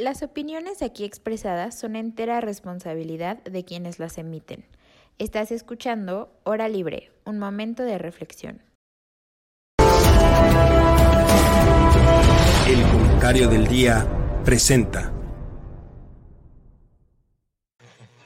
Las 0.00 0.22
opiniones 0.22 0.80
aquí 0.80 1.04
expresadas 1.04 1.76
son 1.76 1.96
entera 1.96 2.40
responsabilidad 2.40 3.38
de 3.38 3.64
quienes 3.64 3.98
las 3.98 4.16
emiten. 4.16 4.64
Estás 5.18 5.50
escuchando 5.50 6.32
Hora 6.44 6.68
Libre, 6.68 7.10
un 7.24 7.40
momento 7.40 7.82
de 7.82 7.98
reflexión. 7.98 8.62
El 12.68 12.82
comentario 12.92 13.48
del 13.48 13.66
día 13.66 14.06
presenta. 14.44 15.12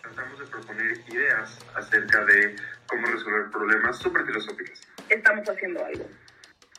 Tratamos 0.02 0.40
de 0.40 0.46
proponer 0.48 0.98
ideas 1.08 1.58
acerca 1.74 2.22
de 2.26 2.54
cómo 2.86 3.06
resolver 3.06 3.50
problemas 3.50 3.96
súper 3.96 4.26
filosóficos. 4.26 4.78
Estamos 5.08 5.48
haciendo 5.48 5.82
algo. 5.82 6.04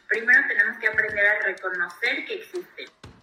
Primero 0.08 0.40
tenemos 0.48 0.78
que 0.78 0.88
aprender 0.88 1.26
a 1.26 1.46
reconocer 1.48 2.26
que 2.28 2.36
existen 2.36 3.03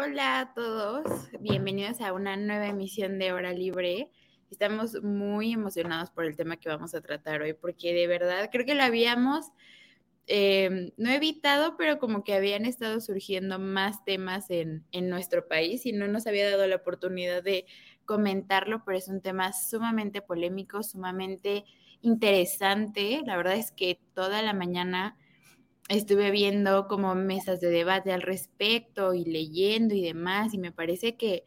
Hola 0.00 0.38
a 0.38 0.54
todos, 0.54 1.28
bienvenidos 1.40 2.00
a 2.00 2.12
una 2.12 2.36
nueva 2.36 2.68
emisión 2.68 3.18
de 3.18 3.32
Hora 3.32 3.52
Libre. 3.52 4.12
Estamos 4.48 5.02
muy 5.02 5.52
emocionados 5.52 6.12
por 6.12 6.24
el 6.24 6.36
tema 6.36 6.56
que 6.56 6.68
vamos 6.68 6.94
a 6.94 7.00
tratar 7.00 7.42
hoy, 7.42 7.52
porque 7.52 7.92
de 7.92 8.06
verdad 8.06 8.48
creo 8.52 8.64
que 8.64 8.76
lo 8.76 8.84
habíamos, 8.84 9.46
em, 10.28 10.92
no 10.98 11.10
evitado, 11.10 11.76
pero 11.76 11.98
como 11.98 12.22
que 12.22 12.34
habían 12.34 12.64
estado 12.64 13.00
surgiendo 13.00 13.58
más 13.58 14.04
temas 14.04 14.50
en, 14.50 14.84
en 14.92 15.10
nuestro 15.10 15.48
país 15.48 15.84
y 15.84 15.90
no 15.90 16.06
nos 16.06 16.28
había 16.28 16.48
dado 16.48 16.64
la 16.68 16.76
oportunidad 16.76 17.42
de 17.42 17.66
comentarlo, 18.04 18.84
pero 18.84 18.96
es 18.96 19.08
un 19.08 19.20
tema 19.20 19.52
sumamente 19.52 20.22
polémico, 20.22 20.84
sumamente 20.84 21.64
interesante. 22.02 23.22
La 23.26 23.36
verdad 23.36 23.56
es 23.56 23.72
que 23.72 23.98
toda 24.14 24.42
la 24.42 24.52
mañana 24.52 25.16
estuve 25.88 26.30
viendo 26.30 26.86
como 26.86 27.14
mesas 27.14 27.60
de 27.60 27.70
debate 27.70 28.12
al 28.12 28.22
respecto 28.22 29.14
y 29.14 29.24
leyendo 29.24 29.94
y 29.94 30.02
demás, 30.02 30.54
y 30.54 30.58
me 30.58 30.72
parece 30.72 31.16
que, 31.16 31.44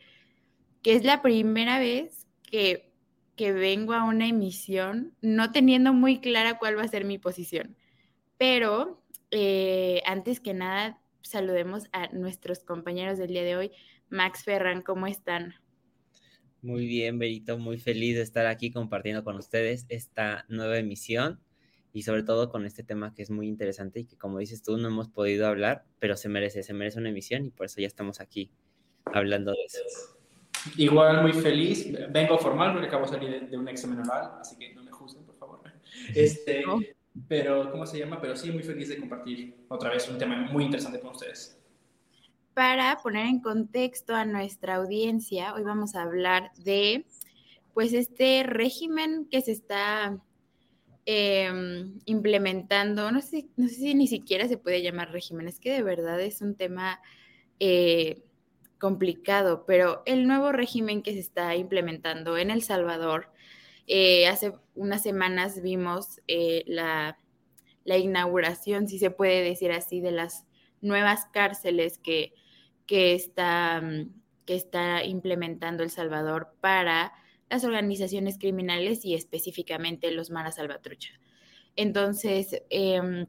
es 0.84 1.03
la 1.03 1.22
primera 1.22 1.80
vez 1.80 2.28
que, 2.42 2.92
que 3.36 3.53
vengo 3.53 3.94
a 3.94 4.03
una 4.03 4.28
emisión 4.28 5.16
no 5.22 5.52
teniendo 5.52 5.94
muy 5.94 6.19
clara 6.19 6.58
cuál 6.58 6.78
va 6.78 6.84
a 6.84 6.88
ser 6.88 7.06
mi 7.06 7.19
posición. 7.19 7.78
Pero 8.38 9.03
eh, 9.30 10.02
antes 10.06 10.39
que 10.39 10.53
nada, 10.53 11.00
saludemos 11.22 11.86
a 11.92 12.08
nuestros 12.08 12.64
compañeros 12.64 13.17
del 13.17 13.30
día 13.30 13.44
de 13.44 13.56
hoy. 13.56 13.72
Max 14.09 14.44
Ferran, 14.44 14.81
¿cómo 14.81 15.08
están? 15.08 15.53
Muy 16.62 16.86
bien, 16.86 17.17
Berito, 17.17 17.58
muy 17.58 17.80
feliz 17.80 18.16
de 18.16 18.22
estar 18.22 18.45
aquí 18.45 18.72
compartiendo 18.72 19.23
con 19.23 19.36
ustedes 19.38 19.86
esta 19.89 20.45
nueva 20.50 20.78
emisión 20.78 21.39
y 21.94 22.03
sobre 22.03 22.23
todo 22.23 22.50
con 22.50 22.66
este 22.66 22.84
tema 22.84 23.14
que 23.14 23.22
es 23.22 23.30
muy 23.30 23.47
interesante 23.47 24.02
y 24.02 24.06
que 24.06 24.17
como 24.17 24.39
dices 24.39 24.64
tú 24.64 24.78
no 24.78 24.88
hemos 24.88 25.09
podido 25.09 25.47
hablar, 25.47 25.86
pero 26.00 26.16
se 26.16 26.30
merece, 26.30 26.64
se 26.64 26.73
merece 26.73 27.00
una 27.00 27.09
emisión 27.09 27.45
y 27.45 27.52
por 27.52 27.66
eso 27.66 27.81
ya 27.81 27.88
estamos 27.88 28.22
aquí 28.22 28.52
hablando 29.06 29.52
de 29.52 29.64
eso. 29.66 29.81
Igual 30.78 31.23
muy 31.23 31.34
feliz, 31.34 31.88
vengo 32.09 32.38
formal 32.38 32.73
porque 32.73 32.88
acabo 32.88 33.06
de 33.06 33.09
salir 33.09 33.50
de, 33.50 33.58
un 33.58 33.67
examen 33.67 34.00
oral, 34.00 34.34
así 34.39 34.58
que 34.58 34.73
no 34.73 34.84
me 34.84 34.92
juzguen, 34.92 35.25
por 35.25 35.36
favor. 35.36 35.62
Este, 36.16 36.64
Pero, 37.28 37.69
¿cómo 37.72 37.86
se 37.86 38.00
llama? 38.00 38.22
Pero 38.22 38.36
sí, 38.36 38.52
muy 38.52 38.64
feliz 38.64 38.89
de 38.89 38.97
compartir 38.97 39.66
otra 39.68 39.90
vez 39.90 40.07
un 40.07 40.18
tema 40.18 40.47
muy 40.51 40.63
interesante 40.63 41.00
con 41.00 41.12
ustedes. 41.12 41.57
Para 42.53 42.97
poner 42.97 43.25
en 43.25 43.41
contexto 43.41 44.16
a 44.16 44.24
nuestra 44.24 44.75
audiencia, 44.75 45.53
hoy 45.53 45.63
vamos 45.63 45.96
a 45.96 46.03
hablar 46.03 46.51
de, 46.56 47.06
pues, 47.74 47.91
este 47.94 48.44
régimen 48.44 49.28
que 49.30 49.41
se 49.41 49.51
está 49.51 50.22
Em, 51.13 51.99
implementando, 52.05 53.11
no 53.11 53.19
sé, 53.19 53.49
no 53.57 53.67
sé 53.67 53.75
si 53.75 53.95
ni 53.95 54.07
siquiera 54.07 54.47
se 54.47 54.57
puede 54.57 54.81
llamar 54.81 55.11
régimen, 55.11 55.49
es 55.49 55.59
que 55.59 55.73
de 55.73 55.83
verdad 55.83 56.22
es 56.22 56.41
un 56.41 56.55
tema 56.55 57.01
eh, 57.59 58.23
complicado, 58.79 59.66
pero 59.67 60.03
el 60.05 60.25
nuevo 60.25 60.53
régimen 60.53 61.03
que 61.03 61.11
se 61.11 61.19
está 61.19 61.53
implementando 61.57 62.38
en 62.38 62.50
El 62.50 62.61
Salvador, 62.61 63.29
eh, 63.88 64.25
hace 64.27 64.53
unas 64.73 65.03
semanas 65.03 65.61
vimos 65.61 66.21
eh, 66.29 66.63
la, 66.66 67.17
la, 67.83 67.97
inauguración, 67.97 68.88
si 68.88 68.97
se 68.97 69.11
puede 69.11 69.44
decir 69.44 69.73
así, 69.73 70.00
de 70.00 70.11
las 70.11 70.45
nuevas 70.79 71.25
cárceles 71.33 71.97
que, 71.97 72.33
que, 72.85 73.16
está, 73.16 73.83
que 74.45 74.55
está 74.55 75.03
implementando 75.03 75.83
El 75.83 75.89
Salvador 75.89 76.53
para 76.61 77.11
las 77.51 77.66
organizaciones 77.66 78.39
criminales 78.39 79.03
y 79.03 79.13
específicamente 79.13 80.09
los 80.12 80.31
Mara 80.31 80.51
Salvatrucha. 80.51 81.12
Entonces, 81.75 82.63
em, 82.69 83.28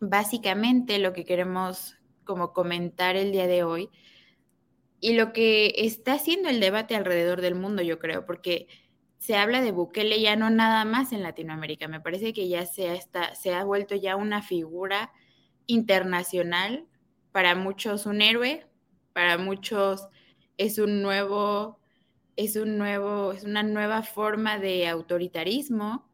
básicamente 0.00 0.98
lo 0.98 1.14
que 1.14 1.24
queremos 1.24 1.96
como 2.24 2.52
comentar 2.52 3.16
el 3.16 3.32
día 3.32 3.46
de 3.46 3.64
hoy 3.64 3.88
y 5.00 5.14
lo 5.14 5.32
que 5.32 5.72
está 5.78 6.14
haciendo 6.14 6.48
el 6.50 6.60
debate 6.60 6.94
alrededor 6.94 7.40
del 7.40 7.54
mundo, 7.54 7.82
yo 7.82 7.98
creo, 7.98 8.26
porque 8.26 8.68
se 9.18 9.36
habla 9.36 9.62
de 9.62 9.72
Bukele 9.72 10.20
ya 10.20 10.36
no 10.36 10.50
nada 10.50 10.84
más 10.84 11.12
en 11.12 11.22
Latinoamérica, 11.22 11.88
me 11.88 12.00
parece 12.00 12.34
que 12.34 12.48
ya 12.48 12.66
se 12.66 13.00
se 13.34 13.54
ha 13.54 13.64
vuelto 13.64 13.94
ya 13.94 14.16
una 14.16 14.42
figura 14.42 15.10
internacional, 15.66 16.86
para 17.32 17.54
muchos 17.54 18.04
un 18.06 18.20
héroe, 18.20 18.66
para 19.14 19.38
muchos 19.38 20.06
es 20.58 20.78
un 20.78 21.02
nuevo 21.02 21.80
es, 22.36 22.56
un 22.56 22.78
nuevo, 22.78 23.32
es 23.32 23.44
una 23.44 23.62
nueva 23.62 24.02
forma 24.02 24.58
de 24.58 24.88
autoritarismo, 24.88 26.08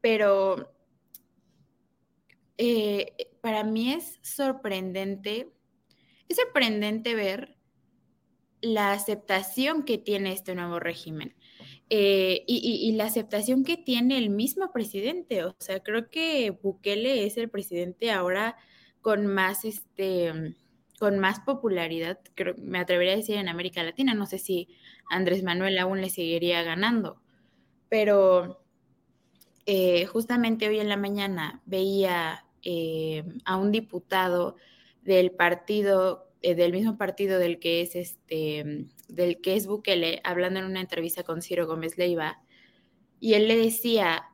pero 0.00 0.72
eh, 2.56 3.30
para 3.40 3.64
mí 3.64 3.92
es 3.92 4.18
sorprendente, 4.22 5.52
es 6.28 6.36
sorprendente 6.36 7.14
ver 7.14 7.56
la 8.60 8.92
aceptación 8.92 9.84
que 9.84 9.98
tiene 9.98 10.32
este 10.32 10.54
nuevo 10.54 10.80
régimen 10.80 11.36
eh, 11.90 12.44
y, 12.46 12.92
la 12.92 13.04
aceptación 13.04 13.64
que 13.64 13.76
tiene 13.76 14.18
el 14.18 14.30
mismo 14.30 14.72
presidente. 14.72 15.44
O 15.44 15.54
sea, 15.58 15.80
creo 15.80 16.10
que 16.10 16.50
Bukele 16.50 17.24
es 17.24 17.36
el 17.36 17.48
presidente 17.48 18.10
ahora 18.10 18.56
con 19.00 19.26
más, 19.26 19.64
este, 19.64 20.54
con 20.98 21.18
más 21.18 21.40
popularidad, 21.40 22.18
creo, 22.34 22.54
me 22.58 22.78
atrevería 22.78 23.12
a 23.12 23.16
decir 23.16 23.36
en 23.36 23.48
América 23.48 23.82
Latina. 23.82 24.14
No 24.14 24.26
sé 24.26 24.38
si 24.38 24.68
Andrés 25.10 25.42
Manuel 25.42 25.78
aún 25.78 26.00
le 26.00 26.10
seguiría 26.10 26.62
ganando. 26.62 27.20
Pero 27.88 28.62
eh, 29.66 30.06
justamente 30.06 30.68
hoy 30.68 30.80
en 30.80 30.88
la 30.88 30.96
mañana 30.96 31.62
veía 31.66 32.44
eh, 32.62 33.24
a 33.44 33.56
un 33.56 33.70
diputado 33.70 34.56
del 35.02 35.30
partido, 35.30 36.30
eh, 36.42 36.54
del 36.54 36.72
mismo 36.72 36.98
partido 36.98 37.38
del 37.38 37.58
que 37.58 37.82
es 37.82 37.94
este, 37.94 38.88
del 39.08 39.40
que 39.40 39.56
es 39.56 39.66
Bukele, 39.66 40.20
hablando 40.24 40.60
en 40.60 40.66
una 40.66 40.80
entrevista 40.80 41.22
con 41.22 41.42
Ciro 41.42 41.66
Gómez 41.66 41.96
Leiva, 41.96 42.42
y 43.20 43.34
él 43.34 43.48
le 43.48 43.56
decía 43.56 44.24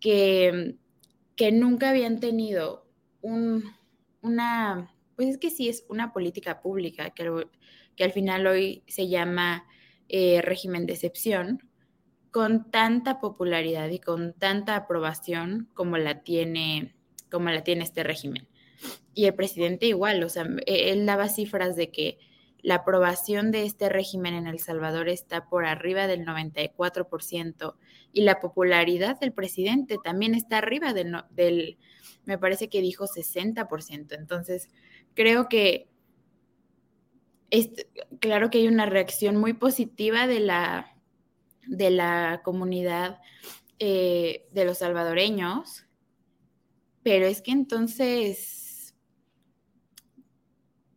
que, 0.00 0.76
que 1.36 1.52
nunca 1.52 1.90
habían 1.90 2.20
tenido 2.20 2.86
un, 3.20 3.64
una, 4.20 4.94
pues 5.22 5.34
es 5.36 5.38
que 5.38 5.50
sí 5.50 5.68
es 5.68 5.84
una 5.88 6.12
política 6.12 6.60
pública, 6.60 7.10
que, 7.10 7.46
que 7.94 8.02
al 8.02 8.10
final 8.10 8.44
hoy 8.48 8.82
se 8.88 9.06
llama 9.06 9.64
eh, 10.08 10.42
régimen 10.42 10.84
de 10.84 10.94
excepción 10.94 11.62
con 12.32 12.72
tanta 12.72 13.20
popularidad 13.20 13.88
y 13.90 14.00
con 14.00 14.32
tanta 14.32 14.74
aprobación 14.74 15.68
como 15.74 15.96
la 15.96 16.24
tiene, 16.24 16.96
como 17.30 17.50
la 17.50 17.62
tiene 17.62 17.84
este 17.84 18.02
régimen. 18.02 18.48
Y 19.14 19.26
el 19.26 19.34
presidente 19.34 19.86
igual, 19.86 20.24
o 20.24 20.28
sea, 20.28 20.44
e, 20.66 20.90
él 20.90 21.06
daba 21.06 21.28
cifras 21.28 21.76
de 21.76 21.92
que 21.92 22.18
la 22.60 22.76
aprobación 22.76 23.52
de 23.52 23.64
este 23.64 23.88
régimen 23.88 24.34
en 24.34 24.48
El 24.48 24.58
Salvador 24.58 25.08
está 25.08 25.48
por 25.48 25.66
arriba 25.66 26.08
del 26.08 26.26
94% 26.26 27.76
y 28.12 28.22
la 28.22 28.40
popularidad 28.40 29.20
del 29.20 29.32
presidente 29.32 29.98
también 30.02 30.34
está 30.34 30.58
arriba 30.58 30.92
del, 30.92 31.14
del 31.30 31.78
me 32.24 32.38
parece 32.38 32.68
que 32.68 32.80
dijo 32.80 33.06
60%. 33.06 34.16
Entonces, 34.18 34.68
creo 35.14 35.48
que 35.48 35.88
claro 38.18 38.50
que 38.50 38.58
hay 38.58 38.68
una 38.68 38.86
reacción 38.86 39.36
muy 39.36 39.52
positiva 39.52 40.26
de 40.26 40.40
la, 40.40 40.96
de 41.66 41.90
la 41.90 42.40
comunidad 42.44 43.20
eh, 43.78 44.46
de 44.52 44.64
los 44.64 44.78
salvadoreños, 44.78 45.86
pero 47.02 47.26
es 47.26 47.42
que 47.42 47.50
entonces 47.50 48.94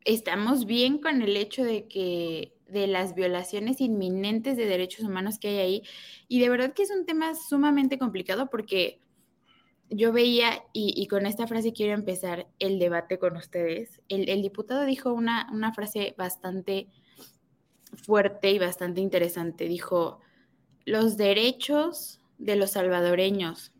estamos 0.05 0.65
bien 0.65 0.99
con 0.99 1.21
el 1.21 1.35
hecho 1.35 1.63
de 1.63 1.87
que 1.87 2.53
de 2.67 2.87
las 2.87 3.15
violaciones 3.15 3.81
inminentes 3.81 4.57
de 4.57 4.65
derechos 4.65 5.05
humanos 5.05 5.39
que 5.39 5.49
hay 5.49 5.57
ahí. 5.57 5.83
Y 6.27 6.39
de 6.39 6.49
verdad 6.49 6.73
que 6.73 6.83
es 6.83 6.91
un 6.91 7.05
tema 7.05 7.33
sumamente 7.35 7.97
complicado 7.97 8.49
porque 8.49 8.99
yo 9.89 10.11
veía, 10.11 10.63
y, 10.73 11.05
con 11.07 11.25
esta 11.25 11.47
frase 11.47 11.73
quiero 11.73 11.93
empezar 11.93 12.47
el 12.59 12.79
debate 12.79 13.19
con 13.19 13.37
ustedes, 13.37 14.01
el, 14.09 14.41
diputado 14.41 14.85
dijo 14.85 15.13
una, 15.13 15.47
una 15.51 15.73
frase 15.73 16.15
bastante 16.17 16.89
fuerte 17.95 18.51
y 18.51 18.59
bastante 18.59 19.01
interesante. 19.01 19.67
Dijo, 19.67 20.19
los 20.85 21.17
derechos 21.17 22.19
de 22.37 22.55
los 22.55 22.71
salvadoreños 22.71 23.71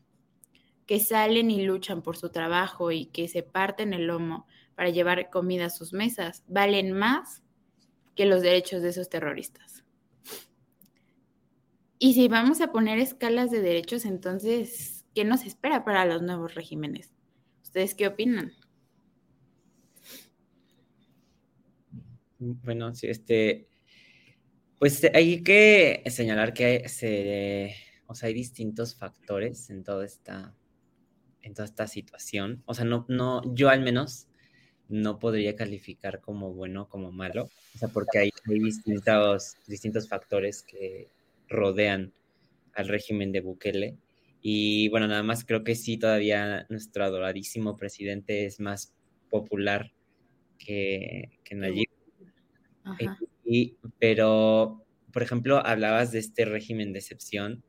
que 0.85 0.99
salen 0.99 1.49
y 1.49 1.63
luchan 1.63 2.01
por 2.01 2.17
su 2.17 2.29
trabajo 2.29 2.91
y 2.91 3.07
que 3.07 3.27
se 3.27 3.43
parten 3.43 3.93
el 3.93 4.07
lomo 4.07 4.45
para 4.75 4.89
llevar 4.89 5.29
comida 5.29 5.65
a 5.65 5.69
sus 5.69 5.93
mesas 5.93 6.43
valen 6.47 6.91
más 6.91 7.41
que 8.15 8.25
los 8.25 8.41
derechos 8.41 8.81
de 8.81 8.89
esos 8.89 9.09
terroristas. 9.09 9.83
Y 11.97 12.13
si 12.13 12.27
vamos 12.27 12.61
a 12.61 12.71
poner 12.71 12.99
escalas 12.99 13.51
de 13.51 13.61
derechos, 13.61 14.05
entonces, 14.05 14.94
¿qué 15.15 15.23
nos 15.23 15.45
espera 15.45 15.83
para 15.83 16.05
los 16.05 16.21
nuevos 16.21 16.53
regímenes? 16.53 17.11
¿Ustedes 17.63 17.95
qué 17.95 18.07
opinan? 18.07 18.53
Bueno, 22.37 22.93
sí, 22.93 23.07
este, 23.07 23.67
pues 24.77 25.03
hay 25.13 25.41
que 25.41 26.03
señalar 26.07 26.53
que 26.53 26.87
se, 26.89 27.75
o 28.07 28.13
sea, 28.13 28.27
hay 28.27 28.33
distintos 28.33 28.95
factores 28.95 29.69
en 29.69 29.83
toda 29.83 30.05
esta, 30.05 30.53
en 31.41 31.53
toda 31.53 31.65
esta 31.65 31.87
situación. 31.87 32.61
O 32.65 32.73
sea, 32.73 32.85
no, 32.85 33.05
no, 33.07 33.41
yo 33.55 33.69
al 33.69 33.81
menos 33.81 34.27
no 34.89 35.17
podría 35.17 35.55
calificar 35.55 36.21
como 36.21 36.53
bueno 36.53 36.83
o 36.83 36.89
como 36.89 37.11
malo, 37.11 37.49
o 37.73 37.77
sea, 37.77 37.87
porque 37.87 38.19
hay, 38.19 38.31
distintos, 38.45 39.55
distintos 39.65 40.07
factores 40.07 40.61
que 40.61 41.09
rodean 41.47 42.13
al 42.73 42.87
régimen 42.87 43.31
de 43.31 43.41
Bukele. 43.41 43.97
Y 44.47 44.89
bueno, 44.89 45.07
nada 45.07 45.23
más 45.23 45.43
creo 45.43 45.63
que 45.63 45.73
sí, 45.73 45.97
todavía 45.97 46.67
nuestro 46.69 47.03
adoradísimo 47.03 47.77
presidente 47.77 48.45
es 48.45 48.59
más 48.59 48.93
popular 49.27 49.91
que, 50.59 51.39
que 51.43 51.55
Nayib. 51.55 51.89
Y, 53.43 53.75
pero, 53.97 54.85
por 55.11 55.23
ejemplo, 55.23 55.65
hablabas 55.65 56.11
de 56.11 56.19
este 56.19 56.45
régimen 56.45 56.93
de 56.93 56.99
excepción 56.99 57.63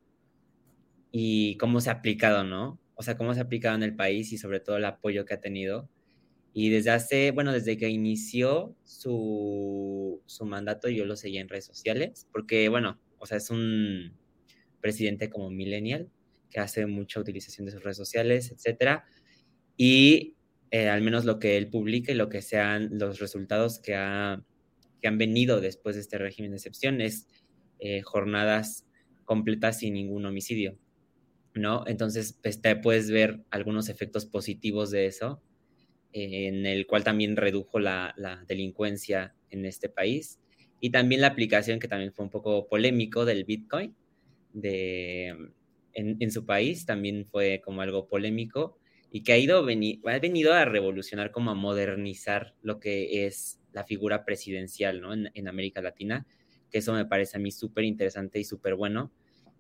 y 1.11 1.57
cómo 1.57 1.81
se 1.81 1.89
ha 1.89 1.95
aplicado, 1.95 2.45
¿no? 2.45 2.79
O 2.95 3.03
sea, 3.03 3.17
cómo 3.17 3.33
se 3.33 3.41
ha 3.41 3.45
aplicado 3.45 3.75
en 3.75 3.83
el 3.83 3.97
país 3.97 4.31
y 4.35 4.37
sobre 4.37 4.61
todo 4.61 4.77
el 4.77 4.85
apoyo 4.85 5.25
que 5.25 5.33
ha 5.33 5.41
tenido 5.41 5.89
y 6.53 6.69
desde 6.69 6.91
hace, 6.91 7.31
bueno, 7.31 7.55
desde 7.55 7.79
que 7.79 7.89
inició 7.89 8.77
su, 8.85 10.21
su 10.27 10.45
mandato 10.45 10.91
yo 10.91 11.07
lo 11.07 11.17
seguía 11.17 11.41
en 11.41 11.49
redes 11.49 11.65
sociales, 11.65 12.29
porque, 12.33 12.69
bueno, 12.69 13.01
o 13.19 13.25
sea, 13.25 13.39
es 13.39 13.49
un 13.49 14.13
presidente 14.83 15.31
como 15.31 15.49
millennial, 15.49 16.11
que 16.57 16.61
hace 16.61 16.87
mucha 16.87 17.21
utilización 17.21 17.67
de 17.67 17.73
sus 17.73 17.83
redes 17.83 17.99
sociales, 17.99 18.51
etcétera. 18.51 19.05
Y 19.77 20.37
eh, 20.71 20.89
al 20.89 21.03
menos 21.03 21.27
lo 21.27 21.39
que 21.39 21.59
él 21.59 21.69
publica 21.69 22.13
y 22.13 22.15
lo 22.15 22.31
que 22.31 22.41
sean 22.41 22.89
los 22.99 23.19
resultados 23.19 23.79
que, 23.79 23.95
ha, 23.95 24.43
que 25.03 25.09
han 25.09 25.19
venido 25.19 25.61
después 25.61 25.97
de 25.97 26.01
este 26.01 26.17
régimen 26.17 26.53
de 26.53 26.57
excepción 26.57 27.03
es 27.03 27.29
eh, 27.79 28.01
jornadas 28.01 28.87
completas 29.27 29.81
sin 29.81 29.93
ningún 29.93 30.25
homicidio, 30.25 30.79
¿no? 31.53 31.85
Entonces, 31.87 32.39
pues, 32.43 32.63
te 32.63 32.75
puedes 32.75 33.11
ver 33.11 33.45
algunos 33.51 33.91
efectos 33.91 34.25
positivos 34.25 34.91
de 34.91 35.05
eso 35.05 35.43
en 36.15 36.65
el 36.65 36.87
cual 36.87 37.05
también 37.05 37.37
redujo 37.37 37.79
la, 37.79 38.15
delincuencia 38.49 39.35
en 39.51 39.67
este 39.67 39.91
país. 39.91 40.41
Y 40.81 40.89
también 40.89 41.21
la 41.21 41.27
aplicación, 41.27 41.81
que 41.81 41.89
también 41.89 42.15
fue 42.15 42.25
un 42.25 42.31
poco 42.31 42.67
polémico, 42.67 43.27
del 43.27 43.45
Bitcoin 43.45 43.95
de, 44.55 45.37
en, 45.97 46.31
su 46.31 46.45
país, 46.45 46.87
también 46.87 47.27
fue 47.27 47.61
como 47.65 47.81
algo 47.81 48.07
polémico 48.07 48.79
y 49.11 49.23
que 49.23 49.33
ha, 49.33 49.39
ido, 49.39 49.59
ha 49.59 50.19
venido 50.19 50.53
a 50.53 50.65
revolucionar, 50.65 51.31
como 51.31 51.51
a 51.51 51.55
modernizar 51.55 52.55
lo 52.63 52.79
que 52.79 53.27
es 53.27 53.61
la 53.73 53.85
figura 53.85 54.25
presidencial 54.25 55.01
¿no? 55.01 55.13
en, 55.13 55.31
en 55.35 55.49
América 55.49 55.81
Latina, 55.81 56.27
que 56.71 56.79
eso 56.79 56.93
me 56.93 57.07
parece 57.07 57.39
a 57.39 57.41
mí 57.41 57.51
súper 57.51 57.85
interesante 57.85 58.39
y 58.39 58.45
súper 58.45 58.75
bueno. 58.75 59.11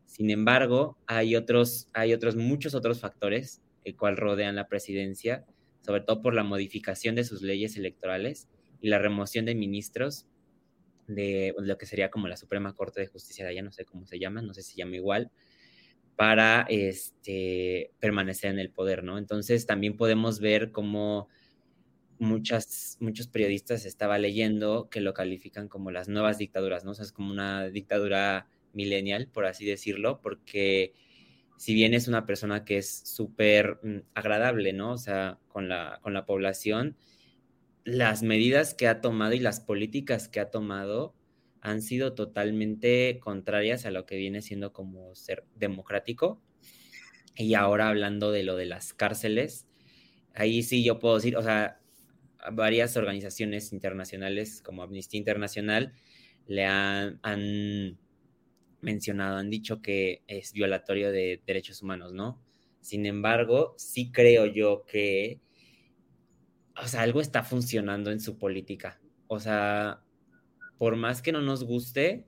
Sin 0.04 0.30
embargo, 0.30 0.98
hay 1.06 1.36
otros, 1.36 1.88
hay 1.92 2.12
otros, 2.12 2.36
muchos 2.36 2.74
otros 2.74 3.00
factores 3.00 3.62
el 3.84 3.96
cual 3.96 4.16
rodean 4.16 4.56
la 4.56 4.68
presidencia 4.68 5.44
sobre 5.86 6.00
todo 6.00 6.20
por 6.20 6.34
la 6.34 6.42
modificación 6.42 7.14
de 7.14 7.22
sus 7.22 7.42
leyes 7.42 7.76
electorales 7.76 8.48
y 8.80 8.88
la 8.88 8.98
remoción 8.98 9.44
de 9.44 9.54
ministros 9.54 10.26
de 11.06 11.54
lo 11.58 11.78
que 11.78 11.86
sería 11.86 12.10
como 12.10 12.26
la 12.26 12.36
Suprema 12.36 12.74
Corte 12.74 13.00
de 13.00 13.06
Justicia 13.06 13.44
de 13.44 13.52
allá, 13.52 13.62
no 13.62 13.70
sé 13.70 13.84
cómo 13.84 14.04
se 14.04 14.18
llama, 14.18 14.42
no 14.42 14.52
sé 14.52 14.62
si 14.62 14.72
se 14.72 14.78
llama 14.78 14.96
igual, 14.96 15.30
para 16.16 16.62
este, 16.68 17.92
permanecer 18.00 18.50
en 18.50 18.58
el 18.58 18.70
poder, 18.70 19.04
¿no? 19.04 19.18
Entonces 19.18 19.66
también 19.66 19.96
podemos 19.96 20.40
ver 20.40 20.72
cómo 20.72 21.28
muchas, 22.18 22.96
muchos 23.00 23.28
periodistas 23.28 23.84
estaba 23.84 24.18
leyendo 24.18 24.88
que 24.90 25.00
lo 25.00 25.12
califican 25.14 25.68
como 25.68 25.90
las 25.90 26.08
nuevas 26.08 26.38
dictaduras, 26.38 26.84
¿no? 26.84 26.92
Es 26.92 27.12
como 27.12 27.30
una 27.30 27.68
dictadura 27.68 28.48
millennial, 28.72 29.28
por 29.28 29.46
así 29.46 29.66
decirlo, 29.66 30.20
porque 30.22 30.94
si 31.56 31.74
bien 31.74 31.94
es 31.94 32.08
una 32.08 32.26
persona 32.26 32.64
que 32.64 32.78
es 32.78 32.90
súper 32.90 33.78
mm, 33.82 33.98
agradable, 34.14 34.72
¿no? 34.72 34.92
O 34.92 34.98
sea, 34.98 35.38
con 35.48 35.68
la, 35.68 35.98
con 36.02 36.14
la 36.14 36.26
población, 36.26 36.96
las 37.84 38.22
medidas 38.22 38.74
que 38.74 38.88
ha 38.88 39.00
tomado 39.00 39.34
y 39.34 39.40
las 39.40 39.60
políticas 39.60 40.28
que 40.28 40.40
ha 40.40 40.50
tomado 40.50 41.14
han 41.66 41.82
sido 41.82 42.14
totalmente 42.14 43.18
contrarias 43.20 43.86
a 43.86 43.90
lo 43.90 44.06
que 44.06 44.16
viene 44.16 44.40
siendo 44.40 44.72
como 44.72 45.16
ser 45.16 45.44
democrático. 45.56 46.40
Y 47.34 47.54
ahora 47.54 47.88
hablando 47.88 48.30
de 48.30 48.44
lo 48.44 48.54
de 48.54 48.66
las 48.66 48.94
cárceles, 48.94 49.66
ahí 50.32 50.62
sí 50.62 50.84
yo 50.84 51.00
puedo 51.00 51.16
decir, 51.16 51.36
o 51.36 51.42
sea, 51.42 51.80
varias 52.52 52.96
organizaciones 52.96 53.72
internacionales 53.72 54.62
como 54.62 54.84
Amnistía 54.84 55.18
Internacional 55.18 55.92
le 56.46 56.64
han 56.64 57.98
mencionado, 58.80 59.38
han 59.38 59.50
dicho 59.50 59.82
que 59.82 60.22
es 60.28 60.52
violatorio 60.52 61.10
de 61.10 61.42
derechos 61.44 61.82
humanos, 61.82 62.12
¿no? 62.12 62.40
Sin 62.80 63.06
embargo, 63.06 63.74
sí 63.76 64.12
creo 64.12 64.46
yo 64.46 64.84
que, 64.86 65.40
o 66.80 66.86
sea, 66.86 67.02
algo 67.02 67.20
está 67.20 67.42
funcionando 67.42 68.12
en 68.12 68.20
su 68.20 68.38
política. 68.38 69.00
O 69.26 69.40
sea, 69.40 70.05
por 70.78 70.96
más 70.96 71.22
que 71.22 71.32
no 71.32 71.42
nos 71.42 71.64
guste, 71.64 72.26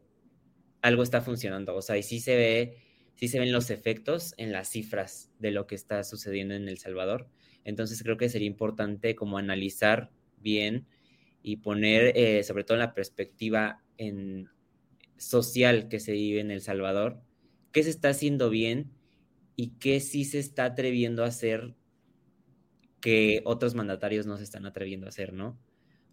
algo 0.82 1.02
está 1.02 1.20
funcionando. 1.20 1.74
O 1.74 1.82
sea, 1.82 1.96
y 1.96 2.02
sí 2.02 2.20
se 2.20 2.36
ve, 2.36 2.76
sí 3.14 3.28
se 3.28 3.38
ven 3.38 3.52
los 3.52 3.70
efectos 3.70 4.34
en 4.36 4.52
las 4.52 4.68
cifras 4.68 5.30
de 5.38 5.50
lo 5.50 5.66
que 5.66 5.74
está 5.74 6.04
sucediendo 6.04 6.54
en 6.54 6.68
El 6.68 6.78
Salvador. 6.78 7.28
Entonces 7.64 8.02
creo 8.02 8.16
que 8.16 8.28
sería 8.28 8.46
importante 8.46 9.14
como 9.14 9.38
analizar 9.38 10.10
bien 10.38 10.86
y 11.42 11.56
poner 11.56 12.16
eh, 12.16 12.42
sobre 12.44 12.64
todo 12.64 12.76
en 12.76 12.80
la 12.80 12.94
perspectiva 12.94 13.82
en 13.96 14.48
social 15.16 15.88
que 15.88 16.00
se 16.00 16.12
vive 16.12 16.40
en 16.40 16.50
El 16.50 16.60
Salvador, 16.60 17.20
qué 17.72 17.82
se 17.82 17.90
está 17.90 18.10
haciendo 18.10 18.50
bien 18.50 18.92
y 19.56 19.70
qué 19.78 20.00
sí 20.00 20.24
se 20.24 20.38
está 20.38 20.64
atreviendo 20.64 21.24
a 21.24 21.28
hacer 21.28 21.74
que 23.00 23.42
otros 23.44 23.74
mandatarios 23.74 24.26
no 24.26 24.36
se 24.36 24.44
están 24.44 24.66
atreviendo 24.66 25.06
a 25.06 25.10
hacer, 25.10 25.32
¿no? 25.32 25.58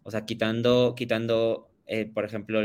O 0.02 0.10
sea, 0.10 0.24
quitando, 0.24 0.94
quitando 0.96 1.70
eh, 1.86 2.06
por 2.06 2.24
ejemplo, 2.24 2.60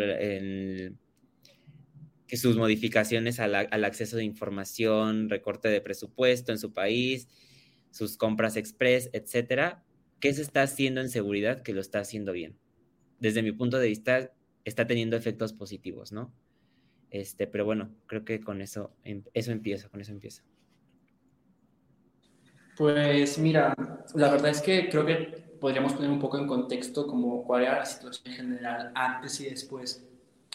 que 2.28 2.38
sus 2.38 2.58
modificaciones 2.58 3.40
al, 3.40 3.56
acceso 3.84 4.18
de 4.18 4.24
información, 4.24 5.30
recorte 5.30 5.68
de 5.68 5.82
presupuesto 5.82 6.52
en 6.52 6.60
su 6.60 6.74
país, 6.74 7.28
sus 7.92 8.18
compras 8.18 8.56
express, 8.56 9.10
etcétera, 9.12 9.84
¿qué 10.20 10.34
se 10.34 10.42
está 10.42 10.64
haciendo 10.64 11.02
en 11.02 11.10
seguridad 11.10 11.62
que 11.62 11.74
lo 11.74 11.82
está 11.82 12.00
haciendo 12.00 12.32
bien? 12.32 12.58
Desde 13.20 13.44
mi 13.44 13.52
punto 13.52 13.80
de 13.80 13.90
vista, 13.90 14.32
está 14.64 14.88
teniendo 14.88 15.18
efectos 15.18 15.54
positivos, 15.54 16.12
¿no? 16.12 16.34
Este, 17.10 17.48
pero 17.48 17.66
bueno, 17.66 17.94
creo 18.08 18.24
que 18.24 18.40
con 18.40 18.62
eso, 18.62 18.96
em, 19.04 19.24
eso 19.34 19.52
empieza, 19.52 19.90
con 19.90 20.00
eso 20.00 20.14
empieza. 20.14 20.44
Pues 22.78 23.38
mira, 23.38 23.76
la 24.16 24.32
verdad 24.32 24.52
es 24.52 24.62
que 24.62 24.90
creo 24.90 25.06
que 25.06 25.51
podríamos 25.62 25.94
poner 25.94 26.10
un 26.10 26.20
poco 26.20 26.40
en 26.40 26.48
contexto 26.48 27.06
como 27.06 27.44
cuál 27.44 27.62
era 27.62 27.78
la 27.78 27.86
situación 27.86 28.34
general 28.34 28.92
antes 28.96 29.40
y 29.42 29.46
después 29.46 30.04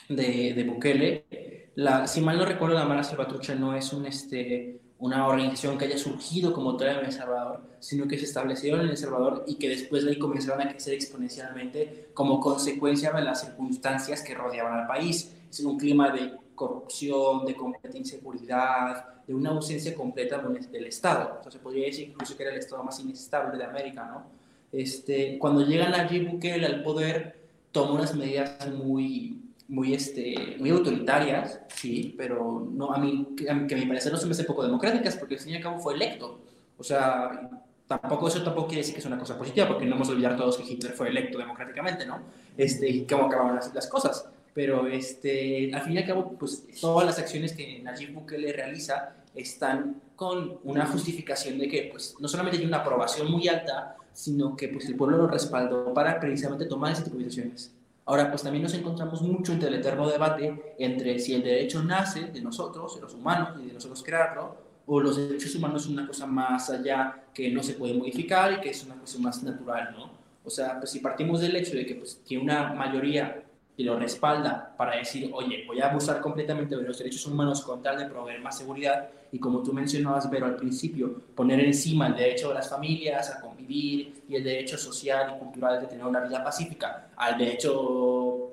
de, 0.09 0.53
de 0.53 0.65
Bukele. 0.65 1.71
La, 1.77 2.09
si 2.09 2.21
mal 2.21 2.37
no 2.37 2.45
recuerdo, 2.45 2.75
la 2.75 2.85
Mara 2.85 3.05
Salvatrucha 3.05 3.55
no 3.55 3.77
es 3.77 3.93
un, 3.93 4.07
este, 4.07 4.81
una 4.99 5.27
organización 5.29 5.79
que 5.79 5.85
haya 5.85 5.97
surgido 5.97 6.53
como 6.53 6.77
tal 6.77 6.99
en 6.99 7.05
El 7.05 7.13
Salvador, 7.13 7.63
sino 7.79 8.09
que 8.09 8.19
se 8.19 8.25
establecieron 8.25 8.81
en 8.81 8.89
El 8.89 8.97
Salvador 8.97 9.45
y 9.47 9.55
que 9.55 9.69
después 9.69 10.05
de 10.05 10.11
ahí 10.11 10.19
comenzaron 10.19 10.61
a 10.61 10.69
crecer 10.69 10.95
exponencialmente 10.95 12.09
como 12.13 12.41
consecuencia 12.41 13.13
de 13.13 13.23
las 13.23 13.43
circunstancias 13.43 14.23
que 14.23 14.35
rodeaban 14.35 14.81
al 14.81 14.87
país. 14.89 15.37
Es 15.49 15.61
un 15.61 15.79
clima 15.79 16.11
de 16.11 16.33
corrupción, 16.57 17.45
de 17.47 17.55
completa 17.55 17.97
inseguridad, 17.97 19.23
de 19.25 19.35
una 19.35 19.51
ausencia 19.51 19.95
completa 19.95 20.39
del 20.39 20.87
Estado. 20.87 21.35
Entonces 21.37 21.61
podría 21.61 21.87
decir 21.87 22.09
incluso 22.09 22.37
que 22.37 22.43
era 22.43 22.53
el 22.53 22.59
Estado 22.59 22.83
más 22.83 22.99
inestable 22.99 23.57
de 23.57 23.65
América, 23.65 24.05
¿no? 24.07 24.46
Este, 24.77 25.39
cuando 25.39 25.65
llegan 25.65 25.95
allí 25.95 26.21
Bukele 26.21 26.67
al 26.67 26.83
poder, 26.83 27.39
toma 27.73 27.93
unas 27.93 28.15
medidas 28.15 28.69
muy 28.73 29.43
muy, 29.69 29.95
este, 29.95 30.57
muy 30.59 30.71
autoritarias, 30.71 31.61
sí, 31.75 32.15
pero 32.17 32.69
no, 32.71 32.93
a 32.93 32.99
mí, 32.99 33.35
que, 33.37 33.51
a 33.51 33.55
mi 33.55 33.87
parecer 33.87 34.13
no 34.13 34.19
se 34.19 34.27
me 34.27 34.33
hace 34.33 34.45
poco 34.45 34.63
democráticas, 34.63 35.17
porque 35.17 35.35
al 35.35 35.41
fin 35.41 35.55
y 35.55 35.57
al 35.57 35.63
cabo 35.63 35.81
fue 35.81 35.95
electo. 35.95 36.39
O 36.79 36.85
sea, 36.85 37.51
tampoco 37.87 38.29
eso 38.29 38.43
tampoco 38.43 38.69
quiere 38.69 38.83
decir 38.83 38.95
que 38.95 39.01
es 39.01 39.07
una 39.07 39.19
cosa 39.19 39.37
positiva, 39.37 39.67
porque 39.67 39.87
no 39.87 39.97
hemos 39.97 40.09
olvidar 40.09 40.37
todos 40.37 40.57
que 40.59 40.65
Hitler 40.65 40.93
fue 40.93 41.09
electo 41.09 41.39
democráticamente, 41.39 42.07
¿no? 42.07 42.21
Este, 42.57 42.89
y 42.89 43.07
cómo 43.07 43.27
acabaron 43.27 43.57
las, 43.57 43.75
las 43.75 43.89
cosas. 43.89 44.29
Pero 44.55 44.87
este, 44.87 45.75
al 45.75 45.83
fin 45.83 45.95
y 45.95 45.99
al 45.99 46.07
cabo, 46.07 46.33
pues 46.39 46.67
todas 46.81 47.05
las 47.05 47.19
acciones 47.19 47.53
que 47.53 47.81
Nayib 47.83 48.15
Bukele 48.15 48.53
realiza 48.53 49.15
están 49.35 50.01
con 50.15 50.61
una 50.65 50.87
justificación 50.87 51.59
de 51.59 51.69
que 51.69 51.89
pues 51.91 52.15
no 52.21 52.29
solamente 52.29 52.57
tiene 52.57 52.71
una 52.71 52.83
aprobación 52.83 53.31
muy 53.31 53.49
alta, 53.49 53.97
sino 54.17 54.57
que 54.57 54.69
pues 54.69 54.87
el 54.87 54.97
pueblo 54.97 55.19
lo 55.19 55.27
respaldó 55.27 55.93
para 55.93 56.19
precisamente 56.19 56.65
tomar 56.65 56.97
de 56.97 57.19
decisiones. 57.19 57.71
Ahora, 58.07 58.31
pues 58.31 58.43
también 58.43 58.63
nos 58.63 58.73
encontramos 58.73 59.21
mucho 59.21 59.53
entre 59.53 59.69
el 59.69 59.75
eterno 59.75 60.09
debate 60.09 60.75
entre 60.79 61.19
si 61.19 61.35
el 61.35 61.43
derecho 61.43 61.83
nace 61.83 62.31
de 62.33 62.41
nosotros, 62.41 62.95
de 62.95 63.03
los 63.03 63.13
humanos, 63.13 63.51
y 63.63 63.67
de 63.67 63.75
nosotros 63.75 64.03
crearlo, 64.03 64.57
o 64.87 65.01
los 65.01 65.17
derechos 65.17 65.55
humanos 65.55 65.83
son 65.83 65.93
una 65.93 66.07
cosa 66.07 66.27
más 66.27 66.71
allá 66.71 67.25
que 67.35 67.51
no 67.51 67.63
se 67.63 67.75
puede 67.75 67.93
modificar 67.93 68.53
y 68.55 68.61
que 68.61 68.71
es 68.71 68.85
una 68.85 68.95
cosa 68.95 69.19
más 69.19 69.43
natural, 69.43 69.95
¿no? 69.97 70.11
O 70.45 70.51
sea, 70.51 70.79
pues 70.79 70.91
si 70.91 71.01
partimos 71.01 71.41
del 71.41 71.57
hecho 71.57 71.77
de 71.77 71.85
que 71.85 71.97
pues, 71.97 72.23
tiene 72.25 72.45
una 72.45 72.73
mayoría 72.73 73.45
y 73.77 73.85
lo 73.85 73.99
respalda 73.99 74.75
para 74.77 74.97
decir, 74.97 75.31
oye, 75.35 75.65
voy 75.67 75.81
a 75.81 75.91
abusar 75.91 76.21
completamente 76.21 76.77
de 76.77 76.83
los 76.83 76.99
derechos 76.99 77.27
humanos 77.27 77.61
con 77.63 77.83
tal 77.83 77.99
de 77.99 78.07
proveer 78.07 78.41
más 78.41 78.57
seguridad 78.59 79.09
y 79.31 79.39
como 79.39 79.63
tú 79.63 79.73
mencionabas, 79.73 80.31
Vero, 80.31 80.47
al 80.47 80.57
principio, 80.57 81.21
poner 81.35 81.61
encima 81.61 82.07
el 82.07 82.17
derecho 82.17 82.49
de 82.49 82.55
las 82.55 82.71
familias 82.71 83.31
a 83.31 83.41
convivir 83.41 84.23
y 84.29 84.37
el 84.37 84.45
derecho 84.45 84.79
social 84.79 85.35
y 85.37 85.39
cultural 85.39 85.81
de 85.81 85.89
tener 85.89 86.07
una 86.07 86.21
vida 86.21 86.43
pacífica 86.43 87.09
al 87.17 87.37
derecho 87.37 88.51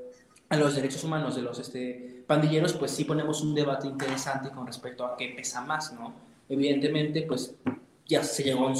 a 0.49 0.57
los 0.57 0.75
derechos 0.75 1.03
humanos 1.03 1.35
de 1.35 1.41
los 1.41 1.57
este, 1.57 2.23
pandilleros, 2.27 2.73
pues 2.73 2.91
sí 2.91 3.05
ponemos 3.05 3.41
un 3.41 3.55
debate 3.55 3.87
interesante 3.87 4.51
con 4.51 4.67
respecto 4.67 5.05
a 5.05 5.15
qué 5.17 5.33
pesa 5.35 5.61
más, 5.61 5.93
¿no? 5.93 6.13
Evidentemente, 6.47 7.23
pues 7.23 7.55
ya 8.07 8.23
se 8.23 8.43
llegó 8.43 8.67
a 8.67 8.71
un, 8.71 8.77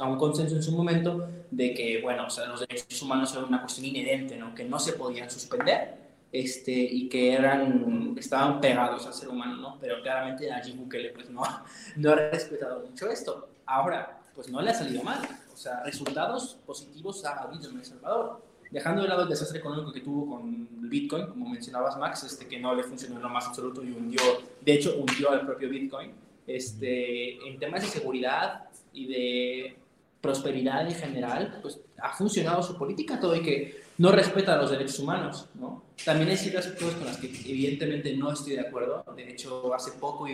a 0.00 0.06
un, 0.06 0.18
consenso 0.18 0.56
en 0.56 0.62
su 0.62 0.72
momento 0.72 1.28
de 1.50 1.72
que, 1.72 2.00
bueno, 2.02 2.26
o 2.26 2.30
sea, 2.30 2.46
los 2.46 2.60
derechos 2.60 3.00
humanos 3.02 3.32
eran 3.32 3.44
una 3.44 3.60
cuestión 3.60 3.86
inherente, 3.86 4.36
¿no? 4.36 4.54
Que 4.54 4.64
no 4.64 4.78
se 4.78 4.94
podían 4.94 5.30
suspender 5.30 5.94
este, 6.32 6.72
y 6.72 7.08
que 7.08 7.32
eran, 7.32 8.14
estaban 8.18 8.60
pegados 8.60 9.06
al 9.06 9.14
ser 9.14 9.28
humano, 9.28 9.56
¿no? 9.56 9.78
Pero 9.80 10.02
claramente 10.02 10.48
Nayib 10.48 10.76
Bukele, 10.76 11.10
pues, 11.10 11.30
no, 11.30 11.42
no 11.96 12.10
ha 12.10 12.14
respetado 12.14 12.80
mucho 12.80 13.08
esto. 13.08 13.48
Ahora, 13.66 14.20
pues 14.34 14.48
no 14.48 14.60
le 14.60 14.70
ha 14.70 14.74
salido 14.74 15.02
mal. 15.02 15.20
O 15.52 15.56
sea, 15.56 15.82
resultados 15.84 16.56
positivos 16.66 17.24
ha 17.24 17.42
habido 17.42 17.70
en 17.70 17.78
El 17.78 17.84
Salvador. 17.84 18.42
Dejando 18.70 19.02
de 19.02 19.08
lado 19.08 19.24
el 19.24 19.28
desastre 19.28 19.58
económico 19.58 19.92
que 19.92 20.00
tuvo 20.00 20.36
con 20.36 20.88
Bitcoin, 20.88 21.26
como 21.26 21.48
mencionabas, 21.48 21.98
Max, 21.98 22.22
este, 22.22 22.46
que 22.46 22.58
no 22.60 22.74
le 22.74 22.84
funcionó 22.84 23.16
en 23.16 23.22
lo 23.22 23.28
más 23.28 23.46
absoluto 23.48 23.82
y 23.82 23.90
hundió, 23.90 24.22
de 24.60 24.72
hecho, 24.72 24.94
hundió 24.96 25.32
al 25.32 25.44
propio 25.44 25.68
Bitcoin 25.68 26.12
este, 26.56 27.46
en 27.46 27.58
temas 27.58 27.82
de 27.82 27.88
seguridad 27.88 28.68
y 28.92 29.06
de 29.06 29.76
prosperidad 30.20 30.86
en 30.86 30.94
general, 30.94 31.58
pues 31.62 31.80
ha 32.02 32.12
funcionado 32.12 32.62
su 32.62 32.76
política 32.76 33.18
todo 33.18 33.34
y 33.36 33.42
que 33.42 33.80
no 33.98 34.12
respeta 34.12 34.56
los 34.56 34.70
derechos 34.70 34.98
humanos, 34.98 35.46
¿no? 35.54 35.84
También 36.04 36.30
hay 36.30 36.36
ciertas 36.36 36.68
cosas 36.68 36.94
con 36.94 37.06
las 37.06 37.18
que 37.18 37.26
evidentemente 37.26 38.16
no 38.16 38.32
estoy 38.32 38.54
de 38.54 38.60
acuerdo. 38.60 39.04
De 39.14 39.28
hecho, 39.28 39.74
hace 39.74 39.92
poco, 39.92 40.26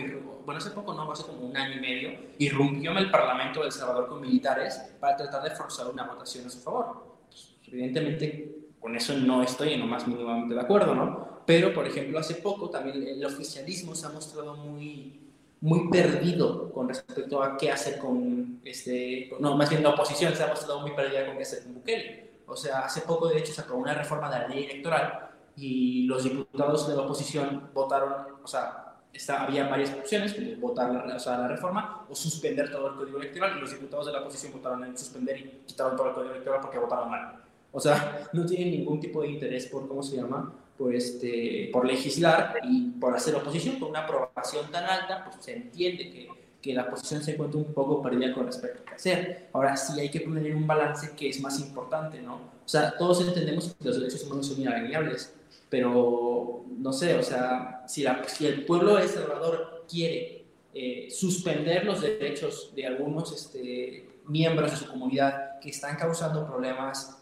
bueno, 0.45 0.57
hace 0.57 0.71
poco 0.71 0.93
no, 0.93 1.11
hace 1.11 1.23
como 1.23 1.47
un 1.47 1.57
año 1.57 1.75
y 1.75 1.79
medio, 1.81 2.11
irrumpió 2.37 2.91
en 2.91 2.97
el 2.97 3.11
Parlamento 3.11 3.59
de 3.59 3.67
El 3.67 3.71
Salvador 3.71 4.07
con 4.07 4.21
militares 4.21 4.81
para 4.99 5.17
tratar 5.17 5.43
de 5.43 5.51
forzar 5.51 5.87
una 5.87 6.05
votación 6.05 6.45
a 6.45 6.49
su 6.49 6.59
favor. 6.59 7.17
Pues, 7.27 7.55
evidentemente, 7.67 8.55
con 8.79 8.95
eso 8.95 9.13
no 9.17 9.43
estoy 9.43 9.73
en 9.73 9.81
lo 9.81 9.87
más 9.87 10.07
mínimamente 10.07 10.55
de 10.55 10.61
acuerdo, 10.61 10.95
¿no? 10.95 11.41
Pero, 11.45 11.73
por 11.73 11.85
ejemplo, 11.85 12.19
hace 12.19 12.35
poco 12.35 12.69
también 12.69 13.05
el 13.05 13.25
oficialismo 13.25 13.95
se 13.95 14.05
ha 14.05 14.09
mostrado 14.09 14.55
muy 14.55 15.26
muy 15.61 15.89
perdido 15.89 16.71
con 16.71 16.87
respecto 16.87 17.41
a 17.41 17.57
qué 17.57 17.71
hacer 17.71 17.97
con, 17.97 18.61
este, 18.63 19.31
no, 19.39 19.55
más 19.55 19.69
bien 19.69 19.83
la 19.83 19.89
oposición 19.89 20.35
se 20.35 20.43
ha 20.43 20.47
mostrado 20.47 20.81
muy 20.81 20.91
perdida 20.91 21.25
con 21.25 21.35
qué 21.35 21.43
hacer 21.43 21.63
con 21.63 21.75
Bukele. 21.75 22.27
O 22.45 22.55
sea, 22.55 22.85
hace 22.85 23.01
poco 23.01 23.27
de 23.27 23.39
hecho 23.39 23.53
sacó 23.53 23.75
una 23.75 23.93
reforma 23.93 24.29
de 24.29 24.39
la 24.39 24.47
ley 24.47 24.65
electoral 24.65 25.29
y 25.55 26.03
los 26.03 26.23
diputados 26.23 26.87
de 26.87 26.95
la 26.95 27.01
oposición 27.01 27.69
votaron, 27.73 28.13
o 28.43 28.47
sea, 28.47 28.87
está, 29.11 29.43
había 29.43 29.67
varias 29.67 29.93
opciones, 29.93 30.59
votar 30.59 30.91
la, 30.91 31.15
o 31.15 31.19
sea, 31.19 31.39
la 31.39 31.47
reforma 31.47 32.05
o 32.09 32.15
suspender 32.15 32.71
todo 32.71 32.87
el 32.87 32.95
código 32.95 33.17
electoral 33.17 33.57
y 33.57 33.61
los 33.61 33.71
diputados 33.71 34.05
de 34.05 34.13
la 34.13 34.21
oposición 34.21 34.53
votaron 34.53 34.83
en 34.85 34.97
suspender 34.97 35.37
y 35.39 35.63
quitaron 35.65 35.95
todo 35.97 36.09
el 36.09 36.13
código 36.13 36.31
electoral 36.33 36.61
porque 36.61 36.79
votaron 36.79 37.09
mal. 37.09 37.43
O 37.71 37.79
sea, 37.79 38.29
no 38.31 38.45
tienen 38.45 38.71
ningún 38.71 38.99
tipo 38.99 39.21
de 39.21 39.29
interés 39.29 39.67
por, 39.67 39.87
¿cómo 39.87 40.01
se 40.01 40.15
llama? 40.15 40.53
Por, 40.77 40.95
este, 40.95 41.69
por 41.71 41.85
legislar 41.85 42.59
y 42.63 42.91
por 42.91 43.15
hacer 43.15 43.35
oposición 43.35 43.79
con 43.79 43.89
una 43.89 44.01
aprobación 44.01 44.69
tan 44.71 44.85
alta, 44.85 45.25
pues 45.25 45.43
se 45.43 45.55
entiende 45.55 46.11
que, 46.11 46.29
que 46.61 46.73
la 46.73 46.83
oposición 46.83 47.23
se 47.23 47.33
encuentra 47.33 47.59
un 47.59 47.73
poco 47.73 48.01
perdida 48.01 48.33
con 48.33 48.45
respecto 48.45 48.81
a 48.81 48.85
qué 48.85 48.95
hacer. 48.95 49.49
Ahora 49.53 49.75
sí 49.75 49.99
hay 49.99 50.09
que 50.09 50.21
poner 50.21 50.55
un 50.55 50.67
balance 50.67 51.11
que 51.15 51.29
es 51.29 51.41
más 51.41 51.59
importante, 51.59 52.21
¿no? 52.21 52.35
O 52.35 52.69
sea, 52.69 52.95
todos 52.97 53.25
entendemos 53.25 53.75
que 53.79 53.85
los 53.85 53.99
derechos 53.99 54.23
humanos 54.23 54.47
son 54.47 54.61
inalienables, 54.61 55.33
pero 55.69 56.65
no 56.77 56.93
sé, 56.93 57.15
o 57.15 57.23
sea, 57.23 57.83
si, 57.87 58.03
la, 58.03 58.23
si 58.27 58.45
el 58.45 58.65
pueblo 58.65 58.95
de 58.95 59.07
Salvador 59.07 59.85
quiere 59.89 60.45
eh, 60.73 61.07
suspender 61.09 61.85
los 61.85 62.01
derechos 62.01 62.71
de 62.75 62.85
algunos 62.85 63.33
este, 63.33 64.07
miembros 64.27 64.71
de 64.71 64.77
su 64.77 64.87
comunidad 64.87 65.59
que 65.59 65.69
están 65.69 65.95
causando 65.97 66.45
problemas 66.45 67.16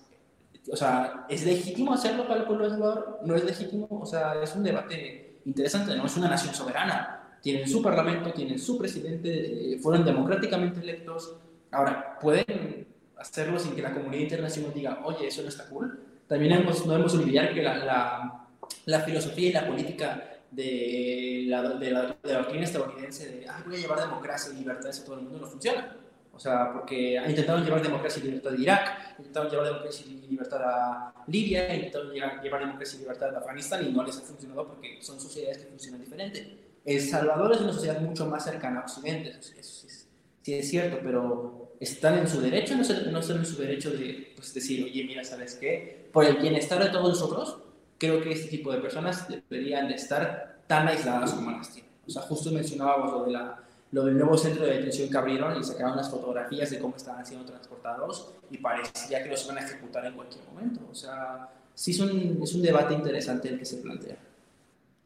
o 0.72 0.75
sea, 0.75 1.25
¿es 1.29 1.45
legítimo 1.45 1.93
hacerlo 1.93 2.27
para 2.27 2.41
el 2.41 2.48
pueblo 2.48 2.65
de 2.65 2.72
Salvador? 2.72 3.19
¿No 3.24 3.36
es 3.36 3.43
legítimo? 3.43 3.88
O 3.89 4.05
sea, 4.05 4.41
es 4.41 4.55
un 4.55 4.63
debate 4.63 5.39
interesante, 5.45 5.95
¿no? 5.95 6.05
Es 6.05 6.17
una 6.17 6.29
nación 6.29 6.53
soberana. 6.53 7.38
Tienen 7.41 7.67
su 7.67 7.81
parlamento, 7.81 8.31
tienen 8.34 8.57
su 8.57 8.77
presidente, 8.77 9.74
eh, 9.74 9.79
fueron 9.79 10.03
democráticamente 10.03 10.79
electos. 10.79 11.36
Ahora, 11.72 12.17
¿pueden 12.19 12.88
hacerlo 13.17 13.60
sin 13.60 13.75
que 13.75 13.81
la 13.81 13.93
comunidad 13.93 14.24
internacional 14.24 14.74
diga, 14.74 15.01
oye, 15.03 15.27
eso 15.27 15.43
no 15.43 15.50
está 15.50 15.69
cool? 15.69 16.00
También 16.27 16.53
hemos, 16.53 16.84
no 16.86 16.93
debemos 16.93 17.13
olvidar 17.13 17.53
que 17.53 17.62
la, 17.62 17.77
la, 17.77 18.48
la, 18.86 19.00
filosofía 19.01 19.50
y 19.50 19.53
la 19.53 19.67
política 19.67 20.39
de 20.50 21.43
la, 21.48 21.62
de 21.62 21.91
la, 21.91 22.01
de 22.24 22.34
la 22.34 22.39
doctrina 22.39 22.63
estadounidense 22.63 23.29
de, 23.29 23.48
ah, 23.48 23.62
voy 23.63 23.75
a 23.75 23.79
llevar 23.79 24.00
democracia 24.00 24.51
y 24.51 24.57
libertades 24.57 25.01
a 25.01 25.05
todo 25.05 25.15
el 25.15 25.22
mundo, 25.22 25.39
no 25.39 25.48
funciona 25.48 25.95
o 26.36 26.39
sea, 26.39 26.74
porque 26.74 27.18
han 27.18 27.30
intentado 27.30 27.63
llevar 27.63 27.82
democracia 27.82 28.22
y 28.22 28.27
libertad 28.27 28.54
a 28.54 28.58
Irak, 28.58 29.15
intentaron 29.20 29.50
llevar 29.50 29.68
democracia 29.68 30.06
y 30.06 30.27
libertad 30.27 30.62
a 30.63 31.13
Libia, 31.27 31.74
intentaron 31.74 32.12
llevar 32.12 32.60
democracia 32.60 32.98
y 32.98 33.00
libertad 33.00 33.34
a 33.34 33.39
Afganistán 33.39 33.88
y 33.88 33.94
no 33.94 34.04
les 34.04 34.18
ha 34.18 34.22
funcionado 34.22 34.68
porque 34.68 34.98
son 35.01 35.20
sociedades 35.20 35.60
que 35.60 35.65
funcionan 35.68 36.01
diferente. 36.01 36.58
El 36.84 37.01
Salvador 37.01 37.54
es 37.54 37.62
una 37.62 37.72
sociedad 37.72 38.01
mucho 38.01 38.25
más 38.25 38.44
cercana 38.44 38.82
a 38.82 38.84
Occidente, 38.84 39.30
eso, 39.30 39.42
sí, 39.42 39.54
es, 39.58 40.08
sí, 40.42 40.54
es, 40.54 40.70
cierto, 40.70 41.00
pero 41.01 41.74
están 41.80 42.18
en 42.18 42.27
su 42.27 42.42
derecho, 42.42 42.75
no 42.75 42.82
están, 42.82 43.38
en 43.38 43.46
su 43.46 43.58
derecho 43.58 43.92
de 43.92 44.34
pues, 44.36 44.54
decir, 44.54 44.84
oye, 44.84 45.06
mira, 45.06 45.24
¿sabes 45.24 45.56
qué? 45.56 46.10
Por 46.12 46.25
el 46.25 46.36
bienestar 46.36 46.84
de 46.84 46.89
todos 46.89 47.10
nosotros, 47.10 47.60
creo 47.98 48.22
que 48.22 48.34
este 48.34 48.50
tipo 48.50 48.74
de 48.74 48.80
personas 48.80 49.25
deberían 49.50 49.88
de 49.88 49.96
estar 49.96 50.60
tan 50.68 50.88
aisladas 50.88 51.32
como 51.32 51.51
las 51.51 51.72
tienen. 51.72 51.92
O 52.06 52.10
sea, 52.10 52.22
justo 52.24 52.51
mencionábamos 52.51 53.12
lo 53.13 53.25
de 53.25 53.32
la 53.32 53.64
lo 53.96 54.04
del 54.04 54.18
nuevo 54.18 54.38
centro 54.38 54.66
de 54.66 54.74
detención 54.74 55.10
que 55.10 55.18
abrieron 55.18 55.58
y 55.58 55.64
sacaron 55.64 55.96
las 55.96 56.12
fotografías 56.12 56.70
de 56.70 56.80
cómo 56.80 56.98
estaban 56.98 57.25
siendo 57.25 57.46
transportados 57.46 58.30
y 58.52 58.58
parecía 58.58 59.24
que 59.24 59.30
los 59.30 59.46
iban 59.46 59.60
a 59.60 59.62
ejecutar 59.62 60.06
en 60.06 60.16
cualquier 60.16 60.44
momento. 60.44 60.82
O 60.92 60.94
sea, 60.94 61.50
sí 61.74 61.92
es 61.92 62.02
un, 62.02 62.62
debate 62.62 62.94
interesante 62.94 63.48
el 63.48 63.58
que 63.58 63.64
se 63.64 63.78
plantea. 63.78 64.18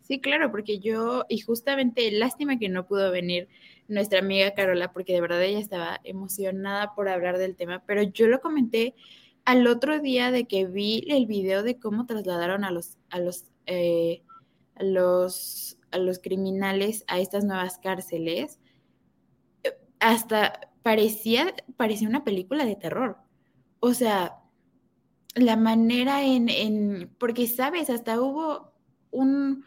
Sí, 0.01 0.19
claro, 0.19 0.50
porque 0.50 0.79
yo, 0.79 1.24
y 1.29 1.38
justamente 1.38 2.10
lástima 2.10 2.58
que 2.58 2.67
no 2.67 2.88
pudo 2.88 3.12
venir 3.12 3.48
nuestra 3.88 4.22
amiga 4.22 4.55
Carola, 4.55 4.91
porque 4.91 5.13
de 5.13 5.22
verdad 5.22 5.43
ella 5.43 5.60
estaba 5.60 6.00
emocionada 6.03 6.96
por 6.96 7.10
hablar 7.10 7.38
del 7.38 7.55
tema, 7.55 7.84
pero 7.86 8.01
yo 8.01 8.25
lo 8.25 8.41
comenté 8.41 8.96
al 9.46 9.67
otro 9.67 10.00
día 10.00 10.31
de 10.31 10.46
que 10.46 10.65
vi 10.65 11.05
el 11.10 11.27
video 11.27 11.62
de 11.62 11.77
cómo 11.77 12.08
trasladaron 12.08 12.63
a 12.63 12.72
los, 12.72 12.98
a 13.12 13.19
los, 13.19 13.46
eh, 13.67 14.24
a 14.74 14.84
los, 14.84 15.77
a 15.91 16.00
los 16.00 16.17
criminales 16.17 17.03
a 17.05 17.19
estas 17.19 17.46
nuevas 17.46 17.77
cárceles 17.77 18.58
hasta 19.99 20.71
parecía, 20.83 21.53
parecía 21.77 22.09
una 22.09 22.23
película 22.23 22.65
de 22.65 22.75
terror. 22.75 23.17
O 23.79 23.93
sea, 23.93 24.39
la 25.35 25.55
manera 25.55 26.23
en, 26.23 26.49
en 26.49 27.15
porque 27.19 27.47
sabes, 27.47 27.89
hasta 27.89 28.19
hubo 28.21 28.73
un, 29.11 29.65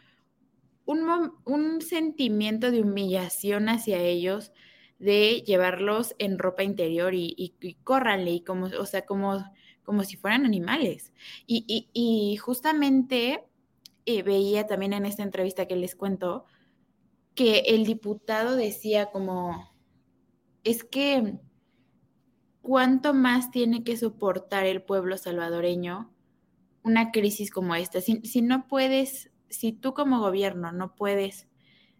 un, 0.85 1.33
un, 1.45 1.81
sentimiento 1.81 2.71
de 2.71 2.81
humillación 2.81 3.69
hacia 3.69 3.99
ellos, 3.99 4.51
de 4.99 5.43
llevarlos 5.45 6.15
en 6.19 6.39
ropa 6.39 6.63
interior 6.63 7.13
y, 7.13 7.33
y, 7.37 7.75
córranle, 7.83 8.31
y 8.31 8.41
como, 8.41 8.67
o 8.67 8.85
sea, 8.85 9.05
como, 9.05 9.43
como 9.83 10.03
si 10.03 10.17
fueran 10.17 10.45
animales. 10.45 11.13
Y, 11.47 11.89
y 11.93 12.37
justamente 12.37 13.43
eh, 14.05 14.23
veía 14.23 14.67
también 14.67 14.93
en 14.93 15.05
esta 15.05 15.23
entrevista 15.23 15.65
que 15.65 15.75
les 15.75 15.95
cuento 15.95 16.45
que 17.35 17.59
el 17.59 17.85
diputado 17.85 18.55
decía 18.55 19.07
como, 19.07 19.72
es 20.63 20.83
que 20.83 21.39
cuánto 22.61 23.13
más 23.13 23.51
tiene 23.51 23.83
que 23.83 23.97
soportar 23.97 24.65
el 24.65 24.81
pueblo 24.81 25.17
salvadoreño 25.17 26.13
una 26.83 27.11
crisis 27.11 27.49
como 27.49 27.75
esta. 27.75 28.01
Si, 28.01 28.21
si 28.21 28.41
no 28.41 28.67
puedes, 28.67 29.31
si 29.49 29.71
tú 29.71 29.93
como 29.93 30.19
gobierno 30.19 30.71
no 30.71 30.95
puedes 30.95 31.47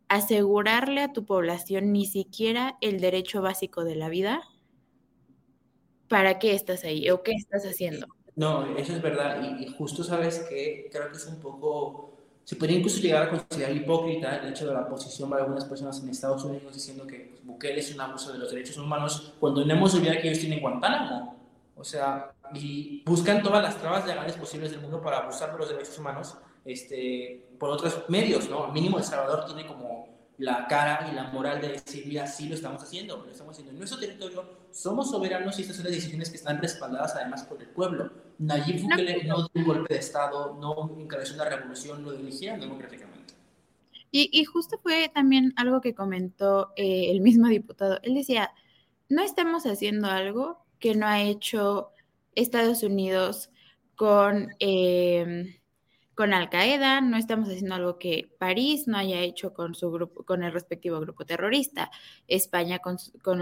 asegurarle 0.09 1.01
a 1.01 1.13
tu 1.13 1.25
población 1.25 1.91
ni 1.91 2.05
siquiera 2.05 2.77
el 2.81 2.99
derecho 2.99 3.41
básico 3.41 3.83
de 3.83 3.95
la 3.95 4.09
vida, 4.09 4.41
¿para 6.07 6.37
qué 6.37 6.53
estás 6.53 6.83
ahí 6.83 7.09
o 7.09 7.23
qué 7.23 7.31
estás 7.31 7.63
haciendo? 7.63 8.07
No, 8.35 8.77
eso 8.77 8.93
es 8.93 9.01
verdad. 9.01 9.41
Y, 9.59 9.67
justo 9.73 10.03
sabes 10.03 10.39
que 10.49 10.89
creo 10.91 11.09
que 11.09 11.17
es 11.17 11.25
un 11.27 11.39
poco, 11.39 12.12
se 12.43 12.55
podría 12.55 12.77
incluso 12.77 12.99
llegar 12.99 13.23
a 13.23 13.29
considerar 13.29 13.75
hipócrita 13.75 14.37
el 14.37 14.49
hecho 14.49 14.67
de 14.67 14.73
la 14.73 14.87
posición 14.87 15.29
de 15.29 15.37
algunas 15.37 15.65
personas 15.65 16.01
en 16.01 16.09
Estados 16.09 16.43
Unidos 16.43 16.73
diciendo 16.73 17.07
que 17.07 17.29
pues, 17.29 17.45
Bukele 17.45 17.79
es 17.79 17.93
un 17.93 18.01
abuso 18.01 18.33
de 18.33 18.39
los 18.39 18.51
derechos 18.51 18.77
humanos 18.77 19.33
cuando 19.39 19.63
no 19.63 19.73
hemos 19.73 19.95
olvidado 19.95 20.19
que 20.21 20.27
ellos 20.27 20.39
tienen 20.39 20.59
Guantánamo. 20.59 21.37
O 21.75 21.83
sea, 21.83 22.31
y 22.53 23.01
buscan 23.05 23.41
todas 23.41 23.63
las 23.63 23.77
trabas 23.77 24.05
legales 24.05 24.35
posibles 24.35 24.71
del 24.71 24.81
mundo 24.81 25.01
para 25.01 25.19
abusar 25.19 25.51
de 25.53 25.57
los 25.57 25.69
derechos 25.69 25.97
humanos 25.97 26.37
este, 26.65 27.45
por 27.59 27.69
otros 27.69 28.03
medios, 28.09 28.49
¿no? 28.49 28.67
Mínimo 28.67 28.97
El 28.97 29.03
Salvador 29.03 29.45
tiene 29.45 29.65
como 29.65 30.12
la 30.37 30.67
cara 30.67 31.07
y 31.11 31.15
la 31.15 31.25
moral 31.25 31.61
de 31.61 31.69
decir, 31.69 32.05
mira, 32.07 32.25
sí 32.27 32.47
lo 32.47 32.55
estamos 32.55 32.81
haciendo, 32.81 33.17
lo 33.17 33.31
estamos 33.31 33.51
haciendo 33.51 33.71
en 33.71 33.77
nuestro 33.77 33.99
territorio, 33.99 34.45
somos 34.71 35.11
soberanos 35.11 35.57
y 35.57 35.61
estas 35.61 35.77
son 35.77 35.85
las 35.85 35.93
decisiones 35.93 36.29
que 36.29 36.37
están 36.37 36.61
respaldadas 36.61 37.15
además 37.15 37.43
por 37.43 37.61
el 37.61 37.69
pueblo. 37.69 38.11
Nayib 38.39 38.81
Bukele 38.81 39.23
no, 39.25 39.37
dio 39.37 39.49
un 39.53 39.63
golpe 39.63 39.93
de 39.93 39.99
Estado, 39.99 40.57
no 40.59 40.95
encabezó 40.99 41.35
una 41.35 41.45
revolución, 41.45 42.03
lo 42.03 42.13
dirigieron 42.13 42.59
democráticamente. 42.59 43.33
Y, 44.11 44.29
y, 44.31 44.45
justo 44.45 44.77
fue 44.77 45.09
también 45.13 45.53
algo 45.55 45.81
que 45.81 45.95
comentó 45.95 46.69
eh, 46.75 47.09
el 47.09 47.21
mismo 47.21 47.47
diputado. 47.47 47.99
Él 48.03 48.13
decía, 48.13 48.51
no 49.09 49.23
estamos 49.23 49.65
haciendo 49.65 50.07
algo 50.07 50.63
que 50.79 50.93
no 50.93 51.07
ha 51.07 51.21
hecho 51.21 51.89
Estados 52.35 52.83
Unidos 52.83 53.49
con... 53.95 54.55
Eh, 54.59 55.59
con 56.15 56.33
Al 56.33 56.49
Qaeda, 56.49 57.01
no 57.01 57.17
estamos 57.17 57.49
haciendo 57.49 57.75
algo 57.75 57.97
que 57.97 58.29
París 58.37 58.87
no 58.87 58.97
haya 58.97 59.19
hecho 59.19 59.53
con 59.53 59.73
su 59.73 59.91
grupo, 59.91 60.23
con 60.23 60.43
el 60.43 60.51
respectivo 60.51 60.99
grupo 60.99 61.25
terrorista, 61.25 61.89
España 62.27 62.79
con, 62.79 62.97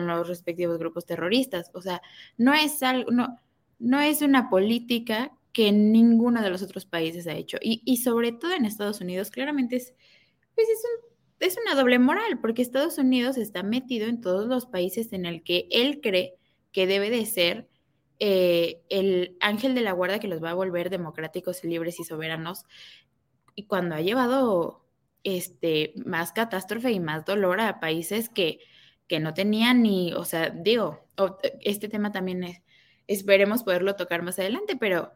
los 0.08 0.28
respectivos 0.28 0.78
grupos 0.78 1.06
terroristas. 1.06 1.70
O 1.74 1.82
sea, 1.82 2.02
no 2.38 2.54
es 2.54 2.82
algo, 2.84 3.12
no, 3.12 3.40
no 3.80 4.00
es 4.00 4.22
una 4.22 4.50
política 4.50 5.32
que 5.52 5.72
ninguno 5.72 6.42
de 6.42 6.50
los 6.50 6.62
otros 6.62 6.86
países 6.86 7.28
ha 7.28 7.34
hecho. 7.34 7.58
Y, 7.62 7.98
sobre 7.98 8.32
todo 8.32 8.54
en 8.54 8.66
Estados 8.66 9.02
Unidos, 9.02 9.32
claramente 9.32 9.76
es, 9.76 9.94
pues 10.56 10.68
es, 10.70 10.84
es 11.40 11.58
una 11.66 11.76
doble 11.76 12.00
moral, 12.00 12.40
porque 12.40 12.62
Estados 12.62 12.98
Unidos 12.98 13.38
está 13.38 13.64
metido 13.64 14.08
en 14.08 14.22
todos 14.22 14.48
los 14.48 14.66
países 14.66 15.12
en 15.12 15.26
el 15.26 15.44
que 15.44 15.68
él 15.72 16.00
cree 16.02 16.36
que 16.72 16.88
debe 16.88 17.10
de 17.10 17.26
ser 17.26 17.68
eh, 18.24 18.84
el 18.90 19.36
ángel 19.40 19.74
de 19.74 19.82
la 19.82 19.94
guarda 19.94 20.20
que 20.20 20.28
los 20.28 20.44
va 20.44 20.52
a 20.52 20.54
volver 20.54 20.92
democráticos, 20.92 21.64
libres 21.64 22.00
y 22.00 22.04
soberanos, 22.04 22.66
y 23.56 23.66
cuando 23.66 23.96
ha 23.96 24.02
llevado 24.02 24.86
este, 25.24 25.94
más 26.06 26.32
catástrofe 26.32 26.92
y 26.92 27.00
más 27.00 27.26
dolor 27.26 27.60
a 27.60 27.80
países 27.80 28.30
que, 28.30 28.60
que 29.08 29.20
no 29.20 29.34
tenían 29.34 29.82
ni, 29.82 30.14
o 30.14 30.24
sea, 30.24 30.52
digo, 30.52 31.08
este 31.62 31.90
tema 31.90 32.12
también 32.12 32.44
es, 32.44 32.62
esperemos 33.08 33.64
poderlo 33.64 33.96
tocar 33.96 34.22
más 34.22 34.38
adelante, 34.38 34.76
pero 34.80 35.12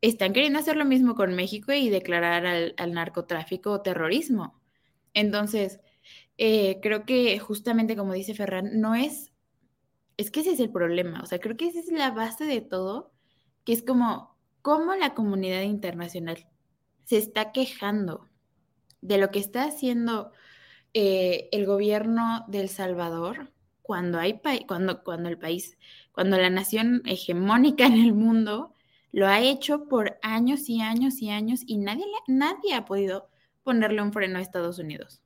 están 0.00 0.32
queriendo 0.32 0.58
hacer 0.58 0.76
lo 0.76 0.84
mismo 0.84 1.14
con 1.14 1.34
México 1.36 1.72
y 1.72 1.88
declarar 1.88 2.46
al, 2.46 2.92
narcotráfico 2.92 3.80
terrorismo. 3.80 4.60
Entonces, 5.14 5.78
eh, 6.36 6.80
creo 6.82 7.04
que 7.04 7.38
justamente 7.38 7.94
como 7.96 8.12
dice 8.12 8.34
Ferran, 8.34 8.80
no 8.80 8.96
es 8.96 9.29
es 10.20 10.30
que 10.30 10.40
ese 10.40 10.52
es 10.52 10.60
el 10.60 10.70
problema, 10.70 11.22
o 11.22 11.26
sea, 11.26 11.38
creo 11.38 11.56
que 11.56 11.68
esa 11.68 11.80
es 11.80 11.90
la 11.90 12.10
base 12.10 12.44
de 12.44 12.60
todo, 12.60 13.10
que 13.64 13.72
es 13.72 13.82
como 13.82 14.36
cómo 14.60 14.94
la 14.94 15.14
comunidad 15.14 15.62
internacional 15.62 16.46
se 17.06 17.16
está 17.16 17.52
quejando 17.52 18.28
de 19.00 19.16
lo 19.16 19.30
que 19.30 19.38
está 19.38 19.64
haciendo 19.64 20.32
eh, 20.92 21.48
el 21.52 21.64
gobierno 21.64 22.44
del 22.48 22.68
Salvador 22.68 23.50
cuando 23.80 24.18
hay 24.18 24.40
cuando, 24.66 25.02
cuando 25.02 25.30
el 25.30 25.38
país, 25.38 25.78
cuando 26.12 26.36
la 26.36 26.50
nación 26.50 27.00
hegemónica 27.06 27.86
en 27.86 27.94
el 27.94 28.12
mundo 28.12 28.74
lo 29.12 29.26
ha 29.26 29.40
hecho 29.40 29.88
por 29.88 30.18
años 30.20 30.68
y 30.68 30.82
años 30.82 31.22
y 31.22 31.30
años 31.30 31.62
y 31.66 31.78
nadie, 31.78 32.04
nadie 32.28 32.74
ha 32.74 32.84
podido 32.84 33.30
ponerle 33.62 34.02
un 34.02 34.12
freno 34.12 34.38
a 34.38 34.42
Estados 34.42 34.78
Unidos. 34.78 35.22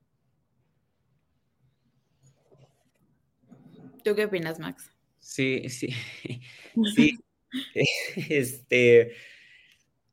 ¿Tú 4.05 4.15
qué 4.15 4.27
opinas, 4.27 4.59
Max? 4.59 4.93
Sí, 5.19 5.69
sí, 5.71 5.89
sí. 6.95 7.19
Este, 8.29 9.13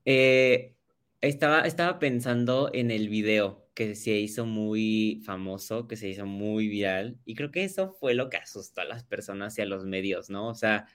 eh, 0.05 0.75
estaba, 1.21 1.61
estaba 1.61 1.99
pensando 1.99 2.69
en 2.71 2.91
el 2.91 3.09
video 3.09 3.67
que 3.73 3.95
se 3.95 4.11
hizo 4.11 4.45
muy 4.45 5.21
famoso, 5.25 5.87
que 5.87 5.97
se 5.97 6.07
hizo 6.07 6.25
muy 6.25 6.67
viral, 6.67 7.19
y 7.25 7.35
creo 7.35 7.51
que 7.51 7.63
eso 7.63 7.91
fue 7.91 8.13
lo 8.13 8.29
que 8.29 8.37
asustó 8.37 8.81
a 8.81 8.85
las 8.85 9.03
personas 9.03 9.57
y 9.57 9.61
a 9.61 9.65
los 9.65 9.85
medios, 9.85 10.29
¿no? 10.29 10.47
O 10.47 10.55
sea, 10.55 10.85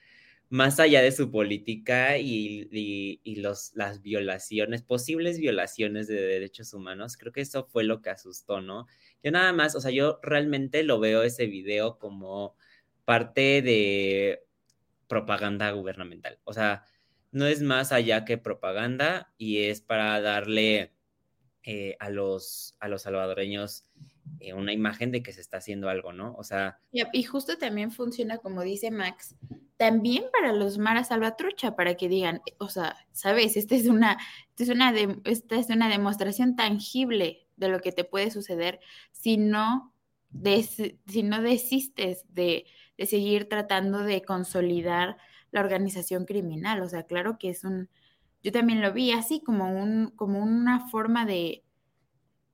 más 0.49 0.79
allá 0.79 1.01
de 1.01 1.11
su 1.11 1.29
política 1.31 2.17
y, 2.17 2.69
y, 3.23 3.35
los, 3.35 3.71
las 3.75 4.01
violaciones, 4.01 4.83
posibles 4.83 5.37
violaciones 5.39 6.07
de 6.07 6.21
derechos 6.21 6.73
humanos, 6.73 7.17
creo 7.17 7.33
que 7.33 7.41
eso 7.41 7.65
fue 7.65 7.83
lo 7.83 8.01
que 8.01 8.09
asustó, 8.09 8.61
¿no? 8.61 8.87
Yo 9.21 9.31
nada 9.31 9.51
más, 9.53 9.75
o 9.75 9.81
sea, 9.81 9.91
yo 9.91 10.19
realmente 10.23 10.83
lo 10.83 10.99
veo 10.99 11.23
ese 11.23 11.47
video 11.47 11.99
como 11.99 12.55
parte 13.07 13.61
de 13.61 14.43
propaganda 15.07 15.71
gubernamental. 15.71 16.39
O 16.43 16.51
sea, 16.51 16.83
no 17.31 17.45
es 17.45 17.61
más 17.61 17.93
allá 17.93 18.25
que 18.25 18.37
propaganda 18.37 19.33
y 19.37 19.59
es 19.59 19.79
para 19.79 20.19
darle 20.19 20.91
eh, 21.63 21.95
a, 22.01 22.09
los, 22.09 22.75
a 22.81 22.89
los 22.89 23.03
salvadoreños 23.03 23.85
eh, 24.41 24.53
una 24.53 24.73
imagen 24.73 25.13
de 25.13 25.23
que 25.23 25.31
se 25.31 25.39
está 25.39 25.55
haciendo 25.55 25.87
algo, 25.87 26.11
¿no? 26.11 26.35
O 26.35 26.43
sea... 26.43 26.81
Y 26.91 27.23
justo 27.23 27.57
también 27.57 27.91
funciona, 27.91 28.39
como 28.39 28.61
dice 28.61 28.91
Max, 28.91 29.37
también 29.77 30.25
para 30.33 30.51
los 30.51 30.77
Mara 30.77 31.05
Salvatrucha, 31.05 31.77
para 31.77 31.95
que 31.95 32.09
digan, 32.09 32.41
o 32.57 32.67
sea, 32.67 32.97
sabes, 33.13 33.55
esta 33.55 33.75
es 33.75 33.87
una, 33.87 34.17
es 34.59 34.67
una, 34.67 34.93
esta 35.23 35.55
es 35.55 35.69
una 35.69 35.87
demostración 35.87 36.57
tangible 36.57 37.47
de 37.55 37.69
lo 37.69 37.79
que 37.79 37.93
te 37.93 38.03
puede 38.03 38.31
suceder 38.31 38.81
si 39.13 39.37
no, 39.37 39.93
si 41.07 41.23
no 41.23 41.41
desistes 41.41 42.25
de 42.27 42.65
de 42.97 43.05
seguir 43.05 43.47
tratando 43.49 43.99
de 43.99 44.23
consolidar 44.23 45.17
la 45.51 45.61
organización 45.61 46.25
criminal. 46.25 46.81
O 46.81 46.89
sea, 46.89 47.03
claro 47.03 47.37
que 47.37 47.49
es 47.49 47.63
un, 47.63 47.89
yo 48.43 48.51
también 48.51 48.81
lo 48.81 48.93
vi 48.93 49.11
así 49.11 49.41
como, 49.41 49.69
un, 49.69 50.11
como 50.15 50.39
una 50.39 50.87
forma 50.87 51.25
de, 51.25 51.63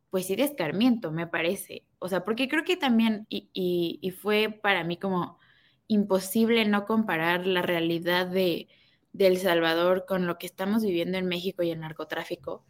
pues 0.10 0.28
sí, 0.28 0.36
de 0.36 0.44
escarmiento, 0.44 1.12
me 1.12 1.28
parece. 1.28 1.86
O 2.00 2.08
sea, 2.08 2.24
porque 2.24 2.48
creo 2.48 2.64
que 2.64 2.78
también, 2.78 3.26
y, 3.30 3.50
y, 3.54 4.12
fue 4.12 4.50
para 4.50 4.84
mí 4.84 4.98
como 4.98 5.40
imposible 5.88 6.66
no 6.66 6.86
comparar 6.86 7.48
la 7.48 7.62
realidad 7.62 8.28
de, 8.28 8.68
de 9.14 9.28
El 9.28 9.38
Salvador 9.38 10.06
con 10.08 10.28
lo 10.28 10.38
que 10.38 10.48
estamos 10.48 10.84
viviendo 10.84 11.18
en 11.18 11.28
México 11.28 11.64
y 11.64 11.72
el 11.72 11.80
narcotráfico. 11.80 12.66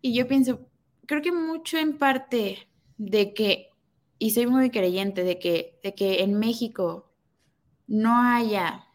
Y 0.00 0.14
yo 0.14 0.26
pienso, 0.28 0.68
creo 1.06 1.22
que 1.22 1.32
mucho 1.32 1.78
en 1.78 1.98
parte 1.98 2.68
de 2.98 3.34
que 3.34 3.70
y 4.18 4.30
soy 4.30 4.46
muy 4.46 4.70
creyente 4.70 5.24
de 5.24 5.38
que, 5.38 5.78
de 5.82 5.94
que 5.94 6.22
en 6.22 6.38
México 6.38 7.12
no 7.86 8.20
haya 8.22 8.86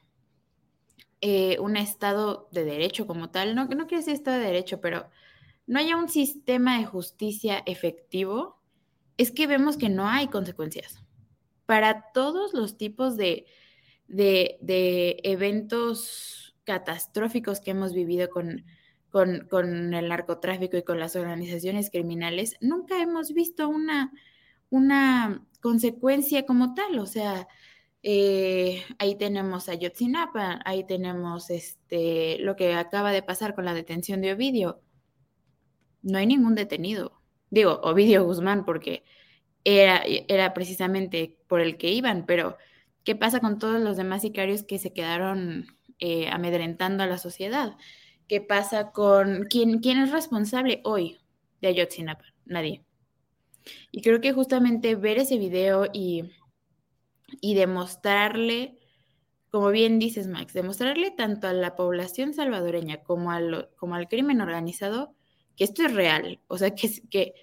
eh, 1.21 1.57
un 1.59 1.77
Estado 1.77 2.49
de 2.51 2.63
Derecho 2.63 3.05
como 3.05 3.29
tal, 3.29 3.55
no, 3.55 3.65
no 3.65 3.87
quiero 3.87 3.97
decir 3.97 4.13
Estado 4.13 4.39
de 4.39 4.45
Derecho, 4.45 4.81
pero 4.81 5.09
no 5.67 5.79
haya 5.79 5.95
un 5.95 6.09
sistema 6.09 6.79
de 6.79 6.85
justicia 6.85 7.63
efectivo, 7.65 8.59
es 9.17 9.31
que 9.31 9.47
vemos 9.47 9.77
que 9.77 9.89
no 9.89 10.07
hay 10.07 10.27
consecuencias. 10.27 11.03
Para 11.65 12.11
todos 12.11 12.53
los 12.53 12.77
tipos 12.77 13.15
de, 13.17 13.45
de, 14.07 14.57
de 14.61 15.19
eventos 15.23 16.55
catastróficos 16.63 17.59
que 17.59 17.71
hemos 17.71 17.93
vivido 17.93 18.29
con, 18.29 18.65
con, 19.09 19.47
con 19.49 19.93
el 19.93 20.09
narcotráfico 20.09 20.77
y 20.77 20.83
con 20.83 20.99
las 20.99 21.15
organizaciones 21.15 21.91
criminales, 21.91 22.55
nunca 22.61 23.01
hemos 23.01 23.33
visto 23.33 23.69
una 23.69 24.11
una 24.71 25.45
consecuencia 25.61 26.45
como 26.47 26.73
tal, 26.73 26.97
o 26.99 27.05
sea, 27.05 27.47
eh, 28.03 28.83
ahí 28.97 29.15
tenemos 29.15 29.69
a 29.69 29.75
Yotzinapa, 29.75 30.59
ahí 30.65 30.85
tenemos 30.85 31.51
este, 31.51 32.39
lo 32.39 32.55
que 32.55 32.73
acaba 32.73 33.11
de 33.11 33.21
pasar 33.21 33.53
con 33.53 33.65
la 33.65 33.75
detención 33.75 34.21
de 34.21 34.33
Ovidio. 34.33 34.81
No 36.01 36.17
hay 36.17 36.25
ningún 36.25 36.55
detenido. 36.55 37.21
Digo, 37.51 37.79
Ovidio 37.83 38.25
Guzmán, 38.25 38.65
porque 38.65 39.03
era, 39.63 40.03
era 40.27 40.53
precisamente 40.53 41.37
por 41.47 41.61
el 41.61 41.77
que 41.77 41.91
iban, 41.91 42.25
pero 42.25 42.57
¿qué 43.03 43.15
pasa 43.15 43.39
con 43.39 43.59
todos 43.59 43.79
los 43.81 43.97
demás 43.97 44.23
sicarios 44.23 44.63
que 44.63 44.79
se 44.79 44.93
quedaron 44.93 45.67
eh, 45.99 46.29
amedrentando 46.29 47.03
a 47.03 47.07
la 47.07 47.17
sociedad? 47.17 47.77
¿Qué 48.27 48.41
pasa 48.41 48.91
con 48.91 49.47
quién, 49.49 49.79
quién 49.79 49.99
es 49.99 50.11
responsable 50.11 50.81
hoy 50.85 51.19
de 51.61 51.69
Ayotzinapa? 51.69 52.25
Nadie. 52.45 52.83
Y 53.91 54.01
creo 54.01 54.21
que 54.21 54.33
justamente 54.33 54.95
ver 54.95 55.17
ese 55.17 55.37
video 55.37 55.87
y, 55.93 56.31
y 57.39 57.55
demostrarle 57.55 58.77
como 59.51 59.69
bien 59.69 59.99
dices, 59.99 60.27
Max, 60.27 60.53
demostrarle 60.53 61.11
tanto 61.11 61.47
a 61.47 61.53
la 61.53 61.75
población 61.75 62.33
salvadoreña 62.33 63.03
como, 63.03 63.31
como 63.75 63.95
al 63.95 64.07
crimen 64.07 64.39
organizado 64.39 65.13
que 65.57 65.65
esto 65.65 65.83
es 65.83 65.93
real, 65.93 66.39
o 66.47 66.57
sea, 66.57 66.73
que, 66.73 66.89
que, 67.09 67.33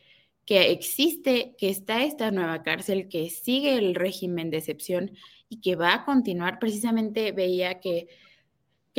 que 0.46 0.70
existe, 0.70 1.54
que 1.58 1.68
está 1.68 2.02
esta 2.02 2.30
nueva 2.30 2.62
cárcel, 2.62 3.08
que 3.10 3.28
sigue 3.28 3.76
el 3.76 3.94
régimen 3.94 4.48
de 4.48 4.56
excepción 4.56 5.12
y 5.50 5.60
que 5.60 5.76
va 5.76 5.92
a 5.92 6.04
continuar. 6.06 6.58
Precisamente 6.58 7.32
veía 7.32 7.80
que, 7.80 8.08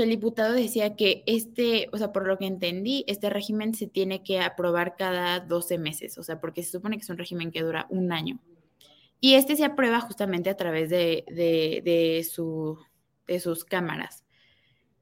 el 0.03 0.09
diputado 0.09 0.53
decía 0.53 0.95
que 0.95 1.23
este, 1.25 1.89
o 1.91 1.97
sea, 1.97 2.11
por 2.11 2.27
lo 2.27 2.37
que 2.37 2.45
entendí, 2.45 3.03
este 3.07 3.29
régimen 3.29 3.73
se 3.73 3.87
tiene 3.87 4.23
que 4.23 4.39
aprobar 4.39 4.95
cada 4.95 5.39
12 5.39 5.77
meses, 5.77 6.17
o 6.17 6.23
sea, 6.23 6.39
porque 6.39 6.63
se 6.63 6.71
supone 6.71 6.97
que 6.97 7.03
es 7.03 7.09
un 7.09 7.17
régimen 7.17 7.51
que 7.51 7.61
dura 7.61 7.87
un 7.89 8.11
año. 8.11 8.39
Y 9.21 9.33
este 9.33 9.55
se 9.55 9.65
aprueba 9.65 9.99
justamente 10.01 10.49
a 10.49 10.57
través 10.57 10.89
de, 10.89 11.25
de, 11.27 12.25
su, 12.29 12.77
de 13.27 13.39
sus 13.39 13.65
cámaras 13.65 14.23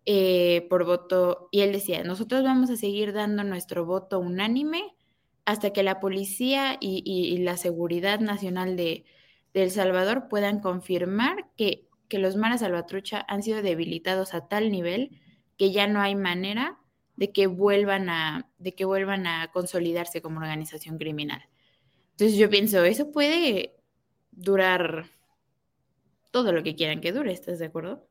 eh, 0.06 0.66
por 0.70 0.86
voto. 0.86 1.50
Y 1.52 1.62
él 1.62 1.72
decía, 1.72 2.04
nosotros 2.04 2.44
vamos 2.44 2.70
a 2.70 2.78
seguir 2.78 3.14
dando 3.14 3.44
nuestro 3.44 3.86
voto 3.86 4.20
unánime 4.20 4.96
hasta 5.46 5.72
que 5.72 5.84
la 5.84 6.00
policía 6.00 6.78
y, 6.82 7.38
la 7.40 7.58
seguridad 7.58 8.20
nacional 8.20 8.76
de, 8.76 9.06
El 9.54 9.72
Salvador 9.72 10.28
puedan 10.30 10.60
confirmar 10.60 11.50
que, 11.56 11.87
que 12.08 12.20
los 12.20 12.36
maras 12.36 12.62
salvatrucha 12.62 13.26
han 13.28 13.44
sido 13.44 13.62
debilitados 13.62 14.34
a 14.34 14.48
tal 14.48 14.72
nivel 14.72 15.22
que 15.58 15.72
ya 15.72 15.88
no 15.88 16.02
hay 16.02 16.16
manera 16.16 16.80
de 17.16 17.32
que 17.32 17.48
vuelvan 17.48 18.10
a, 18.10 18.50
de 18.60 18.76
que 18.76 18.86
vuelvan 18.86 19.28
a 19.28 19.52
consolidarse 19.52 20.22
como 20.22 20.40
organización 20.40 20.98
criminal. 20.98 21.44
Entonces 22.12 22.38
yo 22.38 22.50
pienso, 22.50 22.84
eso 22.84 23.12
puede 23.12 23.76
durar 24.32 25.06
todo 26.32 26.52
lo 26.52 26.64
que 26.64 26.76
quieran 26.76 27.02
que 27.02 27.12
dure, 27.12 27.32
¿estás 27.32 27.60
de 27.60 27.66
acuerdo? 27.66 28.08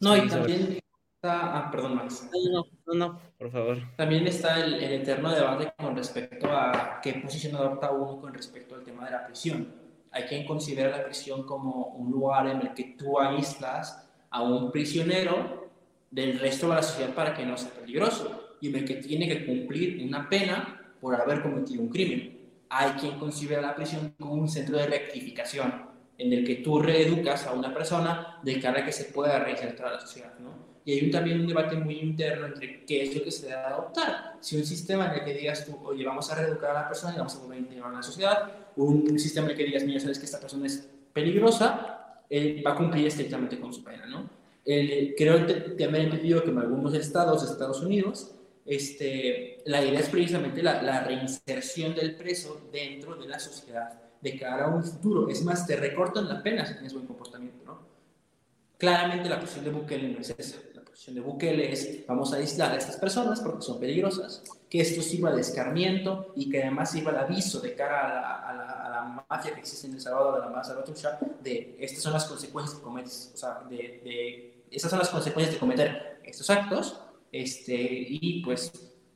No, 0.00 0.16
y 0.16 0.28
también 0.28 0.78
está, 1.14 1.58
ah, 1.58 1.70
perdón, 1.70 1.94
Max. 1.94 2.28
No, 2.52 2.64
no, 2.86 2.94
no, 2.94 3.20
por 3.38 3.50
favor. 3.50 3.78
También 3.96 4.26
está 4.26 4.60
el, 4.62 4.82
eterno 4.82 5.32
debate 5.32 5.72
con 5.78 5.96
respecto 5.96 6.50
a 6.50 7.00
qué 7.02 7.14
posición 7.14 7.56
adopta 7.56 7.90
uno 7.90 8.20
con 8.20 8.34
respecto 8.34 8.74
al 8.74 8.82
tema 8.82 9.06
de 9.06 9.12
la 9.12 9.26
prisión. 9.26 9.81
Hay 10.12 10.24
quien 10.24 10.46
considera 10.46 10.96
la 10.96 11.04
prisión 11.04 11.44
como 11.44 11.86
un 11.86 12.10
lugar 12.10 12.46
en 12.48 12.60
el 12.60 12.74
que 12.74 12.94
tú 12.98 13.18
aíslas 13.18 14.08
a 14.30 14.42
un 14.42 14.70
prisionero 14.70 15.70
del 16.10 16.38
resto 16.38 16.68
de 16.68 16.74
la 16.76 16.82
sociedad 16.82 17.14
para 17.14 17.34
que 17.34 17.44
no 17.44 17.56
sea 17.56 17.70
peligroso 17.70 18.56
y 18.60 18.68
en 18.68 18.76
el 18.76 18.84
que 18.84 18.96
tiene 18.96 19.26
que 19.26 19.46
cumplir 19.46 20.04
una 20.06 20.28
pena 20.28 20.94
por 21.00 21.14
haber 21.14 21.42
cometido 21.42 21.82
un 21.82 21.88
crimen 21.88 22.42
hay 22.74 22.92
quien 22.92 23.18
considera 23.18 23.60
la 23.60 23.74
prisión 23.74 24.14
como 24.18 24.32
un 24.32 24.48
centro 24.48 24.78
de 24.78 24.86
rectificación, 24.86 25.90
en 26.16 26.32
el 26.32 26.44
que 26.44 26.56
tú 26.56 26.80
reeducas 26.80 27.46
a 27.46 27.52
una 27.52 27.72
persona 27.72 28.38
de 28.42 28.58
cara 28.60 28.80
a 28.80 28.84
que 28.84 28.92
se 28.92 29.06
pueda 29.06 29.38
reinsertar 29.40 29.88
a 29.88 29.92
la 29.92 30.00
sociedad, 30.00 30.32
¿no? 30.38 30.72
Y 30.84 30.92
hay 30.92 31.04
un, 31.04 31.10
también 31.10 31.40
un 31.40 31.46
debate 31.46 31.76
muy 31.76 32.00
interno 32.00 32.46
entre 32.46 32.84
qué 32.86 33.02
es 33.02 33.14
lo 33.14 33.22
que 33.22 33.30
se 33.30 33.46
debe 33.46 33.60
adoptar. 33.60 34.36
Si 34.40 34.56
un 34.56 34.64
sistema 34.64 35.06
en 35.06 35.20
el 35.20 35.24
que 35.24 35.34
digas 35.34 35.66
tú, 35.66 35.78
oye, 35.84 36.04
vamos 36.04 36.32
a 36.32 36.34
reeducar 36.34 36.70
a 36.70 36.82
la 36.82 36.88
persona 36.88 37.14
y 37.14 37.18
vamos 37.18 37.36
a 37.36 37.38
volver 37.40 37.58
a 37.58 37.60
integrar 37.60 37.92
a 37.92 37.96
la 37.96 38.02
sociedad, 38.02 38.50
un, 38.76 39.18
sistema 39.18 39.54
que 39.54 39.64
digas, 39.64 39.84
mira, 39.84 40.00
sabes 40.00 40.18
que 40.18 40.24
esta 40.24 40.40
persona 40.40 40.66
es 40.66 40.88
peligrosa, 41.12 42.22
él 42.28 42.62
va 42.66 42.72
a 42.72 42.76
cumplir 42.76 43.06
estrictamente 43.06 43.58
con 43.58 43.72
su 43.72 43.84
pena, 43.84 44.06
¿no? 44.06 44.28
El, 44.64 45.14
creo 45.16 45.36
he 45.36 46.02
entendido 46.02 46.42
que 46.44 46.50
en 46.50 46.58
algunos 46.58 46.94
estados 46.94 47.44
de 47.44 47.52
Estados 47.52 47.82
Unidos 47.82 48.32
este, 48.64 49.62
la 49.66 49.84
idea 49.84 50.00
es 50.00 50.08
precisamente 50.08 50.62
la, 50.62 51.02
reinserción 51.04 51.94
del 51.94 52.14
preso 52.14 52.68
dentro 52.72 53.16
de 53.16 53.28
la 53.28 53.38
sociedad 53.38 54.00
de 54.20 54.38
cara 54.38 54.66
a 54.66 54.68
un 54.68 54.84
futuro. 54.84 55.28
Es 55.28 55.42
más, 55.42 55.66
te 55.66 55.76
recortan 55.76 56.28
la 56.28 56.42
pena 56.42 56.64
si 56.64 56.74
tienes 56.74 56.92
buen 56.92 57.06
comportamiento, 57.06 57.64
¿no? 57.64 57.80
Claramente 58.78 59.28
la 59.28 59.40
posición 59.40 59.64
de 59.64 59.70
Bukele 59.72 60.08
no 60.08 60.20
es 60.20 60.34
esa. 60.36 60.58
La 60.74 60.82
posición 60.82 61.16
de 61.16 61.20
Bukele 61.20 61.72
es 61.72 62.06
vamos 62.06 62.32
a 62.32 62.36
aislar 62.36 62.72
a 62.72 62.76
estas 62.76 62.96
personas 62.96 63.40
porque 63.40 63.62
son 63.62 63.80
peligrosas, 63.80 64.42
que 64.72 64.80
esto 64.80 65.02
sirva 65.02 65.30
de 65.30 65.42
escarmiento 65.42 66.32
y 66.34 66.48
que 66.48 66.62
además 66.62 66.92
sirva 66.92 67.12
de 67.12 67.18
aviso 67.18 67.60
de 67.60 67.74
cara 67.74 68.40
a 68.40 68.54
la, 68.54 69.00
a 69.00 69.26
mafia 69.28 69.52
que 69.52 69.60
existe 69.60 69.86
en 69.86 69.92
El 69.92 70.00
Salvador, 70.00 70.36
de 70.36 70.40
la 70.40 70.46
mafia 70.46 70.64
salvatrucha, 70.64 71.18
de 71.42 71.76
estas 71.78 72.02
son 72.02 72.14
las 72.14 72.24
consecuencias 72.24 72.78
que 72.78 72.82
cometes, 72.82 73.32
o 73.34 73.36
sea, 73.36 73.60
de, 73.68 73.76
de, 73.76 74.64
esas 74.70 74.88
son 74.88 74.98
las 74.98 75.10
consecuencias 75.10 75.54
de 75.54 75.60
cometer 75.60 76.22
estos 76.24 76.48
actos 76.48 76.98
este, 77.30 77.74
y 77.74 78.42
pues 78.42 78.72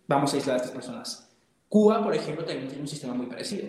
vamos 0.06 0.34
a 0.34 0.36
aislar 0.36 0.56
a 0.56 0.58
estas 0.58 0.72
personas. 0.72 1.26
Cuba, 1.70 2.04
por 2.04 2.14
ejemplo, 2.14 2.44
también 2.44 2.68
tiene 2.68 2.82
un 2.82 2.88
sistema 2.88 3.14
muy 3.14 3.24
parecido. 3.24 3.66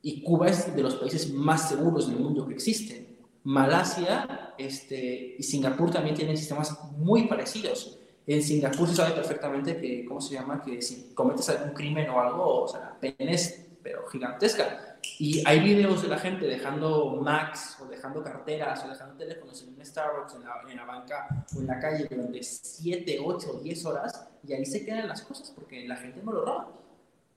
Y 0.00 0.22
Cuba 0.22 0.48
es 0.48 0.74
de 0.74 0.82
los 0.82 0.94
países 0.94 1.30
más 1.30 1.68
seguros 1.68 2.08
del 2.08 2.18
mundo 2.18 2.46
que 2.46 2.54
existen. 2.54 3.14
Malasia 3.44 4.54
este, 4.56 5.36
y 5.38 5.42
Singapur 5.42 5.90
también 5.90 6.16
tienen 6.16 6.38
sistemas 6.38 6.78
muy 6.96 7.26
parecidos. 7.26 7.98
En 8.26 8.42
Singapur 8.42 8.88
se 8.88 8.96
sabe 8.96 9.12
perfectamente 9.12 9.76
que, 9.78 10.04
¿cómo 10.04 10.20
se 10.20 10.34
llama? 10.34 10.60
Que 10.60 10.82
si 10.82 11.14
cometes 11.14 11.48
algún 11.48 11.72
crimen 11.72 12.10
o 12.10 12.20
algo, 12.20 12.62
o 12.64 12.68
sea, 12.68 12.80
la 12.80 12.98
pena 12.98 13.30
es, 13.30 13.66
pero 13.82 14.06
gigantesca. 14.08 14.98
Y 15.18 15.46
hay 15.46 15.60
videos 15.60 16.02
de 16.02 16.08
la 16.08 16.18
gente 16.18 16.46
dejando 16.46 17.20
Macs 17.22 17.78
o 17.80 17.86
dejando 17.86 18.24
carteras 18.24 18.84
o 18.84 18.88
dejando 18.88 19.14
teléfonos 19.14 19.62
en 19.62 19.74
un 19.74 19.84
Starbucks, 19.84 20.34
en 20.34 20.44
la, 20.44 20.60
en 20.68 20.76
la 20.76 20.84
banca 20.84 21.28
o 21.54 21.60
en 21.60 21.66
la 21.68 21.78
calle 21.78 22.08
durante 22.10 22.42
7, 22.42 23.18
8 23.24 23.50
o 23.54 23.60
10 23.60 23.86
horas 23.86 24.28
y 24.46 24.52
ahí 24.52 24.66
se 24.66 24.84
quedan 24.84 25.08
las 25.08 25.22
cosas 25.22 25.52
porque 25.54 25.86
la 25.86 25.96
gente 25.96 26.20
no 26.22 26.32
lo 26.32 26.44
roba. 26.44 26.72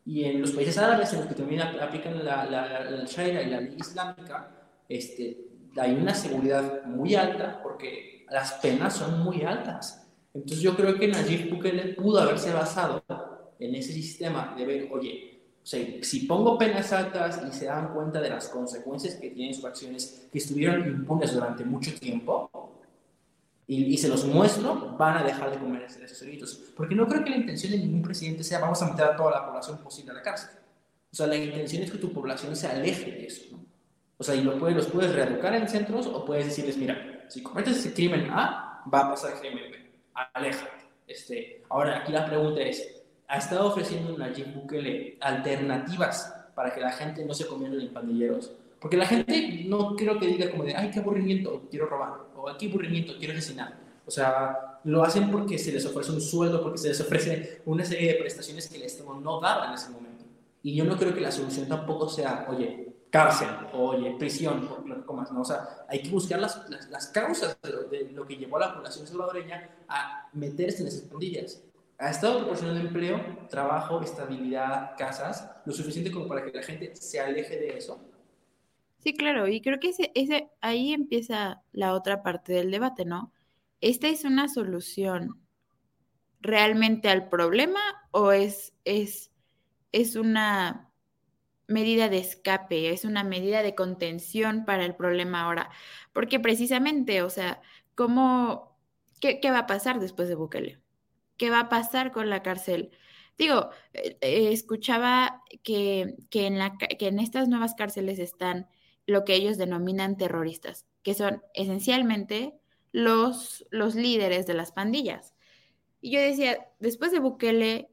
Y 0.06 0.24
en 0.24 0.42
los 0.42 0.52
países 0.52 0.78
árabes 0.78 1.14
en 1.14 1.20
los 1.20 1.28
que 1.28 1.36
también 1.36 1.62
aplican 1.62 2.26
la, 2.26 2.46
la, 2.46 2.84
la 2.84 3.06
Sharia 3.06 3.44
y 3.44 3.50
la 3.50 3.62
ley 3.62 3.76
islámica, 3.78 4.50
este, 4.88 5.38
hay 5.78 5.94
una 5.94 6.16
seguridad 6.16 6.84
muy 6.86 7.14
alta 7.16 7.62
porque 7.62 8.26
las 8.30 8.54
penas 8.54 8.96
son 8.96 9.20
muy 9.20 9.44
altas. 9.44 10.09
Entonces 10.34 10.62
yo 10.62 10.76
creo 10.76 10.96
que 10.96 11.08
Najib 11.08 11.50
Bukele 11.50 11.94
pudo 11.94 12.20
haberse 12.20 12.54
basado 12.54 13.04
en 13.60 13.76
ese 13.76 13.94
sistema 13.94 14.54
de 14.58 14.66
ver, 14.66 14.90
oye, 14.92 15.30
sea, 15.70 15.86
si 16.02 16.22
pongo 16.22 16.58
penas 16.58 16.92
altas 16.92 17.42
y 17.48 17.52
se 17.52 17.66
dan 17.66 17.94
cuenta 17.94 18.20
de 18.20 18.30
las 18.32 18.50
consecuencias 18.50 19.16
que 19.16 19.30
tienen 19.30 19.54
sus 19.54 19.66
acciones 19.66 20.28
que 20.32 20.40
estuvieron 20.40 20.88
impunes 20.88 21.32
durante 21.32 21.64
mucho 21.64 21.94
tiempo 22.00 22.50
y, 23.68 23.96
se 24.00 24.08
los 24.10 24.26
muestro, 24.26 24.96
van 24.98 25.18
a 25.18 25.24
dejar 25.24 25.52
de 25.52 25.60
comer 25.60 25.84
esos 25.84 26.18
cerditos. 26.18 26.60
Porque 26.76 26.96
no 26.96 27.08
creo 27.08 27.24
que 27.24 27.30
la 27.30 27.38
intención 27.38 27.72
de 27.72 27.78
ningún 27.78 28.02
presidente 28.02 28.44
sea 28.44 28.58
vamos 28.58 28.82
a 28.82 28.90
meter 28.90 29.06
a 29.06 29.16
toda 29.16 29.30
la 29.30 29.46
población 29.46 29.78
posible 29.78 30.10
a 30.10 30.16
la 30.16 30.24
cárcel. 30.24 30.50
O 31.12 31.16
sea, 31.16 31.28
la 31.28 31.36
intención 31.36 31.84
es 31.84 31.92
que 31.92 32.00
tu 32.00 32.12
población 32.12 32.56
se 32.56 32.66
aleje 32.66 33.12
de 33.12 33.28
eso. 33.28 33.44
¿no? 33.52 33.64
O 34.18 34.24
sea, 34.24 34.34
y 34.34 34.42
lo 34.42 34.58
puedes, 34.58 34.76
los 34.76 34.88
puedes 34.88 35.14
reeducar 35.14 35.54
en 35.54 35.70
centros 35.70 36.08
o 36.08 36.26
puedes 36.26 36.48
decirles, 36.48 36.78
mira, 36.78 37.26
si 37.30 37.44
cometes 37.44 37.78
ese 37.78 37.94
crimen 37.94 38.32
A, 38.32 38.84
va 38.92 39.02
a 39.02 39.10
pasar 39.12 39.34
el 39.34 39.40
crimen 39.40 39.72
B. 39.72 39.89
Aléjate. 40.34 40.90
Este, 41.08 41.64
ahora, 41.70 42.00
aquí 42.00 42.12
la 42.12 42.26
pregunta 42.26 42.62
es, 42.62 43.02
ha 43.28 43.38
estado 43.38 43.68
ofreciendo 43.68 44.18
Nayib 44.18 44.54
Bukele 44.54 45.18
alternativas 45.22 46.36
para 46.56 46.74
que 46.74 46.82
la 46.82 46.92
gente 46.92 47.24
no 47.24 47.34
se 47.34 47.48
convierta 47.48 47.78
en 47.78 47.94
pandilleros. 47.94 48.52
Porque 48.80 48.98
la 48.98 49.06
gente 49.06 49.64
no 49.66 49.96
creo 49.96 50.20
que 50.20 50.28
diga 50.28 50.52
como 50.52 50.64
de, 50.64 50.76
ay, 50.76 50.90
qué 50.92 51.00
aburrimiento, 51.00 51.64
quiero 51.70 51.86
robar, 51.86 52.14
o 52.36 52.46
qué 52.58 52.68
aburrimiento, 52.68 53.14
quiero 53.18 53.34
asesinar. 53.34 53.78
O 54.06 54.12
sea, 54.12 54.80
lo 54.84 55.04
hacen 55.04 55.30
porque 55.32 55.58
se 55.58 55.72
les 55.72 55.86
ofrece 55.86 56.12
un 56.12 56.22
sueldo, 56.22 56.62
porque 56.62 56.78
se 56.78 56.90
les 56.90 57.02
ofrece 57.02 57.62
una 57.66 57.84
serie 57.86 58.14
de 58.14 58.20
prestaciones 58.20 58.70
que 58.70 58.78
el 58.78 58.84
Estado 58.84 59.14
no 59.20 59.40
daba 59.40 59.68
en 59.68 59.74
ese 59.74 59.90
momento. 59.90 60.26
Y 60.64 60.76
yo 60.76 60.86
no 60.86 60.98
creo 60.98 61.14
que 61.14 61.22
la 61.22 61.32
solución 61.32 61.68
tampoco 61.68 62.10
sea, 62.10 62.46
oye, 62.50 62.89
cárcel, 63.10 63.50
oye, 63.74 64.16
prisión, 64.18 64.70
lo 64.86 65.14
más, 65.14 65.32
¿no? 65.32 65.42
O 65.42 65.46
sea, 65.46 65.86
hay 65.88 66.02
que 66.02 66.10
buscar 66.10 66.40
las, 66.40 66.70
las, 66.90 67.08
causas 67.08 67.58
de, 67.62 67.98
de, 67.98 68.12
lo 68.12 68.26
que 68.26 68.36
llevó 68.36 68.58
a 68.58 68.68
la 68.68 68.74
población 68.76 69.08
salvadoreña 69.08 69.70
a 69.88 70.30
meterse 70.34 70.82
en 70.82 70.88
esas 70.88 71.02
pandillas 71.02 71.64
ha 72.00 72.12
estado 72.12 72.40
proporcionando 72.40 72.80
empleo, 72.80 73.22
trabajo, 73.50 74.02
estabilidad, 74.02 74.96
casas, 74.98 75.52
lo 75.66 75.74
suficiente 75.74 76.12
como 76.12 76.28
para 76.28 76.46
que 76.46 76.52
la 76.52 76.64
gente 76.64 76.96
se 76.96 77.20
aleje 77.20 77.58
de 77.58 77.78
eso. 77.78 78.02
Sí, 79.00 79.14
claro, 79.16 79.48
y 79.48 79.62
creo 79.62 79.80
que 79.80 79.90
ese, 79.90 80.12
ese, 80.16 80.50
ahí 80.62 80.94
empieza 80.94 81.62
la 81.74 81.94
otra 81.94 82.24
parte 82.24 82.54
del 82.54 82.72
debate, 82.72 83.04
¿no? 83.04 83.34
¿Esta 83.82 84.08
es 84.08 84.24
una 84.24 84.48
solución 84.48 85.42
realmente 86.40 87.10
al 87.10 87.28
problema 87.28 87.82
o 88.12 88.32
es, 88.32 88.74
es, 88.86 89.30
es 89.92 90.16
una 90.16 90.89
medida 91.70 92.10
de 92.10 92.20
escape, 92.20 92.92
es 92.92 93.06
una 93.06 93.24
medida 93.24 93.64
de 93.64 93.76
contención 93.76 94.66
para 94.66 94.86
el 94.86 94.96
problema 94.96 95.44
ahora? 95.44 95.70
Porque 96.14 96.40
precisamente, 96.40 97.22
o 97.24 97.30
sea, 97.30 97.62
¿cómo, 97.96 98.78
qué, 99.22 99.40
qué 99.40 99.52
va 99.52 99.60
a 99.60 99.68
pasar 99.68 100.00
después 100.00 100.28
de 100.30 100.36
Bukele? 100.36 100.80
qué 101.40 101.50
va 101.50 101.62
a 101.62 101.70
pasar 101.70 102.12
con 102.12 102.30
la 102.30 102.44
cárcel. 102.44 102.92
Digo, 103.40 103.72
eh, 103.94 104.18
eh, 104.22 104.52
escuchaba 104.52 105.44
que, 105.64 106.18
en 106.34 106.60
la, 106.60 106.78
que 106.78 107.08
en 107.08 107.20
estas 107.20 107.48
nuevas 107.48 107.74
cárceles 107.74 108.20
están 108.20 108.68
lo 109.08 109.26
que 109.26 109.34
ellos 109.34 109.58
denominan 109.58 110.18
terroristas, 110.18 110.86
que 111.02 111.16
son 111.16 111.42
esencialmente 111.56 112.60
los, 112.92 113.66
los 113.72 113.96
líderes 113.96 114.46
de 114.46 114.54
las 114.54 114.72
pandillas. 114.72 115.34
Y 116.02 116.12
yo 116.12 116.20
decía, 116.22 116.68
después 116.80 117.12
de 117.12 117.20
Bukele, 117.20 117.90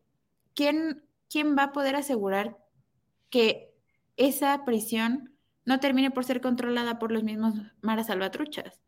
¿quién, 0.55 1.05
¿quién 1.31 1.57
va 1.57 1.65
a 1.65 1.73
poder 1.73 1.97
asegurar 1.97 2.59
que 3.37 3.75
esa 4.17 4.65
prisión 4.65 5.37
no 5.65 5.79
termine 5.81 6.11
por 6.11 6.25
ser 6.25 6.41
controlada 6.41 6.99
por 6.99 7.13
los 7.13 7.23
mismos 7.23 7.55
maras 7.83 8.07
salvatruchas? 8.07 8.81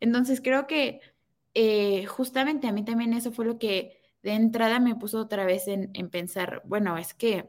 Entonces 0.00 0.40
creo 0.42 0.66
que 0.66 1.00
eh, 1.54 2.04
justamente 2.04 2.68
a 2.68 2.72
mí 2.72 2.84
también 2.84 3.14
eso 3.14 3.32
fue 3.32 3.46
lo 3.46 3.58
que 3.58 4.02
de 4.22 4.32
entrada 4.32 4.80
me 4.80 4.96
puso 4.96 5.18
otra 5.18 5.46
vez 5.46 5.66
en, 5.68 5.90
en 5.94 6.10
pensar, 6.10 6.60
bueno, 6.66 6.98
es 6.98 7.14
que 7.14 7.48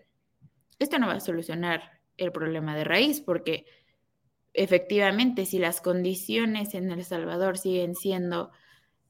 esto 0.80 1.00
no 1.00 1.08
va 1.08 1.14
a 1.14 1.20
solucionar 1.20 2.00
el 2.16 2.32
problema 2.32 2.76
de 2.76 2.86
raíz, 2.86 3.20
porque 3.20 3.66
efectivamente, 4.54 5.46
si 5.46 5.60
las 5.60 5.82
condiciones 5.82 6.74
en 6.74 6.90
El 6.92 7.04
Salvador 7.04 7.58
siguen 7.58 7.96
siendo 7.96 8.52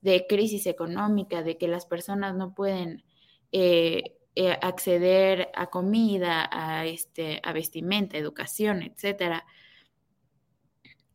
de 0.01 0.25
crisis 0.27 0.65
económica, 0.65 1.43
de 1.43 1.57
que 1.57 1.67
las 1.67 1.85
personas 1.85 2.35
no 2.35 2.55
pueden 2.55 3.03
eh, 3.51 4.16
eh, 4.39 4.55
acceder 4.61 5.49
a 5.55 5.65
comida, 5.71 6.47
a, 6.51 6.85
este, 6.85 7.41
a 7.43 7.53
vestimenta, 7.53 8.19
educación, 8.19 8.83
etcétera, 8.83 9.47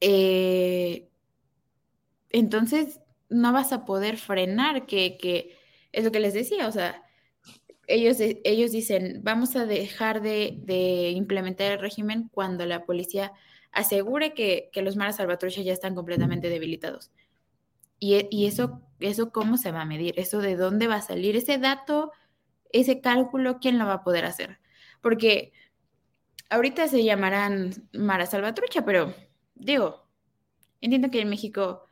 eh, 0.01 1.09
entonces 2.31 3.01
no 3.29 3.53
vas 3.53 3.73
a 3.73 3.85
poder 3.85 4.17
frenar 4.17 4.87
que, 4.87 5.17
que, 5.19 5.57
es 5.93 6.03
lo 6.03 6.11
que 6.11 6.19
les 6.19 6.35
decía, 6.35 6.67
o 6.67 6.73
sea, 6.73 7.05
ellos, 7.87 8.17
ellos 8.19 8.73
dicen, 8.73 9.21
vamos 9.23 9.55
a 9.55 9.67
dejar 9.67 10.21
de, 10.21 10.59
de 10.65 11.11
implementar 11.11 11.71
el 11.71 11.79
régimen 11.79 12.29
cuando 12.33 12.67
la 12.67 12.85
policía 12.85 13.33
asegure 13.71 14.35
que, 14.35 14.69
los 14.83 14.97
maras 14.97 15.15
salvatrucha 15.15 15.63
ya 15.63 15.73
están 15.73 15.95
completamente 15.95 16.49
debilitados. 16.49 17.13
Y, 18.01 18.27
y, 18.33 18.47
eso, 18.47 18.83
eso, 18.99 19.31
¿cómo 19.31 19.59
se 19.59 19.71
va 19.71 19.83
a 19.83 19.87
medir? 19.87 20.15
¿Eso 20.17 20.41
de 20.41 20.57
dónde 20.57 20.89
va 20.89 20.97
a 20.97 21.03
salir? 21.03 21.37
Ese 21.37 21.59
dato, 21.59 22.11
ese 22.73 23.01
cálculo, 23.01 23.59
¿quién 23.61 23.79
lo 23.79 23.87
va 23.87 23.95
a 23.95 24.05
poder 24.05 24.25
hacer? 24.25 24.59
Porque 25.01 25.53
ahorita 26.51 26.89
se 26.89 27.05
llamarán 27.05 27.89
maras 27.93 28.31
salvatrucha, 28.31 28.85
pero 28.85 29.15
digo, 29.55 30.07
entiendo 30.81 31.11
que 31.11 31.21
en 31.21 31.31
México 31.31 31.87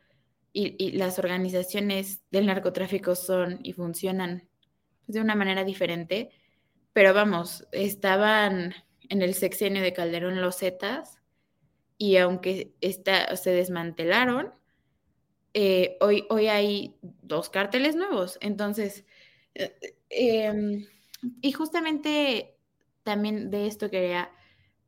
y, 0.53 0.93
las 0.93 1.19
organizaciones 1.19 2.23
del 2.31 2.47
narcotráfico 2.47 3.14
son 3.14 3.61
y 3.62 3.73
funcionan 3.73 4.49
de 5.07 5.21
una 5.21 5.35
manera 5.35 5.64
diferente, 5.64 6.31
pero 6.93 7.14
vamos, 7.14 7.66
estaban 7.73 8.75
en 9.09 9.23
el 9.23 9.35
sexenio 9.35 9.83
de 9.83 9.93
Calderón 9.93 10.40
los 10.40 10.59
Zetas 10.59 11.19
y 11.99 12.16
aunque 12.16 12.75
se 12.81 13.51
desmantelaron, 13.51 14.53
eh, 15.53 15.97
hoy, 16.01 16.25
hoy 16.31 16.47
hay 16.47 16.97
dos 17.03 17.51
cárteles 17.51 17.97
nuevos. 17.97 18.38
Entonces, 18.40 19.05
eh, 19.55 19.75
em, 20.11 20.87
y 21.40 21.53
justamente 21.53 22.57
también 23.03 23.51
de 23.51 23.66
esto 23.66 23.90
quería 23.90 24.31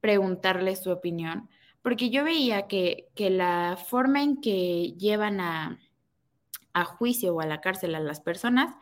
preguntarle 0.00 0.76
su 0.76 0.90
opinión, 0.90 1.48
porque 1.82 2.10
yo 2.10 2.24
veía 2.24 2.66
que, 2.68 3.08
la 3.16 3.76
forma 3.76 4.22
en 4.22 4.40
que 4.40 4.94
llevan 4.98 5.40
a, 5.40 5.80
a, 6.72 6.84
juicio 6.84 7.34
o 7.34 7.40
a 7.40 7.46
la 7.46 7.60
cárcel 7.60 7.94
a 7.94 8.00
las 8.00 8.20
personas 8.20 8.74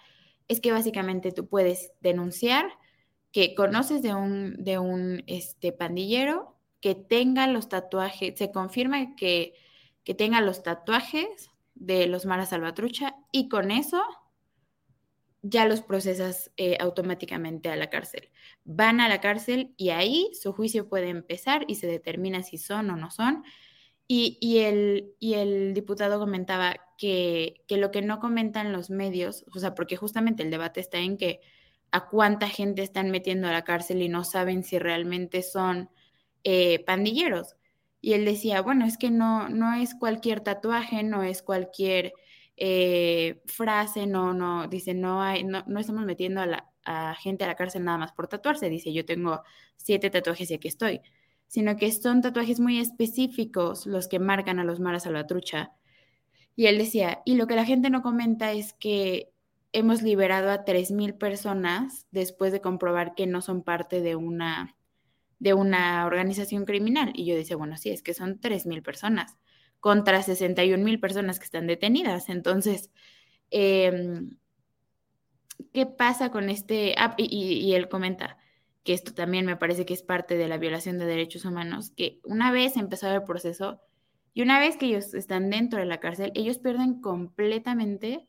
es 0.49 0.61
que 0.61 0.73
básicamente 0.73 1.33
tú 1.33 1.47
puedes 1.47 1.93
denunciar 2.01 2.67
que 3.33 3.55
conoces 3.55 4.03
de 4.03 4.15
un, 4.15 4.63
de 4.63 4.79
un 4.79 5.23
este, 5.27 5.73
pandillero 5.73 6.57
que 6.81 6.95
tenga 6.95 7.47
los 7.47 7.69
tatuajes, 7.69 8.37
se 8.39 8.51
confirma 8.51 9.15
que, 9.15 9.55
que 10.03 10.15
tenga 10.15 10.41
los 10.41 10.63
tatuajes 10.63 11.51
de 11.75 12.07
los 12.07 12.27
Mara 12.27 12.47
Salvatrucha 12.47 13.17
y 13.33 13.49
con 13.49 13.71
eso 13.71 14.03
ya 15.43 15.67
los 15.67 15.81
procesas 15.83 16.51
eh, 16.57 16.77
automáticamente 16.81 17.71
a 17.71 17.77
la 17.77 17.91
cárcel. 17.91 18.31
Van 18.65 19.01
a 19.01 19.09
la 19.09 19.21
cárcel 19.21 19.75
y 19.77 19.91
ahí 19.91 20.31
su 20.41 20.53
juicio 20.53 20.89
puede 20.89 21.09
empezar 21.09 21.65
y 21.69 21.77
se 21.77 21.87
determina 21.87 22.43
si 22.43 22.59
son 22.59 22.91
o 22.91 22.97
no 22.97 23.11
son. 23.11 23.45
Y, 24.07 24.39
y, 24.41 24.59
el, 24.59 25.15
y 25.21 25.35
el, 25.35 25.73
diputado 25.73 26.19
comentaba 26.19 26.75
que, 26.99 27.63
que, 27.69 27.77
lo 27.77 27.91
que 27.93 28.03
no 28.03 28.19
comentan 28.19 28.73
los 28.73 28.91
medios, 28.91 29.45
o 29.55 29.61
sea, 29.61 29.75
porque 29.75 29.97
justamente 29.97 30.43
el 30.43 30.51
debate 30.51 30.81
está 30.81 30.99
en 30.99 31.17
que 31.17 31.41
a 31.93 32.09
cuánta 32.09 32.49
gente 32.49 32.83
están 32.83 33.11
metiendo 33.11 33.49
a 33.49 33.53
la 33.53 33.63
cárcel 33.63 34.03
y 34.03 34.09
no 34.09 34.25
saben 34.25 34.65
si 34.65 34.79
realmente 34.79 35.43
son 35.43 35.91
eh, 36.45 36.85
pandilleros. 36.85 37.57
Y 38.01 38.15
él 38.15 38.25
decía, 38.25 38.63
bueno, 38.63 38.87
es 38.87 38.97
que 38.97 39.11
no, 39.11 39.49
no 39.49 39.75
es 39.75 39.95
cualquier 39.95 40.41
tatuaje, 40.41 41.03
no 41.03 41.23
es 41.23 41.43
cualquier 41.43 42.13
eh, 42.61 43.43
frase, 43.47 44.07
no, 44.07 44.35
no, 44.35 44.69
dice, 44.69 44.95
no 44.95 45.23
hay, 45.23 45.45
no, 45.45 45.65
no 45.67 45.81
estamos 45.81 46.05
metiendo 46.05 46.43
a 46.43 46.47
la 46.47 46.71
a 46.85 47.15
gente 47.15 47.45
a 47.45 47.47
la 47.47 47.57
cárcel 47.57 47.85
nada 47.85 47.99
más 47.99 48.13
por 48.13 48.29
tatuarse, 48.29 48.69
dice, 48.69 48.93
yo 48.93 49.05
tengo 49.05 49.43
siete 49.77 50.11
tatuajes 50.11 50.51
y 50.51 50.55
aquí 50.55 50.69
estoy, 50.69 51.01
sino 51.47 51.77
que 51.77 51.91
son 51.93 52.23
tatuajes 52.23 52.61
muy 52.61 52.79
específicos 52.79 53.87
los 53.87 54.09
que 54.09 54.19
marcan 54.19 54.59
a 54.59 54.65
los 54.65 54.81
maras 54.81 55.09
trucha 55.29 55.73
Y 56.57 56.67
él 56.67 56.79
decía, 56.79 57.23
y 57.25 57.37
lo 57.37 57.47
que 57.47 57.57
la 57.57 57.65
gente 57.65 57.91
no 57.91 58.03
comenta 58.03 58.53
es 58.53 58.73
que 58.75 59.33
hemos 59.73 60.03
liberado 60.03 60.51
a 60.51 60.65
3.000 60.65 61.17
personas 61.17 62.07
después 62.11 62.53
de 62.53 62.61
comprobar 62.61 63.15
que 63.15 63.27
no 63.27 63.41
son 63.43 63.63
parte 63.63 64.01
de 64.01 64.17
una 64.17 64.77
de 65.39 65.55
una 65.55 66.07
organización 66.07 66.67
criminal. 66.67 67.13
Y 67.15 67.25
yo 67.27 67.35
decía, 67.35 67.57
bueno, 67.57 67.77
sí, 67.79 67.91
es 67.91 68.03
que 68.03 68.15
son 68.15 68.41
3.000 68.41 68.83
personas 68.83 69.39
contra 69.81 70.23
61 70.23 70.85
mil 70.85 71.01
personas 71.01 71.39
que 71.39 71.47
están 71.47 71.67
detenidas. 71.67 72.29
Entonces, 72.29 72.91
em, 73.51 74.39
¿qué 75.73 75.87
pasa 75.87 76.31
con 76.31 76.51
este? 76.51 76.95
Y, 77.17 77.25
y, 77.27 77.75
él 77.75 77.89
comenta 77.89 78.39
que 78.85 78.93
esto 78.95 79.15
también 79.15 79.47
me 79.47 79.57
parece 79.57 79.87
que 79.87 79.95
es 79.95 80.03
parte 80.03 80.37
de 80.37 80.49
la 80.49 80.59
violación 80.59 80.99
de 80.99 81.07
derechos 81.07 81.45
humanos, 81.45 81.91
que 81.97 82.21
una 82.25 82.53
vez 82.53 82.77
empezado 82.77 83.15
el 83.15 83.25
proceso 83.25 83.81
y 84.35 84.43
una 84.43 84.61
vez 84.61 84.77
que 84.77 84.87
ellos 84.87 85.15
están 85.15 85.51
dentro 85.51 85.81
de 85.81 85.87
la 85.87 86.01
cárcel, 86.01 86.33
ellos 86.35 86.59
pierden 86.59 87.01
completamente 87.01 88.29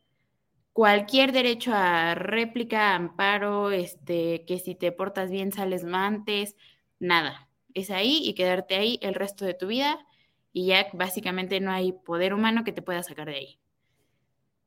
cualquier 0.73 1.31
derecho 1.31 1.71
a 1.73 2.15
réplica, 2.15 2.95
amparo, 2.95 3.71
este, 3.71 4.45
que 4.45 4.59
si 4.59 4.75
te 4.75 4.91
portas 4.91 5.29
bien 5.31 5.51
sales 5.51 5.83
mantes, 5.83 6.55
nada. 6.99 7.49
Es 7.73 7.91
ahí 7.91 8.21
y 8.23 8.33
quedarte 8.33 8.75
ahí 8.75 8.99
el 9.01 9.15
resto 9.15 9.45
de 9.45 9.53
tu 9.53 9.67
vida 9.67 10.05
y 10.53 10.67
ya 10.67 10.87
básicamente 10.93 11.59
no 11.59 11.71
hay 11.71 11.93
poder 11.93 12.33
humano 12.33 12.63
que 12.63 12.73
te 12.73 12.81
pueda 12.81 13.03
sacar 13.03 13.27
de 13.27 13.35
ahí. 13.35 13.59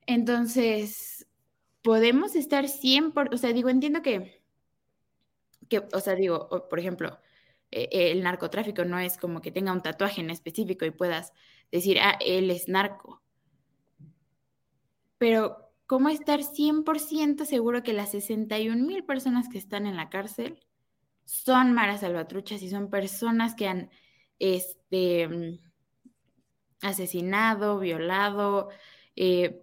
Entonces, 0.06 1.26
podemos 1.82 2.34
estar 2.34 2.68
siempre, 2.68 3.24
o 3.32 3.36
sea, 3.36 3.52
digo, 3.52 3.68
entiendo 3.68 4.02
que, 4.02 4.42
que 5.68 5.82
o 5.92 6.00
sea, 6.00 6.14
digo, 6.14 6.48
por 6.68 6.78
ejemplo, 6.78 7.18
e, 7.70 8.12
el 8.12 8.22
narcotráfico 8.22 8.84
no 8.84 8.98
es 8.98 9.18
como 9.18 9.40
que 9.40 9.52
tenga 9.52 9.72
un 9.72 9.82
tatuaje 9.82 10.20
en 10.20 10.30
específico 10.30 10.84
y 10.84 10.90
puedas 10.90 11.32
decir, 11.70 11.98
ah, 12.00 12.18
él 12.20 12.50
es 12.50 12.68
narco. 12.68 13.22
Pero, 15.18 15.70
¿cómo 15.86 16.08
estar 16.08 16.42
100% 16.42 17.44
seguro 17.44 17.82
que 17.82 17.92
las 17.92 18.10
61 18.10 18.86
mil 18.86 19.04
personas 19.04 19.48
que 19.48 19.58
están 19.58 19.86
en 19.86 19.96
la 19.96 20.08
cárcel 20.10 20.60
son 21.24 21.72
maras 21.72 22.00
salvatruchas 22.00 22.62
y 22.62 22.68
son 22.68 22.90
personas 22.90 23.54
que 23.54 23.68
han 23.68 23.90
este, 24.38 25.60
asesinado, 26.84 27.78
violado, 27.78 28.68
eh, 29.16 29.60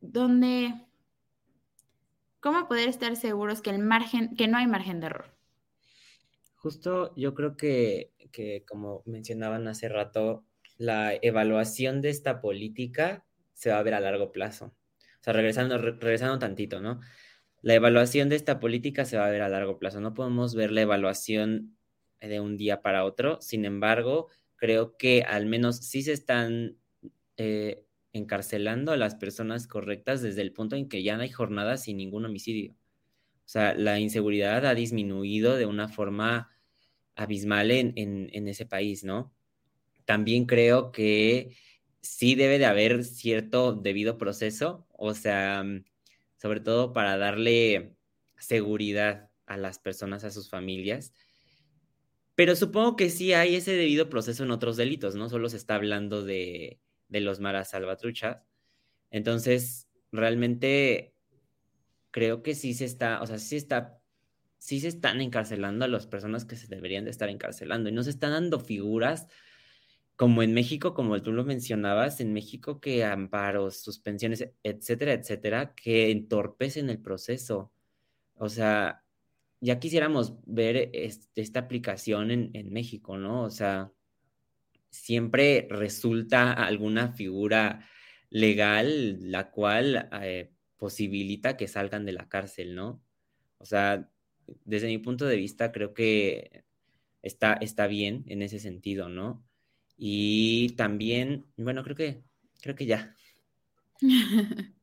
donde, 0.00 0.74
¿cómo 2.40 2.66
poder 2.68 2.88
estar 2.88 3.16
seguros 3.16 3.60
que 3.60 3.70
el 3.70 3.78
margen, 3.78 4.36
que 4.36 4.48
no 4.48 4.58
hay 4.58 4.66
margen 4.66 5.00
de 5.00 5.06
error? 5.06 5.34
Justo 6.56 7.14
yo 7.16 7.34
creo 7.34 7.56
que, 7.56 8.12
como 8.66 9.02
mencionaban 9.04 9.68
hace 9.68 9.88
rato, 9.88 10.44
la 10.78 11.14
evaluación 11.20 12.00
de 12.00 12.10
esta 12.10 12.40
política 12.40 13.24
se 13.52 13.70
va 13.70 13.78
a 13.78 13.82
ver 13.82 13.94
a 13.94 14.00
largo 14.00 14.32
plazo. 14.32 14.66
O 14.66 15.24
sea, 15.24 15.32
regresando, 15.32 15.78
regresando 15.78 16.38
tantito, 16.38 16.80
¿no? 16.80 17.00
la 17.64 17.72
evaluación 17.72 18.28
de 18.28 18.36
esta 18.36 18.60
política 18.60 19.06
se 19.06 19.16
va 19.16 19.26
a 19.26 19.30
ver 19.30 19.40
a 19.40 19.48
largo 19.48 19.78
plazo. 19.78 19.98
No 19.98 20.12
podemos 20.12 20.54
ver 20.54 20.70
la 20.70 20.82
evaluación 20.82 21.78
de 22.20 22.38
un 22.38 22.58
día 22.58 22.82
para 22.82 23.06
otro. 23.06 23.40
Sin 23.40 23.64
embargo, 23.64 24.28
creo 24.56 24.96
que 24.96 25.22
al 25.22 25.46
menos 25.46 25.78
sí 25.78 26.02
se 26.02 26.12
están 26.12 26.76
eh, 27.36 27.84
encarcelando 28.12 28.92
a 28.92 28.96
las 28.96 29.14
personas 29.14 29.66
correctas 29.66 30.22
desde 30.22 30.42
el 30.42 30.52
punto 30.52 30.76
en 30.76 30.88
que 30.88 31.02
ya 31.02 31.16
no 31.16 31.22
hay 31.22 31.30
jornadas 31.30 31.84
sin 31.84 31.96
ningún 31.96 32.24
homicidio. 32.24 32.72
O 32.72 33.48
sea, 33.48 33.74
la 33.74 34.00
inseguridad 34.00 34.64
ha 34.66 34.74
disminuido 34.74 35.56
de 35.56 35.66
una 35.66 35.88
forma 35.88 36.50
abismal 37.16 37.70
en, 37.70 37.92
en 37.96 38.48
ese 38.48 38.66
país, 38.66 39.04
¿no? 39.04 39.32
También 40.04 40.46
creo 40.46 40.92
que 40.92 41.56
sí 42.00 42.34
debe 42.34 42.58
de 42.58 42.66
haber 42.66 43.04
cierto 43.04 43.72
debido 43.72 44.18
proceso, 44.18 44.86
o 44.92 45.14
sea, 45.14 45.64
sobre 46.36 46.60
todo 46.60 46.92
para 46.92 47.16
darle 47.16 47.96
seguridad 48.38 49.30
a 49.46 49.56
las 49.56 49.78
personas, 49.78 50.24
a 50.24 50.30
sus 50.30 50.50
familias. 50.50 51.14
Pero 52.34 52.56
supongo 52.56 52.96
que 52.96 53.10
sí 53.10 53.32
hay 53.32 53.54
ese 53.56 53.72
debido 53.72 54.08
proceso 54.08 54.42
en 54.44 54.50
otros 54.50 54.76
delitos, 54.76 55.14
no 55.14 55.28
solo 55.28 55.48
se 55.48 55.56
está 55.56 55.76
hablando 55.76 56.24
de, 56.24 56.80
los 57.08 57.38
maras 57.38 57.70
salvatruchas. 57.70 58.38
Entonces, 59.10 59.88
realmente 60.10 61.14
creo 62.10 62.42
que 62.42 62.54
sí 62.54 62.74
se 62.74 62.84
está, 62.86 63.22
o 63.22 63.26
sea, 63.26 63.38
sí 63.38 63.56
está, 63.56 64.00
sí 64.58 64.80
se 64.80 64.88
están 64.88 65.20
encarcelando 65.20 65.84
a 65.84 65.88
las 65.88 66.06
personas 66.06 66.44
que 66.44 66.56
se 66.56 66.66
deberían 66.66 67.04
de 67.04 67.10
estar 67.10 67.28
encarcelando 67.28 67.88
y 67.88 67.92
no 67.92 68.02
se 68.02 68.10
están 68.10 68.32
dando 68.32 68.58
figuras 68.58 69.28
como 70.16 70.42
en 70.42 70.54
México, 70.54 70.94
como 70.94 71.20
tú 71.22 71.32
lo 71.32 71.44
mencionabas, 71.44 72.20
en 72.20 72.32
México 72.32 72.80
que 72.80 73.04
amparos, 73.04 73.78
suspensiones, 73.78 74.48
etcétera, 74.62 75.12
etcétera, 75.12 75.74
que 75.74 76.10
entorpecen 76.10 76.88
el 76.90 77.00
proceso. 77.00 77.72
O 78.36 78.48
sea, 78.48 79.03
ya 79.64 79.80
quisiéramos 79.80 80.34
ver 80.44 80.90
esta 80.92 81.60
aplicación 81.60 82.30
en, 82.30 82.50
en 82.52 82.70
México, 82.70 83.16
¿no? 83.16 83.44
O 83.44 83.50
sea, 83.50 83.90
siempre 84.90 85.66
resulta 85.70 86.52
alguna 86.52 87.12
figura 87.14 87.88
legal 88.28 89.18
la 89.30 89.50
cual 89.50 90.10
eh, 90.20 90.52
posibilita 90.76 91.56
que 91.56 91.66
salgan 91.66 92.04
de 92.04 92.12
la 92.12 92.28
cárcel, 92.28 92.74
¿no? 92.74 93.02
O 93.56 93.64
sea, 93.64 94.06
desde 94.66 94.88
mi 94.88 94.98
punto 94.98 95.24
de 95.24 95.36
vista 95.36 95.72
creo 95.72 95.94
que 95.94 96.64
está, 97.22 97.54
está 97.54 97.86
bien 97.86 98.24
en 98.26 98.42
ese 98.42 98.60
sentido, 98.60 99.08
¿no? 99.08 99.42
Y 99.96 100.74
también, 100.76 101.46
bueno, 101.56 101.82
creo 101.84 101.96
que, 101.96 102.22
creo 102.60 102.74
que 102.74 102.86
ya. 102.86 103.16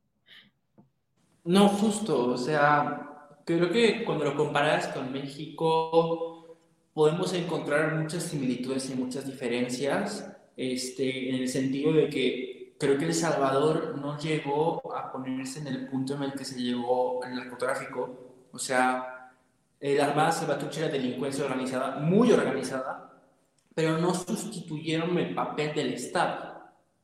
No, 1.43 1.69
justo, 1.69 2.27
o 2.27 2.37
sea, 2.37 3.10
creo 3.57 3.71
que 3.71 4.03
cuando 4.03 4.25
lo 4.25 4.35
comparas 4.35 4.87
con 4.89 5.11
México, 5.11 6.57
podemos 6.93 7.33
encontrar 7.33 7.95
muchas 7.95 8.23
similitudes 8.23 8.89
y 8.89 8.95
muchas 8.95 9.25
diferencias, 9.25 10.29
este, 10.57 11.29
en 11.29 11.35
el 11.35 11.49
sentido 11.49 11.93
de 11.93 12.09
que 12.09 12.75
creo 12.77 12.97
que 12.97 13.05
El 13.05 13.13
Salvador 13.13 13.97
no 13.97 14.17
llegó 14.17 14.95
a 14.95 15.11
ponerse 15.11 15.59
en 15.59 15.67
el 15.67 15.87
punto 15.87 16.15
en 16.15 16.23
el 16.23 16.33
que 16.33 16.45
se 16.45 16.59
llegó 16.61 17.23
el 17.23 17.35
narcotráfico, 17.35 18.47
o 18.51 18.59
sea, 18.59 19.31
la 19.79 20.05
Armada 20.05 20.31
Salvatrucha 20.31 20.81
era 20.81 20.89
delincuencia 20.89 21.45
organizada, 21.45 21.97
muy 21.97 22.31
organizada, 22.31 23.11
pero 23.73 23.97
no 23.97 24.13
sustituyeron 24.13 25.17
el 25.17 25.33
papel 25.33 25.73
del 25.73 25.93
Estado, 25.93 26.51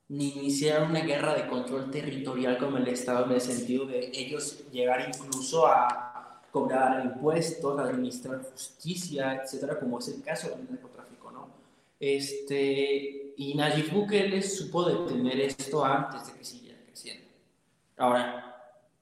ni 0.10 0.30
iniciaron 0.30 0.92
una 0.92 1.02
guerra 1.02 1.34
de 1.34 1.48
control 1.48 1.90
territorial 1.90 2.58
como 2.58 2.78
el 2.78 2.88
Estado 2.88 3.26
en 3.26 3.32
el 3.32 3.42
sentido 3.42 3.86
de 3.86 4.12
ellos 4.14 4.64
llegar 4.72 5.10
incluso 5.10 5.68
a 5.68 6.17
cobrar 6.52 7.06
impuestos, 7.06 7.80
administrar 7.80 8.42
justicia, 8.52 9.42
etcétera, 9.44 9.80
como 9.80 10.00
es 10.00 10.08
el 10.10 10.24
caso 10.24 10.50
del 10.50 10.70
narcotráfico, 10.70 11.32
¿no? 11.32 11.48
Este, 12.00 13.34
y 13.38 13.54
Nayib 13.56 13.92
Bukele 13.92 14.42
supo 14.42 14.86
detener 14.86 15.40
esto 15.42 15.84
antes 15.84 16.28
de 16.28 16.34
que 16.34 16.44
siguiera 16.44 16.80
creciendo. 16.86 17.28
Ahora, 17.98 18.48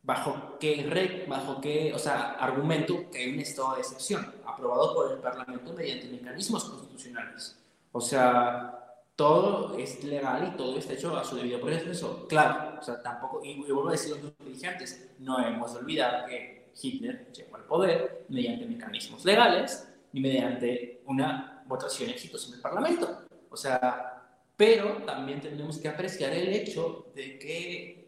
¿bajo 0.03 0.57
qué, 0.59 1.25
bajo 1.27 1.61
qué, 1.61 1.93
o 1.93 1.99
sea, 1.99 2.31
argumento 2.33 3.09
que 3.09 3.19
hay 3.19 3.33
un 3.33 3.39
estado 3.39 3.75
de 3.75 3.81
excepción 3.81 4.33
aprobado 4.45 4.93
por 4.93 5.11
el 5.11 5.19
Parlamento 5.19 5.73
mediante 5.73 6.07
mecanismos 6.07 6.65
constitucionales? 6.65 7.57
O 7.91 8.01
sea, 8.01 8.85
todo 9.15 9.77
es 9.77 10.03
legal 10.03 10.51
y 10.53 10.57
todo 10.57 10.77
está 10.77 10.93
hecho 10.93 11.15
a 11.17 11.23
su 11.23 11.37
debido 11.37 11.61
proceso. 11.61 12.27
Claro, 12.27 12.77
o 12.79 12.83
sea, 12.83 13.01
tampoco, 13.01 13.41
y, 13.43 13.55
vuelvo 13.61 13.89
a 13.89 13.93
decir 13.93 14.17
lo 14.21 14.35
que 14.35 14.51
dije 14.51 14.67
antes, 14.67 15.11
no 15.19 15.39
hemos 15.39 15.73
de 15.73 15.79
olvidar 15.79 16.25
que 16.25 16.64
Hitler 16.81 17.31
llegó 17.31 17.55
al 17.55 17.63
poder 17.63 18.25
mediante 18.29 18.65
mecanismos 18.65 19.23
legales 19.25 19.87
y 20.11 20.19
mediante 20.19 21.01
una 21.05 21.63
votación 21.67 22.09
exitosa 22.09 22.49
en 22.49 22.55
el 22.55 22.61
Parlamento. 22.61 23.25
O 23.49 23.57
sea, 23.57 24.15
pero 24.57 25.03
también 25.05 25.41
tenemos 25.41 25.77
que 25.77 25.87
apreciar 25.87 26.31
el 26.33 26.49
hecho 26.49 27.07
de 27.15 27.39
que 27.39 28.05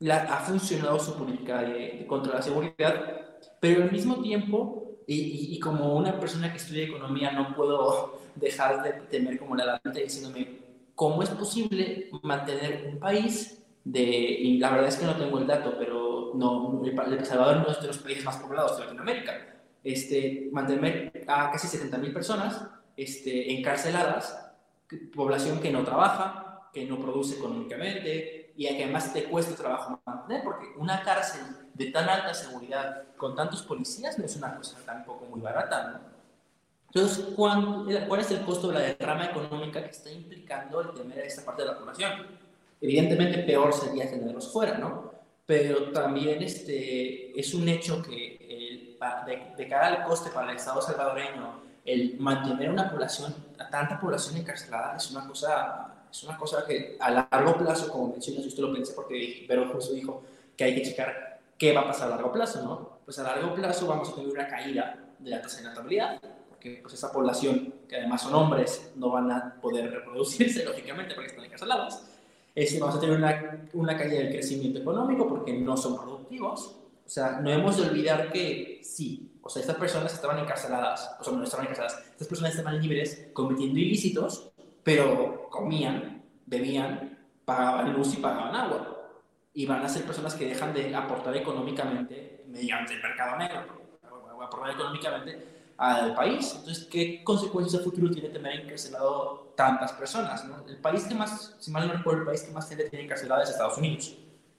la, 0.00 0.22
ha 0.22 0.40
funcionado 0.40 0.98
su 0.98 1.16
política 1.16 1.62
de, 1.62 2.04
contra 2.06 2.34
la 2.34 2.42
seguridad, 2.42 3.38
pero 3.60 3.84
al 3.84 3.92
mismo 3.92 4.20
tiempo, 4.20 4.98
y, 5.06 5.54
y 5.54 5.60
como 5.60 5.96
una 5.96 6.18
persona 6.18 6.50
que 6.50 6.58
estudia 6.58 6.84
economía 6.84 7.32
no 7.32 7.54
puedo 7.54 8.20
dejar 8.34 8.82
de 8.82 8.92
temer 9.08 9.38
como 9.38 9.56
la 9.56 9.64
adelante 9.64 10.02
diciéndome, 10.02 10.58
¿cómo 10.94 11.22
es 11.22 11.30
posible 11.30 12.10
mantener 12.22 12.86
un 12.86 12.98
país 12.98 13.61
de, 13.84 14.02
y 14.02 14.58
la 14.58 14.70
verdad 14.70 14.88
es 14.88 14.96
que 14.96 15.06
no 15.06 15.16
tengo 15.16 15.38
el 15.38 15.46
dato, 15.46 15.74
pero 15.78 16.32
no, 16.34 16.82
El 16.84 17.26
Salvador 17.26 17.58
no 17.58 17.72
es 17.72 17.80
de 17.80 17.88
los 17.88 17.98
países 17.98 18.24
más 18.24 18.36
poblados 18.36 18.76
de 18.76 18.84
Latinoamérica, 18.84 19.32
este, 19.82 20.48
mantener 20.52 21.24
a 21.26 21.50
casi 21.50 21.76
70.000 21.76 22.12
personas 22.12 22.66
este, 22.96 23.52
encarceladas, 23.52 24.50
población 25.14 25.60
que 25.60 25.72
no 25.72 25.84
trabaja, 25.84 26.68
que 26.72 26.86
no 26.86 26.98
produce 26.98 27.36
económicamente 27.36 28.52
y 28.56 28.66
que 28.66 28.84
además 28.84 29.12
te 29.12 29.24
cuesta 29.24 29.54
trabajo 29.54 30.00
mantener, 30.04 30.44
porque 30.44 30.66
una 30.76 31.02
cárcel 31.02 31.40
de 31.74 31.86
tan 31.86 32.08
alta 32.08 32.34
seguridad 32.34 33.04
con 33.16 33.34
tantos 33.34 33.62
policías 33.62 34.18
no 34.18 34.24
es 34.24 34.36
una 34.36 34.56
cosa 34.56 34.78
tampoco 34.84 35.24
muy 35.26 35.40
barata, 35.40 35.90
¿no? 35.90 36.12
Entonces, 36.94 37.24
¿cuál, 37.34 37.86
es 38.20 38.30
el 38.30 38.42
costo 38.42 38.68
de 38.68 38.74
la 38.74 38.80
derrama 38.80 39.24
económica 39.24 39.82
que 39.82 39.90
está 39.90 40.10
implicando 40.10 40.82
el 40.82 40.92
temer 40.92 41.20
a 41.20 41.24
esta 41.24 41.42
parte 41.42 41.62
de 41.62 41.68
la 41.68 41.78
población? 41.78 42.41
Evidentemente, 42.82 43.38
peor 43.38 43.72
sería 43.72 44.10
tenerlos 44.10 44.52
fuera, 44.52 44.76
¿no? 44.76 45.12
Pero 45.46 45.92
también 45.92 46.42
este, 46.42 47.38
es 47.38 47.54
un 47.54 47.68
hecho 47.68 48.02
que 48.02 48.36
el, 48.40 48.98
de, 49.24 49.54
de, 49.56 49.68
cara 49.68 49.86
al 49.86 50.04
coste 50.04 50.30
para 50.30 50.50
el 50.50 50.56
Estado 50.56 50.82
salvadoreño, 50.82 51.62
el 51.84 52.18
mantener 52.18 52.70
una 52.70 52.90
población, 52.90 53.34
a 53.58 53.70
tanta 53.70 54.00
población 54.00 54.36
encarcelada, 54.36 54.96
es 54.96 55.10
una 55.12 55.26
cosa, 55.28 55.94
es 56.10 56.24
una 56.24 56.36
cosa 56.36 56.64
que 56.66 56.96
a 56.98 57.28
largo 57.30 57.56
plazo, 57.56 57.88
como 57.88 58.08
mencionas, 58.08 58.46
usted 58.46 58.62
lo 58.62 58.72
pensé 58.72 58.94
porque 58.94 59.44
pero 59.46 59.68
justo 59.68 59.94
dijo 59.94 60.24
que 60.56 60.64
hay 60.64 60.74
que 60.74 60.82
checar 60.82 61.40
qué 61.56 61.72
va 61.72 61.82
a 61.82 61.86
pasar 61.86 62.08
a 62.08 62.16
largo 62.16 62.32
plazo, 62.32 62.62
¿no? 62.62 62.98
Pues 63.04 63.16
a 63.20 63.22
largo 63.22 63.54
plazo 63.54 63.86
vamos 63.86 64.08
a 64.08 64.14
tener 64.16 64.28
una 64.28 64.48
caída 64.48 64.98
de 65.20 65.30
la 65.30 65.40
tasa 65.40 65.58
de 65.58 65.68
natabilidad, 65.68 66.20
que 66.58 66.80
pues 66.82 66.94
esa 66.94 67.12
población, 67.12 67.74
que 67.88 67.96
además 67.96 68.22
son 68.22 68.34
hombres, 68.34 68.92
no 68.96 69.10
van 69.10 69.30
a 69.30 69.54
poder 69.60 69.90
reproducirse, 69.90 70.64
lógicamente, 70.66 71.14
porque 71.14 71.30
están 71.30 71.44
encarcelados. 71.44 72.02
Es 72.54 72.78
vamos 72.78 72.96
a 72.96 73.00
tener 73.00 73.16
una, 73.16 73.68
una 73.72 73.96
caída 73.96 74.18
del 74.18 74.30
crecimiento 74.30 74.80
económico 74.80 75.28
porque 75.28 75.52
no 75.52 75.76
son 75.76 75.96
productivos. 75.96 76.76
O 77.04 77.08
sea, 77.08 77.40
no 77.40 77.50
hemos 77.50 77.76
de 77.76 77.88
olvidar 77.88 78.30
que 78.30 78.80
sí, 78.82 79.32
o 79.42 79.48
sea, 79.48 79.60
estas 79.60 79.76
personas 79.76 80.14
estaban 80.14 80.38
encarceladas, 80.38 81.16
o 81.20 81.24
sea, 81.24 81.32
no 81.32 81.42
estaban 81.42 81.66
encarceladas, 81.66 82.06
estas 82.12 82.28
personas 82.28 82.52
estaban 82.52 82.80
libres 82.80 83.28
cometiendo 83.32 83.78
ilícitos, 83.78 84.50
pero 84.82 85.48
comían, 85.50 86.22
bebían, 86.46 87.18
pagaban 87.44 87.92
luz 87.92 88.14
y 88.14 88.16
pagaban 88.18 88.54
agua. 88.54 88.98
Y 89.54 89.66
van 89.66 89.84
a 89.84 89.88
ser 89.88 90.04
personas 90.04 90.34
que 90.34 90.46
dejan 90.46 90.72
de 90.72 90.94
aportar 90.94 91.36
económicamente 91.36 92.44
mediante 92.48 92.94
el 92.94 93.02
mercado 93.02 93.36
negro, 93.36 93.82
aportar 94.40 94.70
económicamente 94.70 95.46
al 95.76 96.14
país. 96.14 96.54
Entonces, 96.58 96.88
¿qué 96.90 97.22
consecuencias 97.22 97.80
a 97.80 97.84
futuro 97.84 98.10
tiene 98.10 98.28
tener 98.28 98.60
encarcelado 98.60 99.41
tantas 99.56 99.92
personas? 99.92 100.44
¿no? 100.44 100.64
El 100.66 100.78
país 100.78 101.04
que 101.04 101.14
más, 101.14 101.56
si 101.58 101.70
mal 101.70 101.86
no 101.86 101.94
recuerdo, 101.94 102.20
el 102.20 102.26
país 102.26 102.42
que 102.42 102.52
más 102.52 102.68
tiene 102.68 102.88
encarcelado 102.92 103.42
es 103.42 103.50
Estados 103.50 103.78
Unidos. 103.78 104.16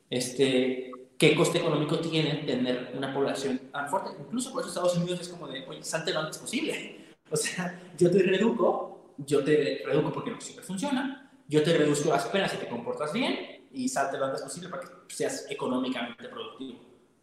Este, 0.10 0.91
¿Qué 1.17 1.36
coste 1.36 1.60
económico 1.60 1.99
tiene 1.99 2.43
tener 2.45 2.91
una 2.95 3.13
población 3.13 3.58
tan 3.71 3.88
fuerte? 3.89 4.12
Incluso 4.19 4.51
por 4.51 4.62
eso 4.62 4.69
Estados 4.69 4.97
Unidos 4.97 5.21
es 5.21 5.29
como 5.29 5.47
de, 5.47 5.65
oye, 5.67 5.84
salte 5.84 6.12
lo 6.12 6.19
antes 6.19 6.38
posible. 6.38 7.03
O 7.32 7.36
sea, 7.36 7.82
yo 7.97 8.12
te 8.12 8.19
reduco, 8.19 9.15
yo 9.17 9.43
te 9.43 9.82
reduco 9.86 10.12
porque 10.12 10.29
no 10.29 10.39
siempre 10.39 10.63
funciona, 10.63 11.32
yo 11.47 11.63
te 11.63 11.75
reduzco 11.75 12.10
las 12.10 12.25
penas 12.27 12.51
si 12.51 12.58
te 12.58 12.67
comportas 12.67 13.12
bien 13.12 13.65
y 13.71 13.89
salte 13.89 14.17
lo 14.17 14.25
antes 14.25 14.41
posible 14.43 14.69
para 14.69 14.84
que 14.84 15.15
seas 15.15 15.47
económicamente 15.49 16.27
productivo. 16.27 16.79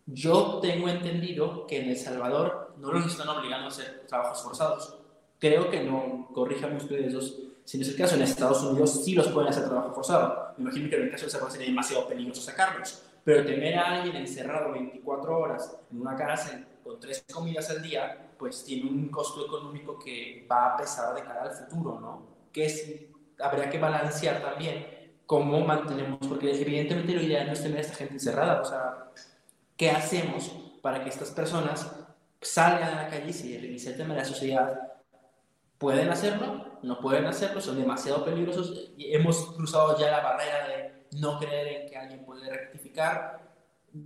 Yo 0.06 0.58
tengo 0.60 0.88
entendido 0.88 1.66
que 1.66 1.80
en 1.80 1.90
El 1.90 1.96
Salvador 1.96 2.74
no 2.78 2.92
los 2.92 3.06
están 3.06 3.28
obligando 3.28 3.66
a 3.66 3.68
hacer 3.68 4.04
trabajos 4.08 4.42
forzados. 4.42 4.98
Creo 5.38 5.70
que 5.70 5.84
no, 5.84 6.28
corríjanme 6.34 6.78
ustedes 6.78 7.12
dos, 7.12 7.38
si 7.70 7.78
no 7.78 7.84
es 7.84 7.90
el 7.90 7.96
caso, 7.96 8.16
en 8.16 8.22
Estados 8.22 8.64
Unidos 8.64 9.04
sí 9.04 9.14
los 9.14 9.28
pueden 9.28 9.50
hacer 9.50 9.68
trabajo 9.68 9.94
forzado. 9.94 10.54
Me 10.56 10.64
imagino 10.64 10.90
que 10.90 10.96
en 10.96 11.02
el 11.02 11.10
caso 11.12 11.26
de 11.26 11.30
Salvador 11.30 11.52
sería 11.52 11.68
demasiado 11.68 12.08
peligroso 12.08 12.42
sacarlos. 12.42 13.04
Pero 13.22 13.46
tener 13.46 13.78
a 13.78 13.92
alguien 13.92 14.16
encerrado 14.16 14.72
24 14.72 15.38
horas 15.38 15.76
en 15.92 16.00
una 16.00 16.16
cárcel 16.16 16.66
con 16.82 16.98
tres 16.98 17.24
comidas 17.32 17.70
al 17.70 17.80
día, 17.80 18.32
pues 18.36 18.64
tiene 18.64 18.90
un 18.90 19.08
costo 19.08 19.46
económico 19.46 19.96
que 20.00 20.44
va 20.50 20.74
a 20.74 20.76
pesar 20.78 21.14
de 21.14 21.22
cara 21.22 21.42
al 21.42 21.52
futuro, 21.52 22.00
¿no? 22.00 22.26
Que 22.50 22.64
es, 22.64 23.02
habría 23.38 23.70
que 23.70 23.78
balancear 23.78 24.42
también 24.42 25.14
cómo 25.24 25.60
mantenemos, 25.60 26.18
porque 26.26 26.50
evidentemente 26.60 27.12
lo 27.12 27.22
ideal 27.22 27.46
no 27.46 27.52
es 27.52 27.62
tener 27.62 27.78
a 27.78 27.82
esta 27.82 27.94
gente 27.94 28.14
encerrada, 28.14 28.62
o 28.62 28.64
sea, 28.64 29.10
¿Qué 29.76 29.90
hacemos 29.90 30.52
para 30.82 31.02
que 31.02 31.08
estas 31.08 31.30
personas 31.30 31.90
salgan 32.42 32.98
a 32.98 33.02
la 33.04 33.08
calle 33.08 33.30
y 33.30 33.78
se 33.78 33.92
tema 33.92 34.12
de 34.12 34.20
la 34.20 34.26
sociedad? 34.26 34.89
¿Pueden 35.80 36.10
hacerlo? 36.10 36.78
¿No 36.82 37.00
pueden 37.00 37.24
hacerlo? 37.24 37.58
¿Son 37.58 37.78
demasiado 37.78 38.22
peligrosos? 38.22 38.92
Hemos 38.98 39.52
cruzado 39.52 39.98
ya 39.98 40.10
la 40.10 40.20
barrera 40.20 40.68
de 40.68 41.06
no 41.18 41.38
creer 41.38 41.68
en 41.68 41.88
que 41.88 41.96
alguien 41.96 42.22
puede 42.26 42.50
rectificar. 42.50 43.40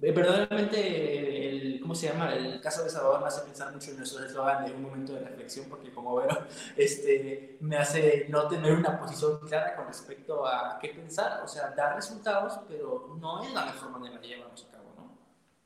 Eh, 0.00 0.12
verdaderamente, 0.12 1.48
el, 1.48 1.80
¿cómo 1.80 1.96
se 1.96 2.06
llama? 2.06 2.32
El 2.32 2.60
caso 2.60 2.84
de 2.84 2.90
Salvador 2.90 3.22
me 3.22 3.26
hace 3.26 3.44
pensar 3.44 3.72
mucho 3.72 3.90
en 3.90 3.96
nuestro 3.96 4.24
eslogan 4.24 4.64
de 4.64 4.72
un 4.72 4.82
momento 4.82 5.14
de 5.14 5.24
reflexión, 5.24 5.68
porque 5.68 5.92
como 5.92 6.14
veo, 6.14 6.28
este, 6.76 7.58
me 7.60 7.76
hace 7.76 8.26
no 8.28 8.46
tener 8.46 8.72
una 8.72 8.96
posición 9.00 9.40
clara 9.40 9.74
con 9.74 9.88
respecto 9.88 10.46
a 10.46 10.78
qué 10.80 10.90
pensar. 10.90 11.42
O 11.42 11.48
sea, 11.48 11.74
dar 11.76 11.96
resultados, 11.96 12.60
pero 12.68 13.16
no 13.20 13.42
es 13.42 13.52
la 13.52 13.66
mejor 13.66 13.90
manera 13.90 14.20
de 14.20 14.28
llevarlos 14.28 14.64
a 14.68 14.70
cabo. 14.70 14.84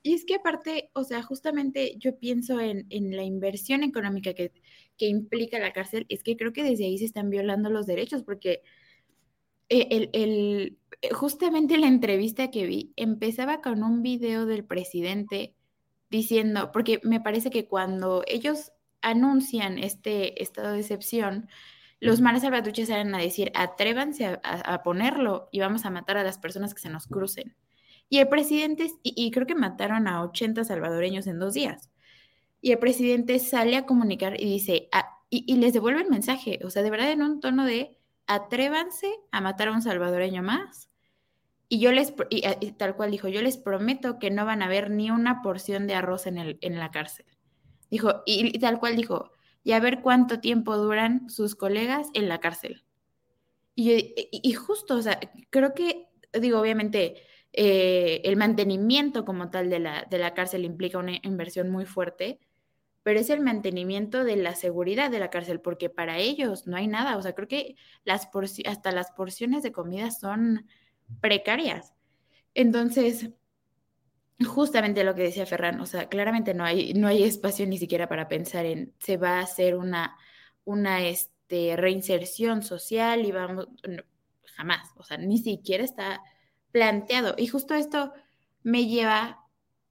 Y 0.02 0.14
es 0.14 0.24
que 0.24 0.36
aparte, 0.36 0.90
o 0.94 1.04
sea, 1.04 1.22
justamente 1.22 1.96
yo 1.98 2.18
pienso 2.18 2.60
en, 2.60 2.86
la 2.88 3.24
inversión 3.24 3.82
económica 3.82 4.32
que, 4.32 4.52
que 4.98 5.06
implica 5.06 5.58
la 5.58 5.72
cárcel, 5.72 6.06
es 6.08 6.22
que 6.22 6.36
creo 6.36 6.52
que 6.52 6.64
desde 6.64 6.84
ahí 6.84 6.98
se 6.98 7.04
están 7.06 7.30
violando 7.30 7.70
los 7.70 7.86
derechos, 7.86 8.22
porque 8.22 8.62
eh, 9.68 9.88
el, 9.90 10.10
el, 10.12 10.78
eh, 11.02 11.10
justamente 11.12 11.78
la 11.78 11.88
entrevista 11.88 12.50
que 12.50 12.66
vi 12.66 12.92
empezaba 12.96 13.60
con 13.60 13.82
un 13.82 14.02
video 14.02 14.46
del 14.46 14.64
presidente 14.64 15.54
diciendo, 16.10 16.72
porque 16.72 17.00
me 17.02 17.20
parece 17.20 17.50
que 17.50 17.66
cuando 17.66 18.22
ellos 18.26 18.72
anuncian 19.02 19.78
este 19.78 20.42
estado 20.42 20.72
de 20.72 20.80
excepción, 20.80 21.48
los 22.00 22.20
mares 22.20 22.42
salvatruchas 22.42 22.88
salen 22.88 23.14
a 23.14 23.18
decir, 23.18 23.50
atrévanse 23.54 24.38
a, 24.42 24.82
ponerlo 24.82 25.48
y 25.50 25.60
vamos 25.60 25.84
a 25.84 25.90
matar 25.90 26.16
a 26.16 26.24
las 26.24 26.38
personas 26.38 26.74
que 26.74 26.80
se 26.80 26.90
nos 26.90 27.06
crucen. 27.06 27.56
Y 28.08 28.18
el 28.18 28.28
presidente, 28.28 28.90
y, 29.02 29.30
creo 29.30 29.46
que 29.46 29.54
mataron 29.54 30.06
a 30.08 30.22
80 30.22 30.64
salvadoreños 30.64 31.26
en 31.26 31.38
dos 31.38 31.54
días. 31.54 31.90
Y 32.60 32.72
el 32.72 32.78
presidente 32.78 33.38
sale 33.38 33.76
a 33.76 33.86
comunicar 33.86 34.40
y 34.40 34.44
dice, 34.44 34.88
ah, 34.92 35.18
y, 35.30 35.56
les 35.56 35.72
devuelve 35.72 36.02
el 36.02 36.10
mensaje, 36.10 36.58
o 36.64 36.70
sea, 36.70 36.82
de 36.82 36.90
verdad 36.90 37.12
en 37.12 37.22
un 37.22 37.40
tono 37.40 37.64
de, 37.64 37.98
atrévanse 38.26 39.12
a 39.30 39.40
matar 39.40 39.68
a 39.68 39.72
un 39.72 39.82
salvadoreño 39.82 40.42
más. 40.42 40.90
Y 41.68 41.80
yo 41.80 41.92
les, 41.92 42.14
y, 42.30 42.72
tal 42.72 42.96
cual 42.96 43.10
dijo, 43.10 43.28
yo 43.28 43.42
les 43.42 43.58
prometo 43.58 44.18
que 44.18 44.30
no 44.30 44.46
van 44.46 44.62
a 44.62 44.68
ver 44.68 44.90
ni 44.90 45.10
una 45.10 45.42
porción 45.42 45.86
de 45.86 45.94
arroz 45.94 46.26
en, 46.26 46.38
el, 46.38 46.58
en 46.62 46.78
la 46.78 46.90
cárcel. 46.90 47.26
Dijo, 47.90 48.22
y, 48.26 48.58
tal 48.58 48.80
cual 48.80 48.96
dijo, 48.96 49.32
y 49.62 49.72
a 49.72 49.80
ver 49.80 50.00
cuánto 50.00 50.40
tiempo 50.40 50.76
duran 50.76 51.28
sus 51.28 51.54
colegas 51.54 52.08
en 52.14 52.28
la 52.28 52.40
cárcel. 52.40 52.84
Y, 53.74 54.14
y 54.32 54.52
justo, 54.54 54.96
o 54.96 55.02
sea, 55.02 55.20
creo 55.50 55.74
que, 55.74 56.06
digo, 56.32 56.58
obviamente, 56.58 57.22
eh, 57.52 58.20
el 58.24 58.36
mantenimiento 58.36 59.24
como 59.24 59.50
tal 59.50 59.70
de 59.70 59.78
la, 59.78 60.06
de 60.10 60.18
la 60.18 60.34
cárcel 60.34 60.64
implica 60.64 60.98
una 60.98 61.18
inversión 61.22 61.70
muy 61.70 61.86
fuerte, 61.86 62.38
pero 63.08 63.20
es 63.20 63.30
el 63.30 63.40
mantenimiento 63.40 64.22
de 64.22 64.36
la 64.36 64.54
seguridad 64.54 65.10
de 65.10 65.18
la 65.18 65.30
cárcel, 65.30 65.62
porque 65.62 65.88
para 65.88 66.18
ellos 66.18 66.66
no 66.66 66.76
hay 66.76 66.86
nada, 66.88 67.16
o 67.16 67.22
sea, 67.22 67.34
creo 67.34 67.48
que 67.48 67.74
las 68.04 68.28
hasta 68.66 68.92
las 68.92 69.12
porciones 69.12 69.62
de 69.62 69.72
comida 69.72 70.10
son 70.10 70.66
precarias. 71.22 71.94
Entonces, 72.52 73.30
justamente 74.46 75.04
lo 75.04 75.14
que 75.14 75.22
decía 75.22 75.46
Ferran, 75.46 75.80
o 75.80 75.86
sea, 75.86 76.10
claramente 76.10 76.52
no 76.52 76.64
hay, 76.64 76.92
no 76.92 77.08
hay 77.08 77.22
espacio 77.22 77.66
ni 77.66 77.78
siquiera 77.78 78.10
para 78.10 78.28
pensar 78.28 78.66
en 78.66 78.92
se 78.98 79.16
va 79.16 79.38
a 79.38 79.44
hacer 79.44 79.74
una, 79.74 80.14
una 80.64 81.00
este, 81.00 81.76
reinserción 81.76 82.62
social 82.62 83.24
y 83.24 83.32
vamos, 83.32 83.68
jamás, 84.54 84.90
o 84.96 85.02
sea, 85.02 85.16
ni 85.16 85.38
siquiera 85.38 85.82
está 85.82 86.20
planteado. 86.72 87.36
Y 87.38 87.46
justo 87.46 87.72
esto 87.72 88.12
me 88.62 88.84
lleva 88.84 89.47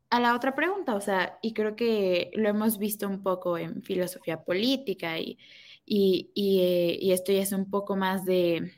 a 0.10 0.20
la 0.20 0.36
otra 0.36 0.56
pregunta, 0.56 0.96
o 0.96 1.02
sea, 1.02 1.38
y 1.42 1.54
creo 1.54 1.76
que 1.76 2.32
lo 2.36 2.50
hemos 2.50 2.78
visto 2.78 3.08
un 3.08 3.24
poco 3.24 3.58
en 3.58 3.82
filosofía 3.84 4.44
política 4.44 5.20
y, 5.20 5.38
y, 5.86 6.32
y, 6.34 6.62
eh, 6.62 7.14
esto 7.14 7.32
ya 7.32 7.42
es 7.42 7.52
un 7.52 7.70
poco 7.70 7.96
más 7.96 8.26
de, 8.26 8.72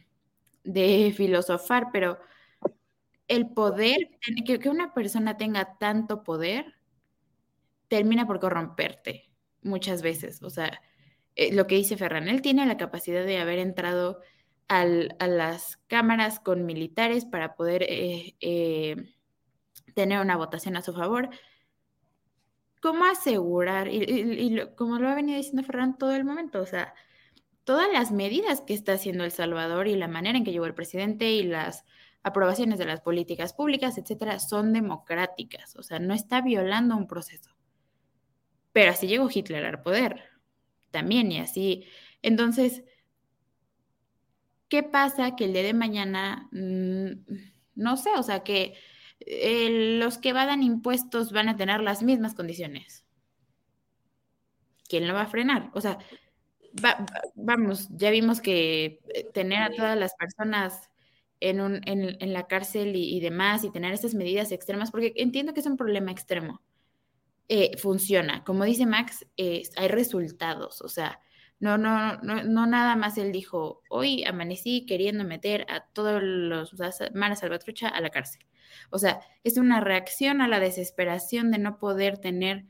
de 0.63 1.13
filosofar, 1.15 1.87
pero 1.93 2.19
el 3.27 3.49
poder, 3.49 3.97
que, 4.45 4.59
que 4.59 4.69
una 4.69 4.93
persona 4.93 5.37
tenga 5.37 5.77
tanto 5.77 6.23
poder, 6.23 6.75
termina 7.87 8.25
por 8.27 8.39
corromperte 8.39 9.29
muchas 9.61 10.01
veces. 10.01 10.41
O 10.43 10.49
sea, 10.49 10.81
eh, 11.35 11.53
lo 11.53 11.67
que 11.67 11.75
dice 11.75 11.97
Ferran, 11.97 12.27
él 12.27 12.41
tiene 12.41 12.65
la 12.65 12.77
capacidad 12.77 13.25
de 13.25 13.39
haber 13.39 13.59
entrado 13.59 14.19
al, 14.67 15.15
a 15.19 15.27
las 15.27 15.77
cámaras 15.87 16.39
con 16.39 16.65
militares 16.65 17.25
para 17.25 17.55
poder 17.55 17.85
eh, 17.87 18.35
tener 19.93 20.19
una 20.19 20.37
votación 20.37 20.75
a 20.75 20.81
su 20.81 20.93
favor. 20.93 21.29
¿Cómo 22.81 23.05
asegurar? 23.05 23.89
Y, 23.89 24.61
como 24.75 24.99
lo 24.99 25.09
ha 25.09 25.15
venido 25.15 25.37
diciendo 25.37 25.63
Ferran 25.63 25.97
todo 25.97 26.15
el 26.15 26.23
momento, 26.23 26.61
o 26.61 26.65
sea, 26.65 26.93
todas 27.63 27.91
las 27.91 28.11
medidas 28.11 28.61
que 28.61 28.73
está 28.73 28.93
haciendo 28.93 29.23
El 29.23 29.31
Salvador 29.31 29.87
y 29.87 29.95
la 29.95 30.07
manera 30.07 30.37
en 30.37 30.43
que 30.43 30.51
llegó 30.51 30.65
el 30.65 30.73
presidente 30.73 31.31
y 31.31 31.43
las 31.43 31.85
aprobaciones 32.23 32.79
de 32.79 32.85
las 32.85 33.01
políticas 33.01 33.53
públicas, 33.53 33.97
etcétera, 33.97 34.39
son 34.39 34.73
democráticas, 34.73 35.75
o 35.75 35.83
sea, 35.83 35.99
no 35.99 36.13
está 36.13 36.41
violando 36.41 36.95
un 36.95 37.07
proceso. 37.07 37.51
Pero 38.71 38.91
así 38.91 39.07
llegó 39.07 39.29
Hitler 39.33 39.65
al 39.65 39.81
poder, 39.81 40.23
también, 40.91 41.31
y 41.31 41.39
así. 41.39 41.85
Entonces, 42.21 42.83
¿qué 44.67 44.83
pasa 44.83 45.35
que 45.35 45.45
el 45.45 45.53
día 45.53 45.63
de 45.63 45.73
mañana, 45.73 46.49
mm, 46.51 47.09
no 47.75 47.97
sé, 47.97 48.09
o 48.17 48.23
sea, 48.23 48.43
que 48.43 48.75
los 49.25 50.17
que 50.17 50.29
evadan 50.29 50.63
impuestos 50.63 51.31
van 51.31 51.49
a 51.49 51.57
tener 51.57 51.81
las 51.81 52.03
mismas 52.03 52.33
condiciones. 52.33 53.05
¿Quién 54.87 55.07
lo 55.07 55.13
va 55.13 55.23
a 55.23 55.27
frenar? 55.27 55.69
O 55.73 55.81
sea, 55.81 55.99
vamos, 57.35 57.87
ya 57.91 58.09
vimos 58.11 58.41
que 58.41 58.99
eh, 59.13 59.29
tener 59.33 59.61
a 59.61 59.71
todas 59.71 59.97
las 59.97 60.15
personas 60.15 60.89
en, 61.39 62.33
la 62.33 62.47
cárcel 62.47 62.95
y, 62.95 63.19
demás 63.19 63.63
y 63.63 63.71
tener 63.71 63.93
estas 63.93 64.13
medidas 64.13 64.51
extremas, 64.51 64.91
porque 64.91 65.13
entiendo 65.15 65.53
que 65.53 65.61
es 65.61 65.65
un 65.65 65.77
problema 65.77 66.11
extremo, 66.11 66.61
eh, 67.47 67.77
funciona. 67.77 68.43
Como 68.43 68.65
dice 68.65 68.85
Max, 68.85 69.25
hay 69.37 69.87
resultados, 69.87 70.81
o 70.81 70.89
sea, 70.89 71.21
no, 71.59 71.77
no, 71.77 72.17
no, 72.17 72.43
no 72.43 72.65
nada 72.67 72.95
más 72.95 73.17
él 73.17 73.31
dijo, 73.31 73.81
hoy 73.89 74.23
amanecí 74.23 74.85
queriendo 74.85 75.23
meter 75.23 75.65
a 75.69 75.81
todos 75.81 76.21
los 76.23 76.73
maras 77.13 77.39
salvatrucha 77.39 77.89
a 77.89 78.01
la 78.01 78.09
cárcel. 78.09 78.41
O 78.89 78.99
sea, 78.99 79.21
es 79.43 79.57
una 79.57 79.79
reacción 79.79 80.41
a 80.41 80.47
la 80.47 80.59
desesperación 80.59 81.51
de 81.51 81.57
no 81.57 81.77
poder 81.79 82.17
tener 82.17 82.65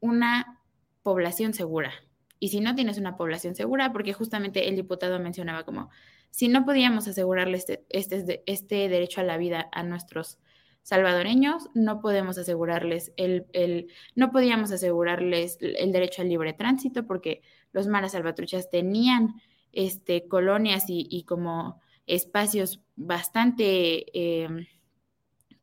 una 0.00 0.60
población 1.02 1.54
segura. 1.54 1.92
Y 2.38 2.48
si 2.48 2.60
no 2.60 2.74
tienes 2.74 2.98
una 2.98 3.16
población 3.16 3.54
segura, 3.54 3.92
porque 3.92 4.12
justamente 4.12 4.68
el 4.68 4.76
diputado 4.76 5.18
mencionaba 5.18 5.64
como, 5.64 5.90
si 6.30 6.48
no 6.48 6.64
podíamos 6.64 7.08
asegurarle 7.08 7.56
este, 7.56 7.84
este, 7.88 8.42
este 8.46 8.88
derecho 8.88 9.20
a 9.20 9.24
la 9.24 9.38
vida 9.38 9.68
a 9.72 9.82
nuestros 9.82 10.38
salvadoreños, 10.82 11.68
no 11.74 12.00
podemos 12.00 12.38
asegurarles 12.38 13.12
el, 13.16 13.46
el, 13.52 13.88
no 14.14 14.30
podíamos 14.30 14.70
asegurarles 14.70 15.58
el 15.60 15.90
derecho 15.90 16.22
al 16.22 16.28
libre 16.28 16.52
tránsito 16.52 17.06
porque 17.06 17.42
los 17.72 17.88
maras 17.88 18.12
salvatruchas 18.12 18.70
tenían 18.70 19.34
este, 19.72 20.28
colonias 20.28 20.84
y, 20.88 21.24
como 21.24 21.80
espacios 22.06 22.80
bastante 22.94 24.44
em, 24.44 24.66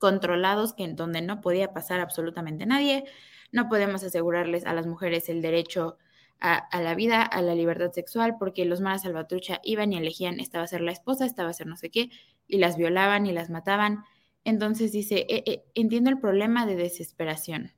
controlados 0.03 0.73
que, 0.73 0.85
donde 0.89 1.21
no 1.21 1.39
podía 1.39 1.71
pasar 1.71 2.01
absolutamente 2.01 2.65
nadie. 2.65 3.05
No 3.53 3.69
podemos 3.69 4.03
asegurarles 4.03 4.65
a 4.65 4.73
las 4.73 4.85
mujeres 4.85 5.29
el 5.29 5.41
derecho 5.41 5.97
a, 6.41 6.67
la 6.81 6.93
vida, 6.93 7.21
a 7.21 7.41
la 7.41 7.55
libertad 7.55 7.93
sexual, 7.93 8.35
porque 8.37 8.65
los 8.65 8.81
maras 8.81 9.03
salvatrucha 9.03 9.61
iban 9.63 9.93
y 9.93 9.97
elegían, 9.97 10.41
esta 10.41 10.57
va 10.57 10.65
a 10.65 10.67
ser 10.67 10.81
la 10.81 10.91
esposa, 10.91 11.25
esta 11.25 11.45
va 11.45 11.51
a 11.51 11.53
ser 11.53 11.67
no 11.67 11.77
sé 11.77 11.89
qué, 11.89 12.09
y 12.45 12.57
las 12.57 12.75
violaban 12.75 13.25
y 13.25 13.31
las 13.31 13.49
mataban. 13.49 14.03
Entonces 14.43 14.91
dice, 14.91 15.25
e, 15.29 15.41
e, 15.49 15.63
entiendo 15.73 16.09
el 16.09 16.19
problema 16.19 16.65
de 16.65 16.75
desesperación, 16.75 17.71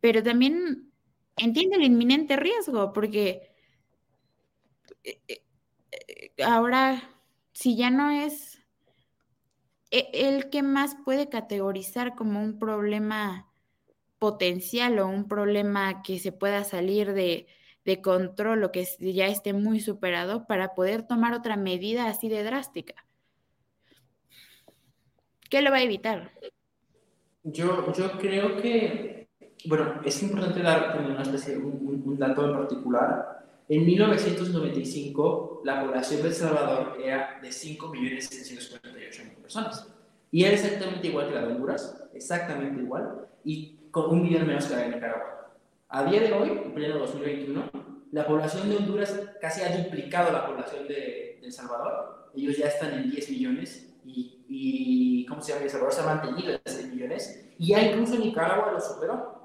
pero 0.00 0.22
también 0.22 0.90
entiendo 1.36 1.76
el 1.76 1.82
inminente 1.82 2.36
riesgo, 2.36 2.94
porque 2.94 3.42
eh, 5.04 5.20
eh, 5.26 6.42
ahora, 6.42 7.10
si 7.52 7.76
ya 7.76 7.90
no 7.90 8.10
es 8.10 8.56
el 10.12 10.50
que 10.50 10.62
más 10.62 10.96
puede 11.04 11.28
categorizar 11.28 12.14
como 12.14 12.42
un 12.42 12.58
problema 12.58 13.50
potencial 14.18 14.98
o 14.98 15.08
un 15.08 15.28
problema 15.28 16.02
que 16.02 16.18
se 16.18 16.32
pueda 16.32 16.64
salir 16.64 17.12
de, 17.12 17.46
control 18.02 18.64
o 18.64 18.72
que 18.72 18.84
ya 18.98 19.26
esté 19.26 19.52
muy 19.52 19.78
superado 19.78 20.46
para 20.46 20.74
poder 20.74 21.06
tomar 21.06 21.34
otra 21.34 21.56
medida 21.56 22.08
así 22.08 22.28
de 22.28 22.42
drástica. 22.42 23.06
¿Qué 25.48 25.62
lo 25.62 25.70
va 25.70 25.76
a 25.76 25.82
evitar? 25.82 26.32
Yo, 27.44 27.92
yo 27.92 28.18
creo 28.18 28.56
que, 28.56 29.28
bueno, 29.66 30.00
es 30.04 30.20
importante 30.20 30.62
dar 30.62 30.98
un 30.98 32.18
dato 32.18 32.44
en 32.44 32.52
particular. 32.56 33.35
En 33.68 33.84
1995, 33.84 35.62
la 35.64 35.82
población 35.82 36.22
de 36.22 36.28
El 36.28 36.34
Salvador 36.34 36.98
era 37.02 37.40
de 37.42 37.48
5.648.000 37.48 39.34
personas. 39.42 39.88
Y 40.30 40.44
era 40.44 40.54
exactamente 40.54 41.08
igual 41.08 41.28
que 41.28 41.34
la 41.34 41.46
de 41.46 41.54
Honduras, 41.54 42.04
exactamente 42.14 42.80
igual, 42.80 43.26
y 43.44 43.76
con 43.90 44.10
un 44.10 44.22
millón 44.22 44.46
menos 44.46 44.66
que 44.66 44.74
la 44.74 44.82
de 44.82 44.90
Nicaragua. 44.90 45.50
A 45.88 46.04
día 46.04 46.20
de 46.20 46.32
hoy, 46.32 46.50
en 46.50 46.74
pleno 46.74 46.98
2021, 46.98 47.70
la 48.12 48.26
población 48.26 48.68
de 48.68 48.76
Honduras 48.76 49.20
casi 49.40 49.62
ha 49.62 49.76
duplicado 49.76 50.32
la 50.32 50.46
población 50.46 50.86
de, 50.86 51.40
El 51.42 51.52
Salvador. 51.52 52.30
Ellos 52.36 52.56
ya 52.56 52.66
están 52.66 52.94
en 52.94 53.10
10 53.10 53.30
millones 53.30 53.94
y, 54.04 54.44
y, 54.48 55.26
¿cómo 55.26 55.40
se 55.40 55.52
llama? 55.52 55.64
El 55.64 55.70
Salvador 55.70 55.94
se 55.94 56.00
ha 56.02 56.06
mantenido 56.06 56.52
en 56.52 56.60
6 56.64 56.88
millones 56.88 57.48
y 57.58 57.68
ya 57.68 57.82
incluso 57.82 58.16
Nicaragua 58.18 58.72
lo 58.72 58.80
superó 58.80 59.35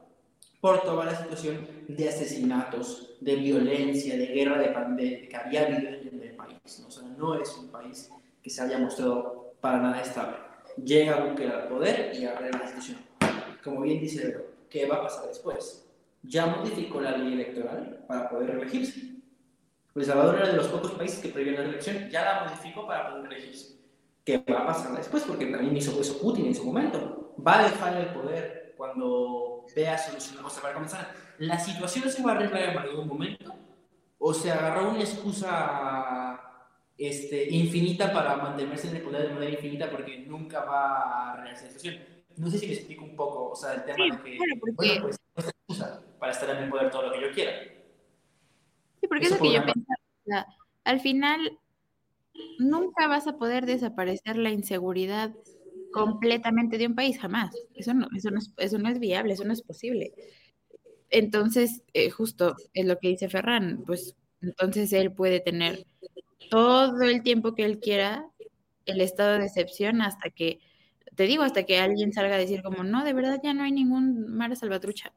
por 0.62 0.82
toda 0.82 1.06
la 1.06 1.16
situación 1.16 1.68
de 1.88 2.08
asesinatos, 2.08 3.16
de 3.20 3.36
violencia, 3.36 4.16
de 4.16 4.28
guerra 4.28 4.60
de, 4.60 5.04
de 5.04 5.28
que 5.28 5.36
había 5.36 5.66
habido 5.66 5.90
en 5.90 6.22
el 6.22 6.36
país. 6.36 6.80
¿no? 6.80 6.88
O 6.88 6.92
sea, 6.92 7.04
no 7.18 7.36
es 7.36 7.58
un 7.58 7.70
país 7.70 8.10
que 8.42 8.50
se 8.50 8.62
haya 8.62 8.78
mostrado 8.78 9.56
para 9.60 9.80
nada 9.80 10.02
estable. 10.02 10.38
Llega 10.78 11.26
Bukele 11.26 11.52
al 11.52 11.68
poder 11.68 12.16
y 12.16 12.26
arregla 12.26 12.60
la 12.60 12.68
situación. 12.68 13.00
Como 13.64 13.82
bien 13.82 14.00
dice 14.00 14.38
¿qué 14.70 14.86
va 14.86 14.98
a 14.98 15.02
pasar 15.04 15.28
después? 15.28 15.86
ya 16.24 16.46
modificó 16.46 17.02
la 17.02 17.18
ley 17.18 17.34
electoral 17.34 18.04
para 18.08 18.30
poder 18.30 18.52
reelegirse. 18.52 19.02
El 19.96 20.06
Salvador 20.06 20.36
era 20.36 20.48
de 20.48 20.58
los 20.58 20.68
pocos 20.68 20.92
países 20.92 21.20
que 21.20 21.30
prohibían 21.30 21.56
la 21.56 21.62
reelección, 21.64 22.10
ya 22.10 22.24
la 22.24 22.44
modificó 22.46 22.88
para 22.88 23.10
poder 23.10 23.30
reelegirse. 23.30 23.76
¿Qué 24.24 24.38
va 24.38 24.60
a 24.60 24.68
pasar 24.68 24.96
después? 24.96 25.24
Porque 25.24 25.48
también 25.48 25.76
hizo 25.76 26.00
eso 26.00 26.20
Putin 26.20 26.46
en 26.46 26.56
su 26.56 26.64
momento. 26.64 27.34
Va 27.46 27.60
a 27.60 27.64
dejar 27.64 27.98
el 27.98 28.14
poder 28.14 28.61
cuando 28.82 29.64
vea 29.76 29.96
solucionar. 29.96 30.44
O 30.44 30.50
sea, 30.50 30.64
para 30.64 30.74
comenzar, 30.74 31.14
¿la 31.38 31.60
situación 31.60 32.10
se 32.10 32.24
va 32.24 32.32
a 32.32 32.36
arreglar 32.36 32.70
en 32.70 32.78
algún 32.80 33.08
momento? 33.08 33.54
¿O 34.18 34.34
se 34.34 34.52
agarró 34.52 34.90
una 34.90 35.02
excusa 35.02 36.42
este, 36.98 37.48
infinita 37.52 38.12
para 38.12 38.38
mantenerse 38.38 38.90
en 38.90 38.96
el 38.96 39.04
poder 39.04 39.28
de 39.28 39.34
manera 39.36 39.52
infinita 39.52 39.88
porque 39.88 40.26
nunca 40.26 40.66
va 40.66 40.98
a 40.98 41.34
arreglarse 41.34 41.66
la 41.66 41.72
situación? 41.74 42.04
No 42.38 42.50
sé 42.50 42.58
si 42.58 42.66
me 42.66 42.74
explico 42.74 43.06
un 43.06 43.16
poco, 43.16 43.52
o 43.52 43.56
sea, 43.56 43.74
el 43.76 43.84
tema 43.84 44.04
de 44.04 44.24
que, 44.24 44.38
bueno, 44.38 44.56
pues, 45.04 45.20
no 45.36 45.44
excusa 45.44 46.02
para 46.18 46.32
estar 46.32 46.50
en 46.50 46.64
el 46.64 46.70
poder 46.72 46.90
todo 46.90 47.04
lo 47.04 47.14
que 47.14 47.22
yo 47.22 47.32
quiera. 47.34 47.52
Sí, 49.00 49.08
porque 49.08 49.26
eso 49.26 49.36
es 49.36 49.42
lo 49.42 49.48
que 49.48 49.54
yo 49.54 49.62
pensaba. 49.64 50.48
al 50.86 51.00
final, 51.02 51.60
nunca 52.58 53.08
vas 53.08 53.28
a 53.28 53.38
poder 53.38 53.68
desaparecer 53.68 54.38
la 54.38 54.50
inseguridad 54.50 55.36
completamente 55.92 56.78
de 56.78 56.88
un 56.88 56.96
país, 56.96 57.20
jamás. 57.20 57.56
Eso 57.76 57.94
no, 57.94 58.08
eso 58.16 58.32
no, 58.32 58.40
es, 58.40 58.52
eso 58.58 58.78
no 58.78 58.90
es 58.90 59.00
viable, 59.00 59.34
eso 59.34 59.44
no 59.44 59.54
es 59.54 59.62
posible. 59.62 60.14
Entonces, 61.10 61.84
eh, 61.94 62.10
justo 62.10 62.56
es 62.74 62.86
lo 62.86 62.98
que 62.98 63.10
dice 63.10 63.30
Ferran, 63.30 63.84
pues 63.86 64.16
entonces 64.42 64.92
él 64.94 65.12
puede 65.12 65.40
tener 65.40 65.86
todo 66.50 67.02
el 67.02 67.22
tiempo 67.22 67.54
que 67.54 67.66
él 67.66 67.80
quiera 67.80 68.26
el 68.86 69.02
estado 69.02 69.38
de 69.38 69.46
excepción 69.46 70.02
hasta 70.02 70.30
que, 70.30 70.60
te 71.16 71.24
digo, 71.24 71.44
hasta 71.44 71.64
que 71.64 71.80
alguien 71.80 72.14
salga 72.14 72.36
a 72.36 72.40
decir 72.40 72.64
como, 72.64 72.84
no, 72.84 73.04
de 73.04 73.14
verdad 73.14 73.40
ya 73.44 73.54
no 73.54 73.64
hay 73.64 73.72
ningún 73.72 74.36
mar 74.36 74.56
salvatrucha. 74.56 75.14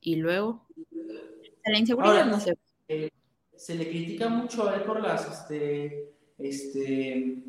Y 0.00 0.16
luego, 0.16 0.66
la 1.64 1.78
inseguridad 1.78 2.26
no 2.26 2.40
se... 2.40 2.56
Eh, 2.88 3.10
se 3.56 3.74
le 3.76 3.88
critica 3.88 4.28
mucho 4.28 4.68
a 4.68 4.76
él 4.76 4.82
por 4.82 5.00
las, 5.00 5.40
este, 5.40 6.12
este, 6.38 7.42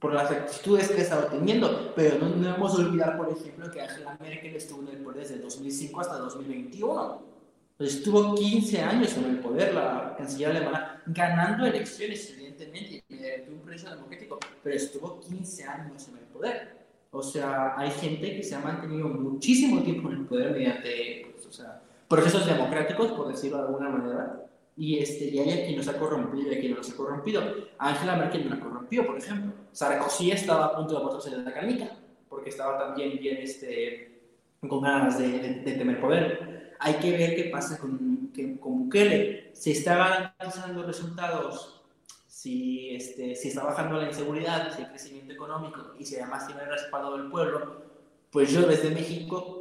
por 0.00 0.14
las 0.14 0.30
actitudes 0.30 0.88
que 0.88 1.00
ha 1.00 1.02
estado 1.02 1.26
teniendo, 1.26 1.92
pero 1.94 2.18
no 2.18 2.30
debemos 2.30 2.74
olvidar, 2.78 3.18
por 3.18 3.30
ejemplo, 3.30 3.70
que 3.70 3.82
Angela 3.82 4.16
Merkel 4.18 4.56
estuvo 4.56 4.82
en 4.82 4.96
el 4.96 5.02
poder 5.04 5.20
desde 5.20 5.38
2005 5.38 6.00
hasta 6.00 6.18
2021. 6.18 7.30
Estuvo 7.78 8.34
15 8.34 8.80
años 8.82 9.16
en 9.16 9.24
el 9.24 9.38
poder 9.40 9.74
la 9.74 10.14
canciller 10.16 10.50
alemana, 10.50 11.02
ganando 11.06 11.66
elecciones, 11.66 12.30
evidentemente, 12.30 13.04
mediante 13.08 13.50
un 13.50 13.60
proceso 13.60 13.90
democrático, 13.90 14.38
pero 14.62 14.76
estuvo 14.76 15.20
15 15.20 15.64
años 15.64 16.08
en 16.08 16.18
el 16.18 16.24
poder. 16.24 16.80
O 17.10 17.22
sea, 17.22 17.74
hay 17.76 17.90
gente 17.90 18.36
que 18.36 18.42
se 18.42 18.54
ha 18.54 18.60
mantenido 18.60 19.08
muchísimo 19.08 19.82
tiempo 19.82 20.10
en 20.10 20.18
el 20.18 20.26
poder 20.26 20.52
mediante 20.52 21.32
pues, 21.32 21.46
o 21.46 21.52
sea, 21.52 21.82
procesos 22.08 22.46
democráticos, 22.46 23.12
por 23.12 23.28
decirlo 23.28 23.58
de 23.58 23.64
alguna 23.64 23.88
manera, 23.88 24.49
y, 24.80 24.98
este, 24.98 25.26
y 25.26 25.38
hay 25.38 25.50
a 25.50 25.64
quien 25.66 25.76
nos 25.76 25.88
ha 25.88 25.98
corrompido 25.98 26.50
y 26.50 26.54
a 26.54 26.58
quien 26.58 26.72
no 26.72 26.78
nos 26.78 26.90
ha 26.90 26.96
corrompido. 26.96 27.42
Angela 27.76 28.16
Merkel 28.16 28.48
no 28.48 28.56
la 28.56 28.62
corrompió, 28.62 29.06
por 29.06 29.18
ejemplo. 29.18 29.52
Sarkozy 29.72 30.30
estaba 30.30 30.64
a 30.64 30.74
punto 30.74 30.96
de 30.96 31.04
botarse 31.04 31.36
de 31.36 31.42
la 31.42 31.52
canica, 31.52 31.98
porque 32.30 32.48
estaba 32.48 32.78
también 32.78 33.18
bien 33.18 33.36
este, 33.42 34.22
con 34.66 34.80
ganas 34.80 35.18
de, 35.18 35.38
de, 35.38 35.72
tener 35.72 36.00
poder. 36.00 36.76
Hay 36.78 36.94
que 36.94 37.10
ver 37.10 37.36
qué 37.36 37.50
pasa 37.52 37.76
con, 37.76 38.30
que, 38.32 38.58
con 38.58 38.84
Bukele. 38.84 39.50
Si 39.52 39.72
está 39.72 39.96
garantizando 40.38 40.82
resultados, 40.82 41.82
si, 42.26 42.94
este, 42.94 43.34
si 43.34 43.48
está 43.48 43.64
bajando 43.64 44.00
la 44.00 44.08
inseguridad, 44.08 44.74
si 44.74 44.80
hay 44.80 44.88
crecimiento 44.88 45.34
económico 45.34 45.92
y 45.98 46.06
si 46.06 46.16
además 46.16 46.46
tiene 46.46 46.62
el 46.62 46.70
respaldo 46.70 47.18
del 47.18 47.30
pueblo, 47.30 47.82
pues 48.30 48.50
yo 48.50 48.62
desde 48.62 48.88
México 48.88 49.59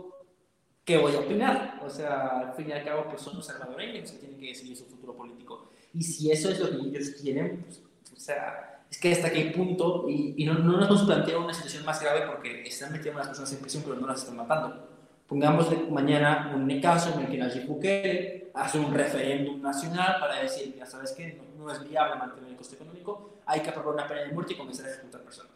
¿qué 0.89 0.97
voy 0.97 1.15
a 1.15 1.19
opinar? 1.19 1.79
O 1.85 1.89
sea, 1.89 2.39
al 2.39 2.53
fin 2.55 2.67
y 2.69 2.71
al 2.71 2.83
cabo, 2.83 3.05
pues 3.07 3.21
son 3.21 3.35
los 3.35 3.45
salvadoreños 3.45 4.11
que 4.11 4.17
tienen 4.17 4.39
que 4.39 4.47
decidir 4.47 4.75
su 4.75 4.85
futuro 4.85 5.15
político. 5.15 5.69
Y 5.93 6.01
si 6.01 6.31
eso 6.31 6.49
es 6.49 6.59
lo 6.59 6.67
que 6.71 6.77
ellos 6.77 7.11
quieren, 7.21 7.61
pues, 7.63 7.83
o 8.11 8.19
sea, 8.19 8.81
es 8.89 8.97
que 8.97 9.11
hasta 9.11 9.31
qué 9.31 9.51
punto, 9.55 10.09
y, 10.09 10.43
no, 10.45 10.55
no, 10.55 10.79
nos 10.79 11.03
plantea 11.03 11.37
una 11.37 11.53
situación 11.53 11.85
más 11.85 12.01
grave 12.01 12.25
porque 12.25 12.63
están 12.63 12.91
metiendo 12.91 13.19
a 13.19 13.21
las 13.21 13.27
personas 13.27 13.53
en 13.53 13.59
prisión, 13.59 13.83
pero 13.85 13.97
no 13.97 14.07
las 14.07 14.21
están 14.21 14.35
matando. 14.35 14.89
Pongamos 15.27 15.67
mañana 15.91 16.51
un 16.55 16.81
caso 16.81 17.13
en 17.13 17.25
el 17.25 17.31
que 17.31 17.37
Nayib 17.37 17.67
Bukele 17.67 18.49
hace 18.55 18.79
un 18.79 18.91
referéndum 18.91 19.61
nacional 19.61 20.15
para 20.19 20.39
decir, 20.39 20.73
ya 20.75 20.87
sabes 20.87 21.11
que 21.11 21.39
no, 21.55 21.71
es 21.71 21.87
viable 21.87 22.15
mantener 22.15 22.49
el 22.49 22.57
coste 22.57 22.77
económico, 22.77 23.35
hay 23.45 23.59
que 23.59 23.69
aprobar 23.69 23.93
una 23.93 24.07
pena 24.07 24.21
de 24.21 24.33
muerte 24.33 24.53
y 24.53 24.57
comenzar 24.57 24.87
a 24.87 24.89
ejecutar 24.89 25.21
personas. 25.21 25.51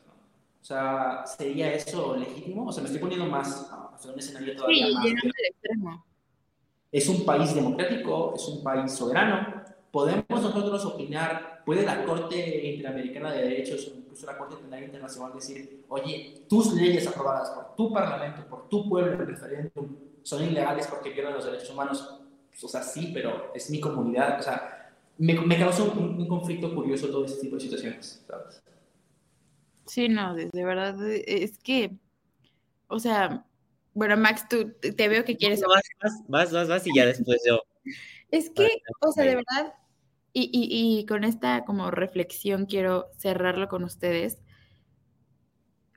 O 0.64 0.66
sea, 0.66 1.26
¿sería 1.26 1.74
eso 1.74 2.16
legítimo? 2.16 2.68
O 2.68 2.72
sea, 2.72 2.82
me 2.82 2.88
estoy 2.88 3.02
poniendo 3.02 3.26
más 3.26 3.70
a 3.70 4.00
un 4.10 4.18
escenario 4.18 4.56
todavía 4.56 4.88
sí, 4.88 4.94
más. 4.94 5.06
extremo. 5.50 6.06
Es 6.90 7.10
un 7.10 7.26
país 7.26 7.54
democrático, 7.54 8.34
es 8.34 8.48
un 8.48 8.64
país 8.64 8.94
soberano. 8.94 9.62
Podemos 9.92 10.24
nosotros 10.30 10.86
opinar, 10.86 11.64
puede 11.66 11.84
la 11.86 12.06
Corte 12.06 12.66
Interamericana 12.66 13.34
de 13.34 13.42
Derechos, 13.42 13.92
incluso 13.94 14.26
la 14.26 14.38
Corte 14.38 14.56
Penal 14.56 14.84
Internacional 14.84 15.34
decir, 15.34 15.84
oye, 15.90 16.46
tus 16.48 16.72
leyes 16.72 17.06
aprobadas 17.08 17.50
por 17.50 17.76
tu 17.76 17.92
parlamento, 17.92 18.48
por 18.48 18.70
tu 18.70 18.88
pueblo 18.88 19.22
en 19.22 19.28
referéndum, 19.28 19.98
son 20.22 20.46
ilegales 20.46 20.88
porque 20.88 21.10
violan 21.10 21.34
los 21.34 21.44
derechos 21.44 21.72
humanos. 21.72 22.22
Pues, 22.50 22.64
o 22.64 22.70
sea, 22.70 22.82
sí, 22.82 23.12
pero 23.14 23.52
es 23.54 23.70
mi 23.70 23.82
comunidad. 23.82 24.40
O 24.40 24.44
sea, 24.44 24.94
me, 25.18 25.34
me 25.34 25.60
causa 25.60 25.84
un, 25.84 26.22
un 26.22 26.28
conflicto 26.30 26.74
curioso 26.74 27.10
todo 27.10 27.26
este 27.26 27.42
tipo 27.42 27.58
de 27.58 27.62
situaciones, 27.64 28.24
¿sabes? 28.26 28.64
Sí, 29.86 30.10
no, 30.10 30.36
de, 30.36 30.50
verdad, 30.54 30.96
e, 31.12 31.44
es 31.44 31.58
que, 31.58 31.92
o 32.88 33.00
sea, 33.00 33.46
bueno, 33.94 34.18
Max, 34.18 34.48
tú 34.50 34.74
te 34.80 35.08
veo 35.08 35.26
que 35.26 35.38
quieres... 35.38 35.62
Vas, 35.62 36.24
vas, 36.28 36.52
vas, 36.52 36.68
vas, 36.68 36.88
y 36.88 36.92
ya 36.96 37.06
después 37.06 37.42
yo. 37.48 37.62
Es 38.32 38.50
que, 38.50 38.68
o 39.02 39.12
sea, 39.12 39.26
de 39.26 39.36
verdad, 39.36 39.76
y, 40.32 40.50
y, 40.52 40.98
y, 41.00 41.06
con 41.06 41.24
esta 41.24 41.66
como 41.66 41.92
reflexión 41.92 42.66
quiero 42.66 43.12
cerrarlo 43.16 43.68
con 43.68 43.84
ustedes, 43.84 44.42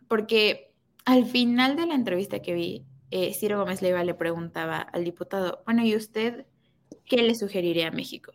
porque 0.07 0.75
al 1.07 1.25
final 1.25 1.77
de 1.77 1.87
la 1.87 1.95
entrevista 1.95 2.43
que 2.43 2.53
vi, 2.53 2.85
eh, 3.11 3.33
Ciro 3.33 3.59
Gómez 3.59 3.81
Leiva 3.81 4.05
le 4.05 4.13
preguntaba 4.13 4.79
al 4.79 5.05
diputado, 5.05 5.63
bueno, 5.65 5.83
¿y 5.83 5.97
usted 5.97 6.45
qué 7.07 7.23
le 7.23 7.35
sugeriría 7.35 7.89
a 7.89 7.93
México? 7.93 8.33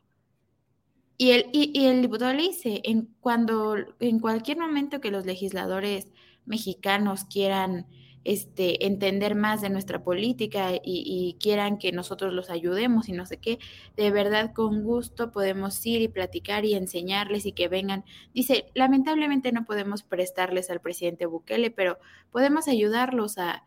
Y 1.22 1.30
el, 1.34 1.45
y, 1.51 1.86
el 1.86 2.01
diputado 2.01 2.34
le 2.34 2.41
dice, 2.41 2.82
en, 2.84 3.05
cuando, 3.19 3.76
en 3.99 4.19
cualquier 4.19 4.57
momento 4.57 4.99
que 4.99 5.11
los 5.11 5.24
legisladores 5.24 6.07
mexicanos 6.45 7.26
quieran 7.26 7.86
este, 8.24 8.88
entender 8.88 9.36
más 9.36 9.61
de 9.61 9.69
nuestra 9.69 10.03
política 10.03 10.72
y, 10.84 11.38
quieran 11.39 11.78
que 11.78 11.91
nosotros 11.91 12.34
los 12.34 12.49
ayudemos 12.49 13.07
y 13.07 13.11
no 13.11 13.28
sé 13.28 13.38
qué, 13.38 13.59
de 13.95 14.09
verdad 14.09 14.51
con 14.55 14.82
gusto 14.84 15.32
podemos 15.32 15.86
ir 15.86 16.01
y 16.01 16.07
platicar 16.07 16.65
y 16.65 16.74
enseñarles 16.74 17.45
y 17.45 17.51
que 17.51 17.67
vengan. 17.67 18.03
Dice, 18.34 18.72
lamentablemente 18.74 19.51
no 19.51 19.63
podemos 19.63 20.01
prestarles 20.01 20.72
al 20.72 20.82
presidente 20.82 21.28
Bukele, 21.28 21.69
pero 21.69 21.99
podemos 22.32 22.67
ayudarlos 22.67 23.38
a, 23.38 23.63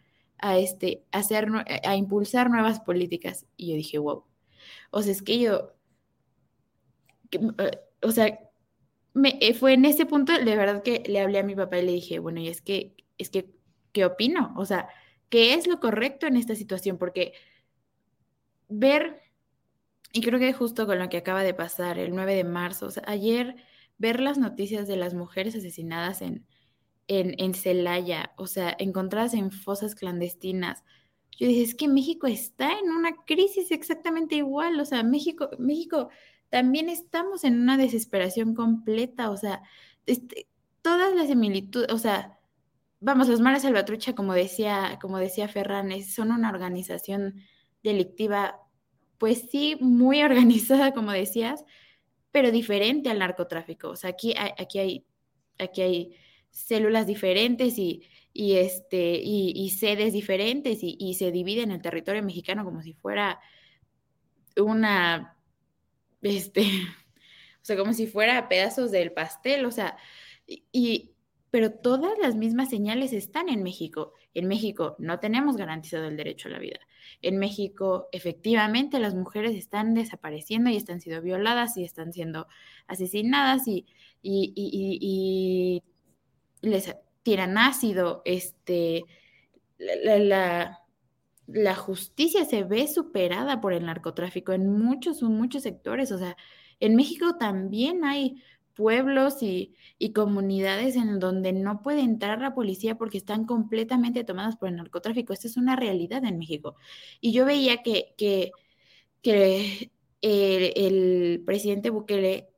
este, 0.59 1.05
hacer, 1.13 1.47
a 1.85 1.95
impulsar 1.95 2.51
nuevas 2.51 2.81
políticas. 2.81 3.47
Y 3.57 3.69
yo 3.69 3.77
dije, 3.77 3.99
wow. 3.99 4.25
O 4.91 5.03
sea, 5.03 5.13
es 5.13 5.23
que 5.23 5.39
yo, 5.39 5.74
eh, 7.33 7.79
o 8.03 8.11
sea, 8.11 8.39
me, 9.15 9.39
eh, 9.41 9.55
fue 9.55 9.75
en 9.75 9.85
ese 9.85 10.07
punto, 10.07 10.33
de 10.33 10.57
verdad 10.57 10.83
que 10.83 11.03
le 11.07 11.21
hablé 11.21 11.39
a 11.39 11.45
mi 11.45 11.55
papá 11.55 11.79
y 11.79 11.87
le 11.87 11.93
dije, 11.93 12.19
bueno, 12.19 12.41
y 12.41 12.49
es 12.49 12.61
que, 12.63 12.97
es 13.19 13.31
que, 13.31 13.51
¿qué 13.93 14.05
opino? 14.05 14.55
O 14.57 14.65
sea, 14.65 14.89
¿qué 15.29 15.55
es 15.55 15.67
lo 15.67 15.81
correcto 15.81 16.27
en 16.27 16.37
esta 16.37 16.55
situación? 16.55 16.99
Porque 16.99 17.33
ver, 18.69 19.21
y 20.13 20.23
creo 20.23 20.39
que 20.39 20.53
justo 20.53 20.87
con 20.87 20.99
lo 20.99 21.09
que 21.09 21.19
acaba 21.19 21.43
de 21.43 21.55
pasar 21.55 21.99
el 21.99 22.15
9 22.15 22.35
de 22.35 22.45
marzo, 22.45 22.87
o 22.87 22.91
sea, 22.91 23.05
ayer 23.07 23.57
ver 23.99 24.21
las 24.21 24.39
noticias 24.39 24.89
de 24.89 24.97
las 24.97 25.15
mujeres 25.15 25.55
asesinadas 25.55 26.23
en, 26.23 26.47
en, 27.09 27.35
en 27.39 27.55
Celaya, 27.55 28.33
o 28.37 28.47
sea, 28.47 28.75
encontradas 28.79 29.35
en 29.35 29.51
fosas 29.53 29.95
clandestinas, 29.95 30.85
yo 31.37 31.49
dije, 31.49 31.63
es 31.63 31.75
que 31.75 31.89
México 31.89 32.27
está 32.27 32.79
en 32.79 32.91
una 32.91 33.25
crisis 33.25 33.71
exactamente 33.73 34.37
igual, 34.37 34.79
o 34.79 34.85
sea, 34.85 35.03
México, 35.03 35.51
México 35.59 36.11
también 36.55 36.89
estamos 36.89 37.43
en 37.43 37.61
una 37.61 37.77
desesperación 37.77 38.55
completa, 38.55 39.31
o 39.31 39.37
sea, 39.37 39.65
este, 40.07 40.47
todas 40.83 41.13
las 41.13 41.27
similitudes, 41.27 41.91
o 41.93 41.99
sea, 41.99 42.39
vamos, 43.01 43.27
los 43.27 43.41
Mares 43.41 43.63
Salvatrucha, 43.63 44.15
como 44.15 44.35
decía, 44.35 45.01
como 45.03 45.19
decía 45.19 45.49
Ferran, 45.49 45.91
son 46.05 46.31
una 46.31 46.51
organización 46.51 47.43
delictiva, 47.83 48.61
pues 49.19 49.51
sí, 49.51 49.77
muy 49.81 50.23
organizada, 50.23 50.95
como 50.95 51.11
decías, 51.11 51.65
pero 52.31 52.53
diferente 52.53 53.11
al 53.11 53.19
narcotráfico. 53.19 53.89
O 53.89 53.97
sea, 53.97 54.11
aquí 54.11 54.33
hay, 54.39 54.53
aquí 54.57 54.79
hay, 54.79 55.07
aquí 55.59 55.83
hay 55.83 56.17
células 56.53 57.09
diferentes 57.09 57.79
y, 57.79 58.05
y 58.33 58.59
este, 58.59 59.21
y, 59.21 59.71
sedes 59.71 60.13
diferentes 60.13 60.85
y, 60.85 60.97
y 61.01 61.15
se 61.15 61.33
divide 61.33 61.63
en 61.63 61.73
el 61.73 61.83
territorio 61.83 62.23
mexicano 62.23 62.65
como 62.65 62.81
si 62.81 62.93
fuera 62.93 63.41
una 64.57 65.34
este, 66.25 66.63
o 67.63 67.65
sea, 67.65 67.77
como 67.77 67.93
si 67.93 68.07
fuera 68.07 68.49
pedazos 68.49 68.91
del 68.91 69.13
pastel, 69.13 69.67
o 69.67 69.71
sea, 69.71 69.97
y, 70.47 71.15
pero 71.51 71.71
todas 71.73 72.19
las 72.19 72.35
mismas 72.35 72.69
señales 72.69 73.13
están 73.13 73.49
en 73.49 73.63
México 73.63 74.13
En 74.35 74.49
México 74.49 74.97
no 74.99 75.21
tenemos 75.21 75.57
garantizado 75.57 76.07
el 76.07 76.17
derecho 76.17 76.49
a 76.49 76.51
la 76.53 76.59
vida. 76.59 76.81
En 77.23 77.39
México, 77.39 78.09
efectivamente, 78.13 78.99
las 78.99 79.15
mujeres 79.15 79.55
están 79.55 79.95
desapareciendo 79.95 80.71
y 80.71 80.77
están 80.77 81.01
siendo 81.01 81.23
violadas 81.23 81.77
y 81.77 81.85
están 81.85 82.13
siendo 82.13 82.49
asesinadas 82.89 83.69
y, 83.69 83.87
y, 84.23 85.83
les 86.63 86.97
tiran 87.23 87.57
ácido. 87.57 88.23
Este, 88.25 89.05
la, 89.79 90.19
la, 90.19 90.84
justicia 91.75 92.45
se 92.45 92.65
ve 92.65 92.87
superada 92.89 93.61
por 93.61 93.73
el 93.73 93.87
narcotráfico 93.87 94.53
en 94.53 94.71
muchos, 94.71 95.23
muchos 95.23 95.63
sectores. 95.63 96.13
O 96.13 96.19
sea, 96.19 96.37
en 96.81 96.97
México 96.97 97.37
también 97.39 98.05
hay 98.05 98.43
pueblos 98.75 99.43
y, 99.43 99.77
comunidades 100.15 100.97
en 100.97 101.19
donde 101.19 101.53
no 101.53 101.81
puede 101.83 102.01
entrar 102.01 102.41
la 102.41 102.55
policía 102.55 102.97
porque 102.99 103.17
están 103.19 103.47
completamente 103.47 104.23
tomadas 104.25 104.57
por 104.57 104.69
el 104.69 104.77
narcotráfico. 104.77 105.33
Esta 105.33 105.49
es 105.49 105.57
una 105.57 105.77
realidad 105.77 106.25
en 106.25 106.39
México. 106.39 106.77
Y 107.21 107.33
yo 107.33 107.47
veía 107.47 107.83
que, 107.83 108.15
que, 108.17 108.53
el, 110.21 111.43
presidente 111.47 111.91
Bukele 111.91 112.49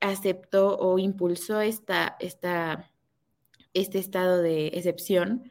aceptó 0.00 0.78
o 0.78 0.98
impulsó 0.98 1.60
esta, 1.60 2.16
esta, 2.20 2.90
este 3.74 3.98
estado 3.98 4.42
de 4.42 4.68
excepción 4.68 5.50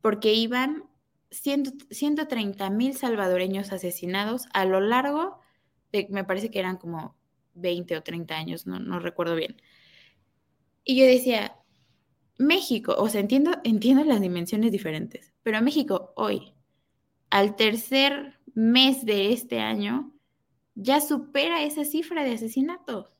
porque 0.00 0.32
iban 0.32 0.89
130 1.30 2.70
mil 2.70 2.96
salvadoreños 2.96 3.72
asesinados 3.72 4.48
a 4.52 4.64
lo 4.64 4.80
largo 4.80 5.38
de, 5.92 6.06
me 6.10 6.24
parece 6.24 6.50
que 6.50 6.58
eran 6.58 6.76
como 6.76 7.16
20 7.54 7.96
o 7.96 8.02
30 8.02 8.36
años, 8.36 8.66
no, 8.66 8.98
recuerdo 8.98 9.36
bien. 9.36 9.60
Y 10.84 10.96
yo 10.96 11.06
decía, 11.06 11.56
México, 12.38 12.94
o 12.98 13.08
sea, 13.08 13.20
entiendo, 13.20 13.52
entiendo 13.64 14.04
las 14.04 14.20
dimensiones 14.20 14.72
diferentes, 14.72 15.32
pero 15.42 15.60
México 15.60 16.12
hoy, 16.16 16.54
al 17.30 17.56
tercer 17.56 18.38
mes 18.54 19.04
de 19.04 19.32
este 19.32 19.60
año, 19.60 20.12
ya 20.74 21.00
supera 21.00 21.62
esa 21.62 21.84
cifra 21.84 22.24
de 22.24 22.32
asesinatos. 22.32 23.14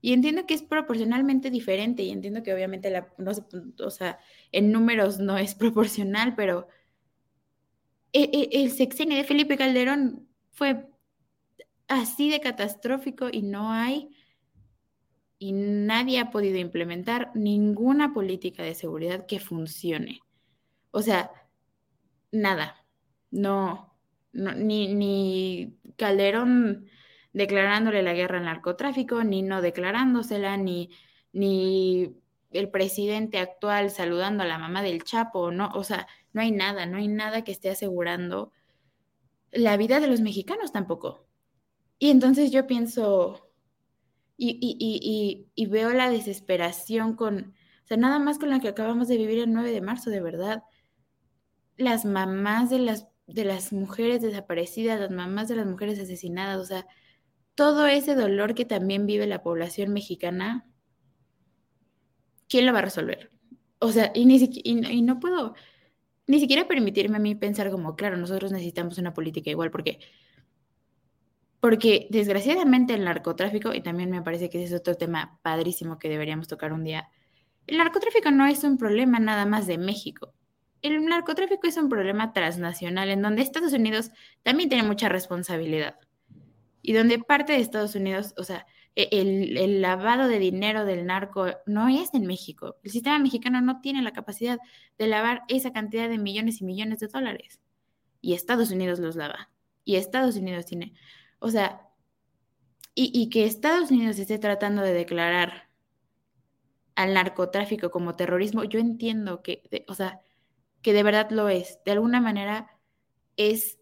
Y 0.00 0.12
entiendo 0.12 0.46
que 0.46 0.54
es 0.54 0.62
proporcionalmente 0.62 1.50
diferente 1.50 2.04
y 2.04 2.10
entiendo 2.10 2.42
que 2.42 2.54
obviamente 2.54 2.90
la, 2.90 3.12
no 3.18 3.32
o 3.84 3.90
sea, 3.90 4.20
en 4.52 4.70
números 4.70 5.18
no 5.18 5.38
es 5.38 5.54
proporcional, 5.56 6.34
pero 6.36 6.68
el, 8.12 8.30
e, 8.32 8.48
el 8.52 8.70
sexenio 8.70 9.16
de 9.16 9.24
Felipe 9.24 9.56
Calderón 9.56 10.28
fue 10.52 10.86
así 11.88 12.30
de 12.30 12.40
catastrófico 12.40 13.28
y 13.30 13.42
no 13.42 13.72
hay 13.72 14.10
y 15.38 15.52
nadie 15.52 16.18
ha 16.20 16.30
podido 16.30 16.58
implementar 16.58 17.30
ninguna 17.34 18.12
política 18.12 18.62
de 18.62 18.74
seguridad 18.74 19.26
que 19.26 19.38
funcione. 19.38 20.20
O 20.90 21.00
sea, 21.00 21.30
nada. 22.32 22.84
No, 23.30 23.94
ni, 24.32 24.94
ni 24.94 25.78
Calderón 25.96 26.86
declarándole 27.32 28.02
la 28.02 28.14
guerra 28.14 28.38
al 28.38 28.46
narcotráfico, 28.46 29.22
ni 29.22 29.42
no 29.42 29.62
declarándosela, 29.62 30.56
ni, 30.56 30.90
ni 31.32 32.16
el 32.50 32.70
presidente 32.70 33.38
actual 33.38 33.90
saludando 33.90 34.42
a 34.42 34.46
la 34.46 34.58
mamá 34.58 34.82
del 34.82 35.04
Chapo, 35.04 35.50
no, 35.50 35.70
o 35.74 35.84
sea, 35.84 36.06
no 36.32 36.40
hay 36.40 36.50
nada, 36.50 36.86
no 36.86 36.98
hay 36.98 37.08
nada 37.08 37.44
que 37.44 37.52
esté 37.52 37.70
asegurando 37.70 38.52
la 39.50 39.76
vida 39.76 40.00
de 40.00 40.08
los 40.08 40.20
mexicanos 40.20 40.72
tampoco. 40.72 41.26
Y 41.98 42.10
entonces 42.10 42.50
yo 42.52 42.66
pienso, 42.66 43.50
y, 44.36 45.66
veo 45.68 45.92
la 45.92 46.10
desesperación 46.10 47.14
con, 47.16 47.54
o 47.84 47.86
sea, 47.86 47.96
nada 47.96 48.18
más 48.18 48.38
con 48.38 48.50
la 48.50 48.60
que 48.60 48.68
acabamos 48.68 49.08
de 49.08 49.16
vivir 49.16 49.40
el 49.40 49.52
9 49.52 49.72
de 49.72 49.80
marzo, 49.80 50.10
de 50.10 50.20
verdad. 50.20 50.62
Las 51.76 52.04
mamás 52.04 52.70
de 52.70 52.78
las, 52.78 53.08
de 53.26 53.44
las 53.44 53.72
mujeres 53.72 54.22
desaparecidas, 54.22 55.00
las 55.00 55.10
mamás 55.10 55.48
de 55.48 55.56
las 55.56 55.66
mujeres 55.66 55.98
asesinadas, 55.98 56.58
o 56.58 56.64
sea, 56.64 56.86
todo 57.54 57.86
ese 57.86 58.14
dolor 58.14 58.54
que 58.54 58.64
también 58.64 59.06
vive 59.06 59.26
la 59.26 59.42
población 59.42 59.92
mexicana, 59.92 60.67
¿quién 62.48 62.66
lo 62.66 62.72
va 62.72 62.80
a 62.80 62.82
resolver? 62.82 63.30
O 63.78 63.92
sea, 63.92 64.10
y, 64.14 64.24
ni 64.24 64.36
y 64.64 65.02
no 65.02 65.20
puedo 65.20 65.54
ni 66.26 66.40
siquiera 66.40 66.68
permitirme 66.68 67.16
a 67.16 67.20
mí 67.20 67.34
pensar 67.34 67.70
como, 67.70 67.96
claro, 67.96 68.16
nosotros 68.16 68.52
necesitamos 68.52 68.98
una 68.98 69.14
política 69.14 69.50
igual, 69.50 69.70
porque 69.70 69.98
porque 71.60 72.06
desgraciadamente 72.10 72.94
el 72.94 73.04
narcotráfico, 73.04 73.74
y 73.74 73.80
también 73.80 74.10
me 74.10 74.22
parece 74.22 74.48
que 74.48 74.62
ese 74.62 74.74
es 74.74 74.80
otro 74.80 74.94
tema 74.94 75.40
padrísimo 75.42 75.98
que 75.98 76.08
deberíamos 76.08 76.46
tocar 76.46 76.72
un 76.72 76.84
día, 76.84 77.08
el 77.66 77.78
narcotráfico 77.78 78.30
no 78.30 78.46
es 78.46 78.62
un 78.62 78.78
problema 78.78 79.18
nada 79.18 79.44
más 79.44 79.66
de 79.66 79.76
México. 79.76 80.32
El 80.82 81.04
narcotráfico 81.04 81.66
es 81.66 81.76
un 81.76 81.88
problema 81.88 82.32
transnacional 82.32 83.10
en 83.10 83.22
donde 83.22 83.42
Estados 83.42 83.72
Unidos 83.72 84.12
también 84.44 84.68
tiene 84.68 84.86
mucha 84.86 85.08
responsabilidad. 85.08 85.96
Y 86.80 86.92
donde 86.92 87.18
parte 87.18 87.54
de 87.54 87.60
Estados 87.60 87.96
Unidos, 87.96 88.34
o 88.36 88.44
sea, 88.44 88.66
el, 89.12 89.56
el, 89.56 89.80
lavado 89.80 90.28
de 90.28 90.38
dinero 90.38 90.84
del 90.84 91.06
narco 91.06 91.46
no 91.66 91.88
es 91.88 92.12
en 92.14 92.26
México. 92.26 92.76
El 92.82 92.90
sistema 92.90 93.18
mexicano 93.18 93.60
no 93.60 93.80
tiene 93.80 94.02
la 94.02 94.12
capacidad 94.12 94.58
de 94.98 95.06
lavar 95.06 95.42
esa 95.48 95.72
cantidad 95.72 96.08
de 96.08 96.18
millones 96.18 96.60
y 96.60 96.64
millones 96.64 97.00
de 97.00 97.08
dólares. 97.08 97.60
Y 98.20 98.34
Estados 98.34 98.70
Unidos 98.70 98.98
los 98.98 99.16
lava. 99.16 99.50
Y 99.84 99.96
Estados 99.96 100.36
Unidos 100.36 100.66
tiene 100.66 100.94
o 101.38 101.50
sea, 101.50 101.82
y, 102.94 103.30
que 103.30 103.44
Estados 103.44 103.92
Unidos 103.92 104.18
esté 104.18 104.38
tratando 104.38 104.82
de 104.82 104.92
declarar 104.92 105.70
al 106.96 107.14
narcotráfico 107.14 107.92
como 107.92 108.16
terrorismo, 108.16 108.64
yo 108.64 108.80
entiendo 108.80 109.40
que, 109.40 109.62
o 109.86 109.94
sea, 109.94 110.20
que 110.82 110.92
de 110.92 111.04
verdad 111.04 111.30
lo 111.30 111.48
es. 111.48 111.78
De 111.84 111.92
alguna 111.92 112.20
manera 112.20 112.68
es, 113.36 113.78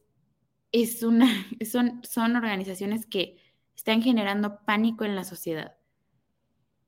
es 0.70 1.02
una, 1.02 1.26
son, 1.70 2.02
son 2.04 2.36
organizaciones 2.36 3.06
que 3.06 3.38
están 3.76 4.02
generando 4.02 4.64
pánico 4.64 5.04
en 5.04 5.14
la 5.14 5.24
sociedad. 5.24 5.76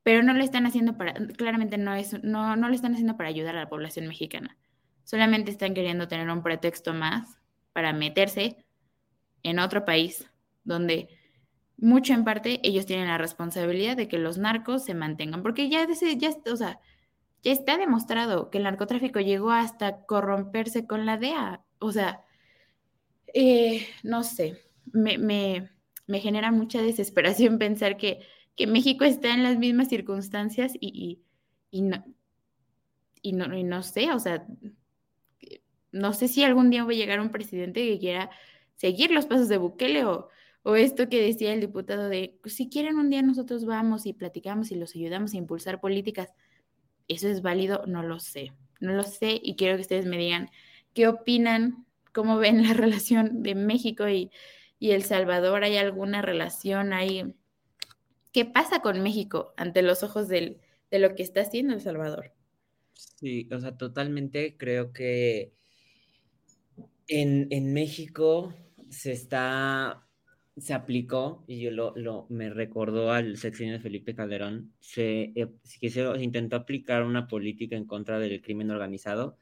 Pero 0.03 0.23
no 0.23 0.33
lo 0.33 0.43
están 0.43 0.65
haciendo 0.65 0.97
para, 0.97 1.13
claramente 1.13 1.77
no 1.77 1.93
es, 1.93 2.23
no, 2.23 2.55
no 2.55 2.67
lo 2.67 2.73
están 2.73 2.93
haciendo 2.93 3.15
para 3.17 3.29
ayudar 3.29 3.55
a 3.55 3.61
la 3.61 3.69
población 3.69 4.07
mexicana. 4.07 4.57
Solamente 5.03 5.51
están 5.51 5.73
queriendo 5.73 6.07
tener 6.07 6.29
un 6.29 6.43
pretexto 6.43 6.93
más 6.93 7.39
para 7.73 7.93
meterse 7.93 8.65
en 9.43 9.59
otro 9.59 9.85
país 9.85 10.29
donde 10.63 11.09
mucho 11.77 12.13
en 12.13 12.23
parte 12.23 12.59
ellos 12.63 12.85
tienen 12.85 13.07
la 13.07 13.17
responsabilidad 13.17 13.95
de 13.95 14.07
que 14.07 14.17
los 14.19 14.37
narcos 14.37 14.83
se 14.83 14.93
mantengan, 14.93 15.43
porque 15.43 15.69
ya, 15.69 15.87
ya, 16.17 16.31
o 16.51 16.55
sea, 16.55 16.79
ya 17.41 17.51
está 17.51 17.77
demostrado 17.77 18.49
que 18.49 18.57
el 18.57 18.65
narcotráfico 18.65 19.19
llegó 19.19 19.51
hasta 19.51 20.05
corromperse 20.05 20.85
con 20.85 21.05
la 21.05 21.17
DEA. 21.17 21.63
O 21.79 21.91
sea, 21.91 22.25
eh, 23.33 23.87
no 24.03 24.23
sé, 24.23 24.57
me, 24.91 25.17
me, 25.17 25.69
me, 26.09 26.19
genera 26.19 26.51
mucha 26.51 26.81
desesperación 26.81 27.57
pensar 27.59 27.97
que, 27.97 28.19
que, 28.55 28.67
México 28.67 29.05
está 29.05 29.33
en 29.33 29.43
las 29.43 29.57
mismas 29.57 29.89
circunstancias 29.89 30.73
y, 30.79 31.21
y, 31.71 31.81
no, 31.81 32.03
y, 33.21 33.33
no, 33.33 33.55
y 33.57 33.63
no 33.63 33.83
sé, 33.83 34.11
o 34.11 34.19
sea, 34.19 34.45
no 35.91 36.13
sé 36.13 36.27
si 36.27 36.43
algún 36.43 36.69
día 36.69 36.83
va 36.83 36.91
a 36.91 36.95
llegar 36.95 37.19
un 37.19 37.31
presidente 37.31 37.85
que 37.85 37.99
quiera 37.99 38.29
seguir 38.75 39.11
los 39.11 39.25
pasos 39.25 39.49
de 39.49 39.57
Bukele 39.57 40.05
o, 40.05 40.29
o 40.63 40.75
esto 40.75 41.09
que 41.09 41.21
decía 41.21 41.53
el 41.53 41.61
diputado 41.61 42.09
de, 42.09 42.37
pues, 42.41 42.55
si 42.55 42.69
quieren 42.69 42.97
un 42.97 43.09
día 43.09 43.21
nosotros 43.21 43.65
vamos 43.65 44.05
y 44.05 44.13
platicamos 44.13 44.71
y 44.71 44.75
los 44.75 44.95
ayudamos 44.95 45.33
a 45.33 45.37
impulsar 45.37 45.79
políticas, 45.79 46.33
¿eso 47.07 47.27
es 47.27 47.41
válido? 47.41 47.83
No 47.87 48.03
lo 48.03 48.19
sé, 48.19 48.53
no 48.79 48.93
lo 48.93 49.03
sé 49.03 49.39
y 49.41 49.55
quiero 49.55 49.75
que 49.75 49.81
ustedes 49.81 50.05
me 50.05 50.17
digan 50.17 50.49
qué 50.93 51.07
opinan, 51.07 51.85
cómo 52.13 52.37
ven 52.37 52.63
la 52.63 52.73
relación 52.73 53.43
de 53.43 53.55
México 53.55 54.07
y, 54.07 54.31
El 54.79 55.03
Salvador, 55.03 55.63
¿hay 55.63 55.77
alguna 55.77 56.21
relación 56.21 56.93
ahí? 56.93 57.35
¿Qué 58.31 58.45
pasa 58.45 58.81
con 58.81 59.01
México 59.01 59.53
ante 59.57 59.81
los 59.81 60.03
ojos 60.03 60.27
de 60.27 60.59
lo 60.91 61.15
que 61.15 61.23
está 61.23 61.41
haciendo 61.41 61.73
El 61.73 61.81
Salvador? 61.81 62.33
Sí, 62.93 63.47
o 63.51 63.59
sea, 63.59 63.77
totalmente 63.77 64.57
creo 64.57 64.91
que 64.93 65.53
en, 67.07 67.47
en 67.49 67.73
México 67.73 68.53
se 68.89 69.11
está 69.11 70.09
se 70.59 70.73
aplicó, 70.73 71.43
y 71.47 71.61
yo 71.61 71.71
lo, 71.71 71.93
lo 71.95 72.25
me 72.29 72.49
recordó 72.49 73.11
al 73.11 73.37
sexenio 73.37 73.73
de 73.73 73.79
Felipe 73.79 74.15
Calderón, 74.15 74.73
se, 74.79 75.31
eh, 75.35 75.47
se, 75.63 76.23
intentó 76.23 76.57
aplicar 76.57 77.03
una 77.03 77.27
política 77.27 77.75
en 77.75 77.85
contra 77.85 78.19
del 78.19 78.41
crimen 78.41 78.71
organizado, 78.71 79.37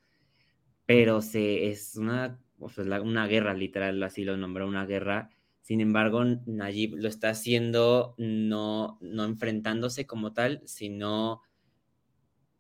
pero 0.86 1.22
se, 1.22 1.70
es 1.70 1.96
una, 1.96 2.40
una 2.58 3.28
guerra, 3.28 3.53
literal, 3.53 4.01
así 4.03 4.24
lo 4.24 4.38
nombró, 4.38 4.68
una 4.68 4.86
guerra. 4.86 5.30
Sin 5.62 5.82
embargo, 5.82 6.24
Nayib 6.45 6.95
lo 6.95 7.08
está 7.08 7.30
haciendo 7.30 8.16
no, 8.18 8.97
no 9.01 9.26
enfrentándose 9.26 10.08
como 10.08 10.34
tal, 10.34 10.62
sino 10.66 11.41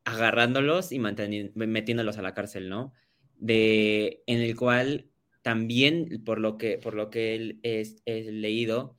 agarrándolos 0.03 0.91
y 0.91 0.99
metiéndolos 0.99 2.17
a 2.17 2.21
la 2.21 2.33
cárcel, 2.33 2.69
¿no? 2.69 2.93
De, 3.37 4.23
en 4.25 4.39
el 4.41 4.55
cual 4.55 5.09
también, 5.41 6.23
por 6.25 6.39
lo 6.39 6.57
que, 6.57 6.77
por 6.77 6.93
lo 6.93 7.09
que 7.09 7.35
él 7.35 7.59
es, 7.63 8.01
leído, 8.05 8.97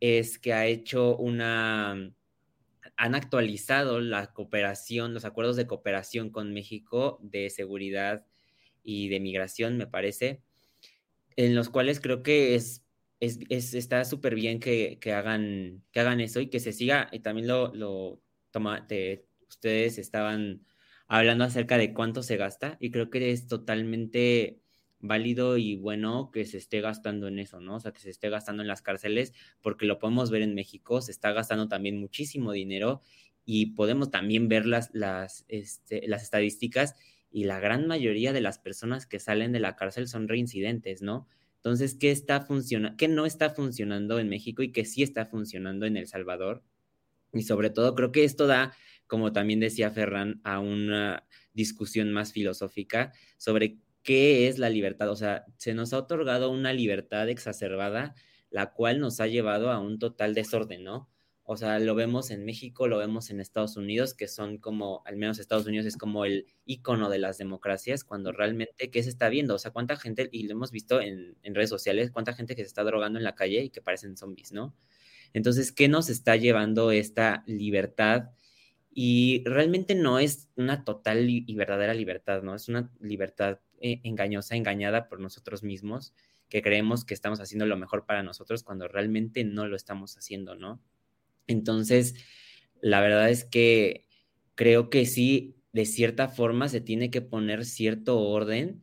es 0.00 0.38
que 0.38 0.52
ha 0.52 0.66
hecho 0.66 1.16
una, 1.16 2.12
han 2.96 3.14
actualizado 3.14 4.00
la 4.00 4.32
cooperación, 4.32 5.14
los 5.14 5.24
acuerdos 5.24 5.56
de 5.56 5.66
cooperación 5.66 6.30
con 6.30 6.52
México 6.52 7.18
de 7.22 7.50
seguridad 7.50 8.26
y 8.86 9.08
de 9.08 9.20
migración, 9.20 9.76
me 9.76 9.88
parece, 9.88 10.42
en 11.34 11.54
los 11.54 11.68
cuales 11.68 12.00
creo 12.00 12.22
que 12.22 12.54
es, 12.54 12.84
es, 13.20 13.74
está 13.74 14.04
súper 14.04 14.36
bien 14.36 14.60
que, 14.60 14.98
hagan, 15.12 15.82
que 15.90 16.00
hagan 16.00 16.20
eso 16.20 16.40
y 16.40 16.48
que 16.48 16.60
se 16.60 16.72
siga, 16.72 17.08
y 17.12 17.20
también 17.20 17.48
lo, 17.48 17.74
lo 17.74 18.22
toma, 18.52 18.86
ustedes 19.48 19.98
estaban 19.98 20.64
hablando 21.08 21.44
acerca 21.44 21.78
de 21.78 21.92
cuánto 21.92 22.22
se 22.22 22.36
gasta 22.36 22.76
y 22.80 22.90
creo 22.90 23.10
que 23.10 23.30
es 23.32 23.48
totalmente 23.48 24.60
válido 25.00 25.56
y 25.56 25.76
bueno 25.76 26.30
que 26.32 26.44
se 26.44 26.58
esté 26.58 26.80
gastando 26.80 27.28
en 27.28 27.38
eso, 27.40 27.60
¿no? 27.60 27.76
O 27.76 27.80
sea, 27.80 27.92
que 27.92 28.00
se 28.00 28.10
esté 28.10 28.30
gastando 28.30 28.62
en 28.62 28.68
las 28.68 28.82
cárceles, 28.82 29.32
porque 29.62 29.86
lo 29.86 29.98
podemos 29.98 30.30
ver 30.30 30.42
en 30.42 30.54
México, 30.54 31.00
se 31.00 31.10
está 31.10 31.32
gastando 31.32 31.68
también 31.68 31.98
muchísimo 31.98 32.52
dinero 32.52 33.02
y 33.44 33.66
podemos 33.74 34.10
también 34.10 34.48
ver 34.48 34.66
las, 34.66 34.90
las, 34.92 35.44
este, 35.48 36.06
las 36.06 36.22
estadísticas 36.22 36.94
y 37.36 37.44
la 37.44 37.60
gran 37.60 37.86
mayoría 37.86 38.32
de 38.32 38.40
las 38.40 38.58
personas 38.58 39.04
que 39.04 39.20
salen 39.20 39.52
de 39.52 39.60
la 39.60 39.76
cárcel 39.76 40.08
son 40.08 40.26
reincidentes, 40.26 41.02
¿no? 41.02 41.28
Entonces, 41.56 41.94
¿qué 41.94 42.10
está 42.10 42.40
funcionando, 42.40 42.96
qué 42.96 43.08
no 43.08 43.26
está 43.26 43.50
funcionando 43.50 44.18
en 44.18 44.30
México 44.30 44.62
y 44.62 44.72
qué 44.72 44.86
sí 44.86 45.02
está 45.02 45.26
funcionando 45.26 45.84
en 45.84 45.98
El 45.98 46.06
Salvador? 46.06 46.64
Y 47.34 47.42
sobre 47.42 47.68
todo, 47.68 47.94
creo 47.94 48.10
que 48.10 48.24
esto 48.24 48.46
da, 48.46 48.74
como 49.06 49.34
también 49.34 49.60
decía 49.60 49.90
Ferran, 49.90 50.40
a 50.44 50.60
una 50.60 51.26
discusión 51.52 52.10
más 52.10 52.32
filosófica 52.32 53.12
sobre 53.36 53.80
qué 54.02 54.48
es 54.48 54.58
la 54.58 54.70
libertad. 54.70 55.10
O 55.10 55.16
sea, 55.16 55.44
se 55.58 55.74
nos 55.74 55.92
ha 55.92 55.98
otorgado 55.98 56.50
una 56.50 56.72
libertad 56.72 57.28
exacerbada, 57.28 58.14
la 58.48 58.72
cual 58.72 58.98
nos 58.98 59.20
ha 59.20 59.26
llevado 59.26 59.70
a 59.70 59.78
un 59.78 59.98
total 59.98 60.32
desorden, 60.32 60.84
¿no? 60.84 61.10
O 61.48 61.56
sea, 61.56 61.78
lo 61.78 61.94
vemos 61.94 62.30
en 62.30 62.44
México, 62.44 62.88
lo 62.88 62.98
vemos 62.98 63.30
en 63.30 63.40
Estados 63.40 63.76
Unidos, 63.76 64.14
que 64.14 64.26
son 64.26 64.58
como, 64.58 65.02
al 65.06 65.16
menos 65.16 65.38
Estados 65.38 65.66
Unidos 65.66 65.86
es 65.86 65.96
como 65.96 66.24
el 66.24 66.46
icono 66.64 67.08
de 67.08 67.20
las 67.20 67.38
democracias, 67.38 68.02
cuando 68.02 68.32
realmente, 68.32 68.90
¿qué 68.90 69.02
se 69.04 69.10
está 69.10 69.28
viendo? 69.28 69.54
O 69.54 69.58
sea, 69.58 69.70
cuánta 69.70 69.96
gente, 69.96 70.28
y 70.32 70.42
lo 70.48 70.52
hemos 70.52 70.72
visto 70.72 71.00
en, 71.00 71.36
en 71.42 71.54
redes 71.54 71.70
sociales, 71.70 72.10
cuánta 72.10 72.32
gente 72.32 72.56
que 72.56 72.62
se 72.62 72.66
está 72.66 72.82
drogando 72.82 73.20
en 73.20 73.24
la 73.24 73.36
calle 73.36 73.62
y 73.62 73.70
que 73.70 73.80
parecen 73.80 74.16
zombies, 74.16 74.50
¿no? 74.50 74.74
Entonces, 75.34 75.70
¿qué 75.70 75.88
nos 75.88 76.08
está 76.08 76.34
llevando 76.34 76.90
esta 76.90 77.44
libertad? 77.46 78.30
Y 78.90 79.44
realmente 79.44 79.94
no 79.94 80.18
es 80.18 80.48
una 80.56 80.84
total 80.84 81.30
y 81.30 81.54
verdadera 81.54 81.94
libertad, 81.94 82.42
¿no? 82.42 82.56
Es 82.56 82.68
una 82.68 82.90
libertad 82.98 83.60
eh, 83.80 84.00
engañosa, 84.04 84.56
engañada 84.56 85.08
por 85.08 85.20
nosotros 85.20 85.62
mismos, 85.62 86.14
que 86.48 86.62
creemos 86.62 87.04
que 87.04 87.14
estamos 87.14 87.40
haciendo 87.40 87.66
lo 87.66 87.76
mejor 87.76 88.06
para 88.06 88.22
nosotros 88.22 88.62
cuando 88.62 88.88
realmente 88.88 89.44
no 89.44 89.68
lo 89.68 89.76
estamos 89.76 90.16
haciendo, 90.16 90.56
¿no? 90.56 90.82
Entonces, 91.46 92.14
la 92.80 93.00
verdad 93.00 93.30
es 93.30 93.44
que 93.44 94.06
creo 94.54 94.90
que 94.90 95.06
sí, 95.06 95.56
de 95.72 95.84
cierta 95.86 96.28
forma 96.28 96.68
se 96.68 96.80
tiene 96.80 97.10
que 97.10 97.22
poner 97.22 97.64
cierto 97.64 98.20
orden 98.20 98.82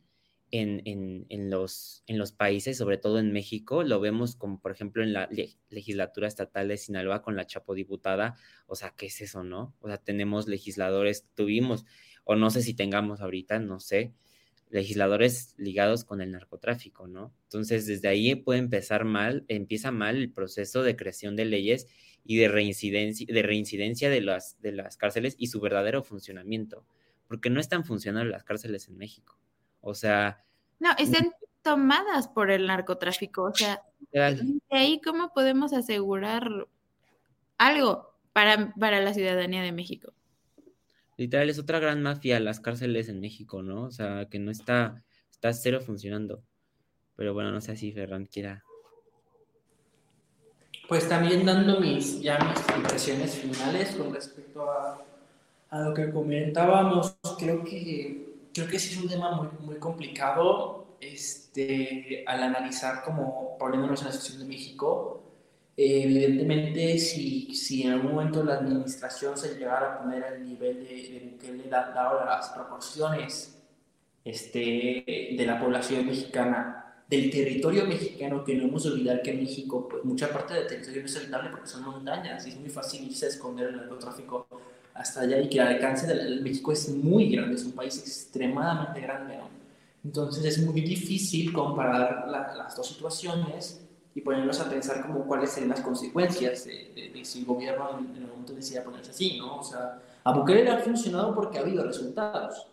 en, 0.50 1.50
los, 1.50 2.04
en 2.06 2.18
los 2.18 2.32
países, 2.32 2.78
sobre 2.78 2.96
todo 2.96 3.18
en 3.18 3.32
México. 3.32 3.82
Lo 3.82 3.98
vemos 4.00 4.36
como, 4.36 4.60
por 4.60 4.70
ejemplo, 4.70 5.02
en 5.02 5.12
la 5.12 5.28
legislatura 5.68 6.28
estatal 6.28 6.68
de 6.68 6.76
Sinaloa 6.76 7.22
con 7.22 7.34
la 7.34 7.46
chapodiputada. 7.46 8.36
O 8.66 8.76
sea, 8.76 8.94
¿qué 8.96 9.06
es 9.06 9.20
eso, 9.20 9.42
no? 9.42 9.74
O 9.80 9.88
sea, 9.88 9.96
tenemos 9.96 10.46
legisladores, 10.46 11.26
tuvimos, 11.34 11.84
o 12.22 12.36
no 12.36 12.50
sé 12.50 12.62
si 12.62 12.74
tengamos 12.74 13.20
ahorita, 13.20 13.58
no 13.58 13.80
sé, 13.80 14.14
legisladores 14.74 15.54
ligados 15.56 16.04
con 16.04 16.20
el 16.20 16.32
narcotráfico, 16.32 17.06
¿no? 17.06 17.32
Entonces, 17.44 17.86
desde 17.86 18.08
ahí 18.08 18.34
puede 18.34 18.58
empezar 18.58 19.04
mal, 19.04 19.44
empieza 19.46 19.92
mal 19.92 20.16
el 20.16 20.32
proceso 20.32 20.82
de 20.82 20.96
creación 20.96 21.36
de 21.36 21.44
leyes 21.44 21.86
y 22.24 22.38
de 22.38 22.48
reincidencia, 22.48 23.24
de 23.32 23.42
reincidencia 23.42 24.10
de 24.10 24.20
las, 24.20 24.60
de 24.62 24.72
las 24.72 24.96
cárceles 24.96 25.36
y 25.38 25.46
su 25.46 25.60
verdadero 25.60 26.02
funcionamiento, 26.02 26.84
porque 27.28 27.50
no 27.50 27.60
están 27.60 27.84
funcionando 27.84 28.28
las 28.28 28.42
cárceles 28.42 28.88
en 28.88 28.98
México. 28.98 29.38
O 29.80 29.94
sea... 29.94 30.44
No, 30.80 30.90
están 30.98 31.30
tomadas 31.62 32.26
por 32.26 32.50
el 32.50 32.66
narcotráfico, 32.66 33.44
o 33.44 33.54
sea, 33.54 33.80
de 34.10 34.58
ahí 34.70 35.00
cómo 35.00 35.32
podemos 35.32 35.72
asegurar 35.72 36.48
algo 37.58 38.12
para, 38.32 38.74
para 38.74 39.00
la 39.00 39.14
ciudadanía 39.14 39.62
de 39.62 39.70
México. 39.70 40.12
Literal, 41.16 41.48
es 41.48 41.58
otra 41.58 41.78
gran 41.78 42.02
mafia 42.02 42.40
las 42.40 42.60
cárceles 42.60 43.08
en 43.08 43.20
México, 43.20 43.62
¿no? 43.62 43.84
O 43.84 43.90
sea, 43.90 44.26
que 44.28 44.38
no 44.38 44.50
está, 44.50 45.04
está 45.30 45.52
cero 45.52 45.80
funcionando. 45.80 46.42
Pero 47.16 47.34
bueno, 47.34 47.52
no 47.52 47.60
sé 47.60 47.76
si 47.76 47.92
Ferran 47.92 48.26
quiera. 48.26 48.64
Pues 50.88 51.08
también 51.08 51.46
dando 51.46 51.80
mis, 51.80 52.20
ya 52.20 52.38
mis 52.38 52.76
impresiones 52.76 53.34
finales 53.36 53.94
con 53.94 54.12
respecto 54.12 54.70
a, 54.70 55.04
a 55.70 55.80
lo 55.80 55.94
que 55.94 56.10
comentábamos, 56.10 57.16
creo 57.38 57.64
que, 57.64 58.48
creo 58.52 58.66
que 58.66 58.78
sí 58.78 58.94
es 58.94 59.00
un 59.00 59.08
tema 59.08 59.32
muy, 59.32 59.48
muy 59.60 59.76
complicado 59.76 60.98
este, 61.00 62.24
al 62.26 62.42
analizar 62.42 63.02
como 63.02 63.56
poniéndonos 63.58 64.00
en 64.00 64.06
la 64.06 64.12
situación 64.12 64.40
de 64.40 64.48
México 64.54 65.23
evidentemente, 65.76 66.98
si, 66.98 67.54
si 67.54 67.82
en 67.82 67.92
algún 67.92 68.12
momento 68.12 68.44
la 68.44 68.54
administración 68.54 69.36
se 69.36 69.54
llegara 69.54 69.94
a 69.94 69.98
poner 69.98 70.24
al 70.24 70.44
nivel 70.44 70.80
de, 70.80 71.36
que 71.40 71.52
le 71.52 71.68
da 71.68 71.92
ahora 71.94 72.24
las 72.24 72.50
proporciones 72.50 73.58
este, 74.24 75.04
de 75.36 75.44
la 75.46 75.58
población 75.58 76.06
mexicana, 76.06 76.80
del 77.08 77.30
territorio 77.30 77.86
mexicano, 77.86 78.44
que 78.44 78.54
no 78.54 78.64
hemos 78.64 78.86
olvidar 78.86 79.20
que 79.22 79.32
en 79.32 79.40
México, 79.40 79.88
pues 79.88 80.04
mucha 80.04 80.32
parte 80.32 80.54
del 80.54 80.66
territorio 80.66 81.02
no 81.02 81.06
es 81.06 81.16
habitable 81.16 81.50
porque 81.50 81.66
son 81.66 81.84
montañas 81.84 82.46
y 82.46 82.50
es 82.50 82.56
muy 82.56 82.70
fácil 82.70 83.04
irse 83.04 83.26
a 83.26 83.28
esconder 83.28 83.68
el 83.68 83.76
narcotráfico 83.76 84.46
hasta 84.94 85.22
allá 85.22 85.40
y 85.40 85.48
que 85.48 85.58
el 85.58 85.66
alcance 85.66 86.06
de 86.06 86.40
México 86.40 86.72
es 86.72 86.88
muy 86.88 87.30
grande, 87.30 87.56
es 87.56 87.64
un 87.64 87.72
país 87.72 87.98
extremadamente 87.98 89.00
grande, 89.00 89.38
Entonces 90.02 90.44
es 90.44 90.58
muy 90.64 90.80
difícil 90.80 91.52
comparar 91.52 92.26
las 92.28 92.76
dos 92.76 92.88
situaciones 92.88 93.83
y 94.14 94.20
ponernos 94.20 94.60
a 94.60 94.70
pensar 94.70 95.02
como 95.02 95.26
cuáles 95.26 95.50
serían 95.50 95.70
las 95.70 95.80
consecuencias 95.80 96.64
de, 96.64 97.20
si 97.24 97.40
el 97.40 97.44
gobierno 97.44 97.98
en 97.98 98.22
el 98.22 98.28
momento 98.28 98.52
decida 98.52 98.84
ponerse 98.84 99.10
así, 99.10 99.38
¿no? 99.38 99.58
O 99.58 99.64
sea, 99.64 100.00
a 100.22 100.32
Bukele 100.32 100.64
le 100.64 100.70
ha 100.70 100.78
funcionado 100.78 101.34
porque 101.34 101.58
ha 101.58 101.62
habido 101.62 101.84
resultados. 101.84 102.68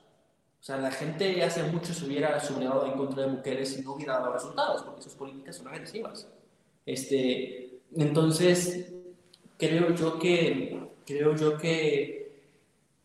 O 0.60 0.64
sea, 0.64 0.78
la 0.78 0.92
gente 0.92 1.44
hace 1.44 1.64
mucho 1.64 1.94
se 1.94 2.06
hubiera 2.06 2.40
sublevado 2.40 2.86
en 2.86 2.94
contra 2.94 3.24
de 3.24 3.32
Bukele 3.32 3.66
si 3.66 3.82
no 3.82 3.94
hubiera 3.94 4.20
dado 4.20 4.34
resultados, 4.34 4.84
porque 4.84 5.02
sus 5.02 5.16
políticas 5.16 5.56
son 5.56 5.68
agresivas. 5.70 6.28
Este, 6.86 7.80
entonces, 7.96 8.94
creo 9.58 9.96
yo 9.96 10.20
que, 10.20 10.80
creo 11.08 11.36
yo 11.36 11.58
que, 11.58 12.44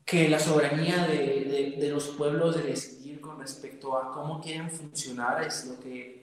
que 0.05 0.29
la 0.29 0.39
soberanía 0.39 1.07
de, 1.07 1.17
de, 1.17 1.77
de 1.79 1.89
los 1.89 2.09
pueblos 2.09 2.57
de 2.57 2.65
decidir 2.65 3.19
con 3.23 3.41
respecto 3.41 3.97
a 3.97 4.13
cómo 4.13 4.43
quieren 4.43 4.71
funcionar 4.71 5.43
es 5.43 5.65
lo 5.65 5.81
que 5.81 6.16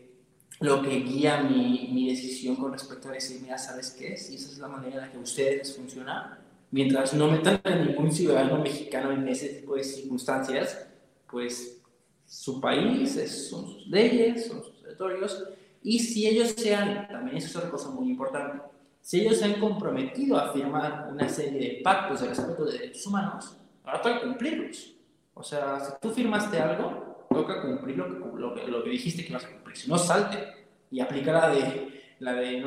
lo 0.64 0.82
que 0.82 1.02
guía 1.02 1.44
mi, 1.44 1.90
mi, 1.92 2.08
decisión 2.10 2.56
con 2.56 2.72
respecto 2.72 3.10
a 3.10 3.12
decir, 3.12 3.42
mira, 3.42 3.58
¿sabes 3.58 3.92
qué? 4.00 4.16
Si 4.16 4.36
esa 4.36 4.50
es 4.50 4.60
la 4.60 4.70
manera 4.70 4.96
en 4.96 5.02
la 5.02 5.12
que 5.12 5.18
ustedes 5.18 5.76
funcionan, 5.76 6.40
mientras 6.72 7.14
no 7.14 7.30
metan 7.30 7.60
a 7.66 7.76
ningún 7.76 8.10
ciudadano 8.10 8.60
mexicano 8.60 9.12
en 9.12 9.28
ese 9.28 9.50
tipo 9.50 9.76
de 9.76 9.84
circunstancias, 9.84 10.88
pues 11.30 11.82
su 12.26 12.62
país, 12.62 13.18
es, 13.18 13.50
son 13.50 13.68
sus 13.68 13.88
leyes, 13.88 14.48
son 14.48 14.64
sus 14.64 14.82
territorios, 14.82 15.44
y 15.84 16.00
si 16.00 16.28
ellos 16.28 16.52
sean, 16.52 17.10
también 17.10 17.36
eso 17.36 17.48
es 17.48 17.56
otra 17.58 17.70
cosa 17.70 17.90
muy 17.90 18.08
importante, 18.08 18.60
si 19.02 19.20
ellos 19.20 19.40
se 19.40 19.46
han 19.46 19.60
comprometido 19.60 20.38
a 20.38 20.54
firmar 20.54 21.10
una 21.12 21.28
serie 21.28 21.60
de 21.60 21.82
pactos 21.84 22.22
de 22.22 22.30
respeto 22.30 22.64
de 22.64 22.72
derechos 22.72 23.06
humanos, 23.06 23.58
ahora 23.84 24.02
toca 24.02 24.22
cumplirlos. 24.22 24.96
O 25.34 25.44
sea, 25.44 25.78
si 25.82 25.92
tú 26.00 26.10
firmaste 26.12 26.58
algo, 26.58 27.13
toca 27.34 27.62
cumplir 27.62 27.98
lo 27.98 28.08
que, 28.08 28.40
lo, 28.40 28.56
lo 28.56 28.84
que 28.84 28.90
dijiste 28.90 29.24
que 29.24 29.30
ibas 29.30 29.46
a 29.46 29.50
cumplir 29.50 29.78
si 29.78 29.90
no 29.90 29.98
salte 29.98 30.68
y 30.92 31.00
aplica 31.00 31.32
la 31.32 31.50
de 31.50 31.94
la 32.20 32.34
de, 32.34 32.64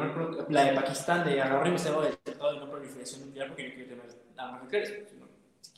la 0.50 0.64
de 0.64 0.72
Pakistán 0.72 1.24
de 1.24 1.40
agarrar 1.40 1.66
y 1.66 1.70
me 1.70 1.78
del 1.78 2.18
Tratado 2.18 2.52
de 2.52 2.60
No 2.60 2.70
Proliferación 2.70 3.26
Nuclear 3.26 3.48
porque 3.48 3.68
no 3.68 3.74
quiere 3.74 3.88
tener 3.88 4.04
armas 4.36 4.62
nucleares. 4.62 4.94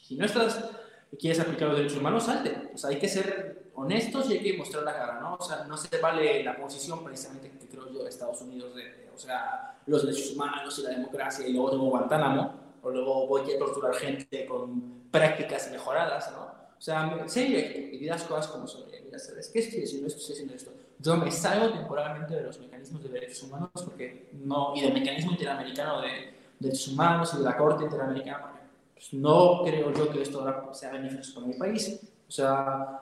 Si 0.02 0.16
no 0.16 0.24
estás 0.24 0.70
quieres 1.16 1.40
aplicar 1.40 1.68
los 1.68 1.76
derechos 1.78 1.98
humanos, 1.98 2.24
salte. 2.24 2.70
O 2.74 2.78
sea, 2.78 2.90
hay 2.90 2.98
que 2.98 3.08
ser 3.08 3.70
honestos 3.74 4.28
y 4.28 4.34
hay 4.34 4.42
que 4.42 4.58
mostrar 4.58 4.82
la 4.82 4.92
cara, 4.92 5.20
¿no? 5.20 5.36
O 5.36 5.42
sea, 5.42 5.64
no 5.64 5.76
se 5.76 5.96
vale 5.98 6.42
la 6.42 6.56
posición 6.56 7.02
precisamente 7.04 7.50
que 7.50 7.66
creo 7.68 7.90
yo 7.90 8.02
de 8.02 8.10
Estados 8.10 8.40
Unidos 8.42 8.74
de, 8.74 9.08
o 9.14 9.18
sea, 9.18 9.78
los 9.86 10.04
derechos 10.04 10.32
humanos 10.32 10.78
y 10.78 10.82
la 10.82 10.90
democracia 10.90 11.46
y 11.46 11.52
luego 11.52 11.70
tengo 11.70 11.84
Guantánamo 11.84 12.54
o 12.82 12.90
luego 12.90 13.26
voy 13.26 13.50
a 13.50 13.58
torturar 13.58 13.94
gente 13.94 14.44
con 14.46 15.08
prácticas 15.10 15.70
mejoradas, 15.70 16.30
¿no? 16.32 16.57
O 16.78 16.80
sea, 16.80 17.26
serio, 17.26 17.58
y 17.92 18.04
las 18.04 18.22
cosas 18.24 18.48
como 18.48 18.66
son. 18.66 18.84
¿sabes 19.16 19.50
qué 19.52 19.58
estoy 19.58 19.82
haciendo 19.82 20.06
esto? 20.06 20.20
Estoy 20.20 20.34
haciendo 20.34 20.54
esto 20.54 20.72
yo 21.00 21.16
me 21.16 21.30
salgo 21.30 21.70
temporalmente 21.70 22.34
de 22.34 22.42
los 22.42 22.58
mecanismos 22.58 23.02
de 23.02 23.08
derechos 23.08 23.44
humanos 23.44 23.70
porque 23.72 24.28
no, 24.32 24.74
y 24.74 24.80
del 24.80 24.92
mecanismo 24.92 25.32
interamericano 25.32 26.00
de, 26.00 26.34
derechos 26.58 26.88
humanos 26.88 27.32
y 27.34 27.38
de 27.38 27.44
la 27.44 27.56
Corte 27.56 27.84
Interamericana 27.84 28.40
porque 28.40 28.58
pues, 28.94 29.12
no 29.12 29.62
creo 29.64 29.92
yo 29.92 30.10
que 30.10 30.22
esto 30.22 30.40
ahora 30.40 30.74
sea 30.74 30.90
beneficioso 30.90 31.34
para 31.36 31.46
mi 31.46 31.54
país. 31.54 32.00
O 32.28 32.30
sea, 32.30 33.00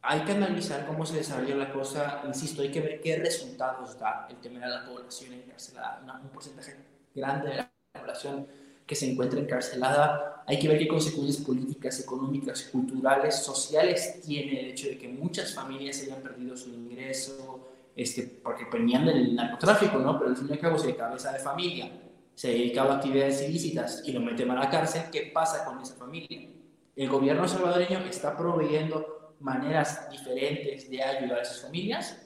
hay 0.00 0.20
que 0.22 0.32
analizar 0.32 0.86
cómo 0.86 1.04
se 1.04 1.18
desarrolla 1.18 1.54
la 1.54 1.72
cosa, 1.72 2.22
insisto, 2.26 2.62
hay 2.62 2.70
que 2.70 2.80
ver 2.80 3.00
qué 3.02 3.16
resultados 3.16 3.98
da 3.98 4.26
el 4.30 4.36
temer 4.36 4.64
a 4.64 4.68
la 4.68 4.86
población 4.86 5.34
encarcelada, 5.34 6.00
un 6.22 6.30
porcentaje 6.30 6.76
grande 7.14 7.50
de 7.50 7.56
la 7.56 7.70
población 7.92 8.46
que 8.88 8.96
se 8.96 9.08
encuentra 9.08 9.38
encarcelada. 9.38 10.42
Hay 10.46 10.58
que 10.58 10.66
ver 10.66 10.78
qué 10.78 10.88
consecuencias 10.88 11.44
políticas, 11.44 12.00
económicas, 12.00 12.62
culturales, 12.72 13.36
sociales 13.36 14.22
tiene 14.24 14.60
el 14.60 14.66
hecho 14.70 14.88
de 14.88 14.96
que 14.96 15.08
muchas 15.08 15.54
familias 15.54 16.02
hayan 16.02 16.22
perdido 16.22 16.56
su 16.56 16.70
ingreso, 16.70 17.68
este, 17.94 18.22
porque 18.42 18.64
venían 18.72 19.04
del 19.04 19.36
narcotráfico, 19.36 19.98
¿no? 19.98 20.18
Pero 20.18 20.30
al 20.30 20.36
fin 20.38 20.46
y 20.48 20.52
al 20.52 20.58
cabo 20.58 20.78
se 20.78 20.96
cabeza 20.96 21.32
de 21.32 21.38
familia, 21.38 21.92
se 22.34 22.48
dedicaba 22.48 22.94
a 22.94 22.96
actividades 22.96 23.46
ilícitas 23.46 24.02
y 24.06 24.12
lo 24.12 24.20
meten 24.20 24.50
a 24.50 24.54
la 24.54 24.70
cárcel, 24.70 25.02
¿qué 25.12 25.30
pasa 25.34 25.66
con 25.66 25.80
esa 25.82 25.94
familia? 25.96 26.48
El 26.96 27.08
gobierno 27.10 27.46
salvadoreño 27.46 27.98
está 28.08 28.34
proveyendo 28.34 29.34
maneras 29.40 30.10
diferentes 30.10 30.90
de 30.90 31.02
ayudar 31.02 31.40
a 31.40 31.42
esas 31.42 31.60
familias. 31.60 32.24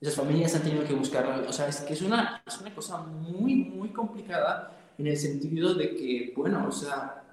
Esas 0.00 0.14
familias 0.14 0.54
han 0.54 0.62
tenido 0.62 0.84
que 0.84 0.94
buscar, 0.94 1.26
o 1.26 1.52
sea, 1.52 1.66
es 1.66 1.80
que 1.80 1.94
es 1.94 2.02
una, 2.02 2.42
es 2.46 2.60
una 2.60 2.72
cosa 2.72 2.98
muy, 2.98 3.56
muy 3.56 3.88
complicada 3.88 4.70
en 4.98 5.06
el 5.06 5.16
sentido 5.16 5.74
de 5.74 5.94
que, 5.94 6.32
bueno, 6.36 6.66
o 6.68 6.72
sea, 6.72 7.24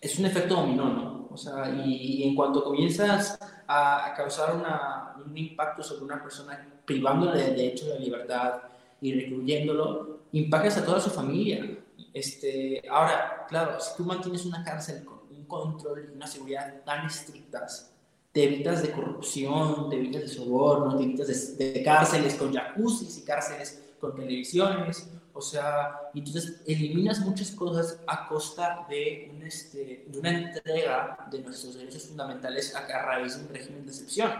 es 0.00 0.18
un 0.18 0.26
efecto 0.26 0.54
dominó, 0.54 0.88
¿no? 0.88 1.28
O 1.30 1.36
sea, 1.36 1.68
y, 1.84 2.22
en 2.22 2.34
cuanto 2.34 2.62
comienzas 2.62 3.38
a, 3.66 4.14
causar 4.16 4.54
una, 4.54 5.16
un 5.24 5.36
impacto 5.36 5.82
sobre 5.82 6.04
una 6.04 6.22
persona, 6.22 6.68
privándole 6.84 7.42
del 7.42 7.56
derecho 7.56 7.86
de 7.86 7.98
libertad 7.98 8.62
y 9.00 9.12
recluyéndolo, 9.14 10.20
impactas 10.32 10.78
a 10.78 10.84
toda 10.84 11.00
su 11.00 11.10
familia. 11.10 11.76
Este, 12.12 12.82
ahora, 12.88 13.46
claro, 13.48 13.80
si 13.80 13.96
tú 13.96 14.04
mantienes 14.04 14.44
una 14.44 14.62
cárcel 14.62 15.04
con 15.04 15.20
un 15.30 15.44
control 15.46 16.08
y 16.08 16.14
una 16.14 16.26
seguridad 16.26 16.82
tan 16.84 17.06
estrictas, 17.06 17.92
te 18.30 18.44
evitas 18.44 18.82
de 18.82 18.92
corrupción, 18.92 19.88
te 19.88 19.96
evitas 19.96 20.22
de 20.22 20.28
soborno, 20.28 20.96
te 20.96 21.02
evitas 21.02 21.56
de, 21.56 21.72
de 21.72 21.82
cárceles 21.82 22.34
con 22.34 22.52
jacuzzis 22.52 23.18
y 23.18 23.24
cárceles 23.24 23.82
con 24.00 24.14
televisiones, 24.14 25.08
o 25.36 25.42
sea, 25.42 26.10
entonces 26.14 26.62
eliminas 26.64 27.18
muchas 27.18 27.50
cosas 27.50 27.98
a 28.06 28.28
costa 28.28 28.86
de, 28.88 29.32
un, 29.34 29.42
este, 29.42 30.04
de 30.06 30.18
una 30.20 30.30
entrega 30.30 31.26
de 31.28 31.40
nuestros 31.40 31.74
derechos 31.74 32.04
fundamentales 32.04 32.72
a, 32.76 32.86
raíz 33.02 33.36
de 33.36 33.42
un 33.42 33.52
régimen 33.52 33.84
de 33.84 33.90
excepción. 33.90 34.30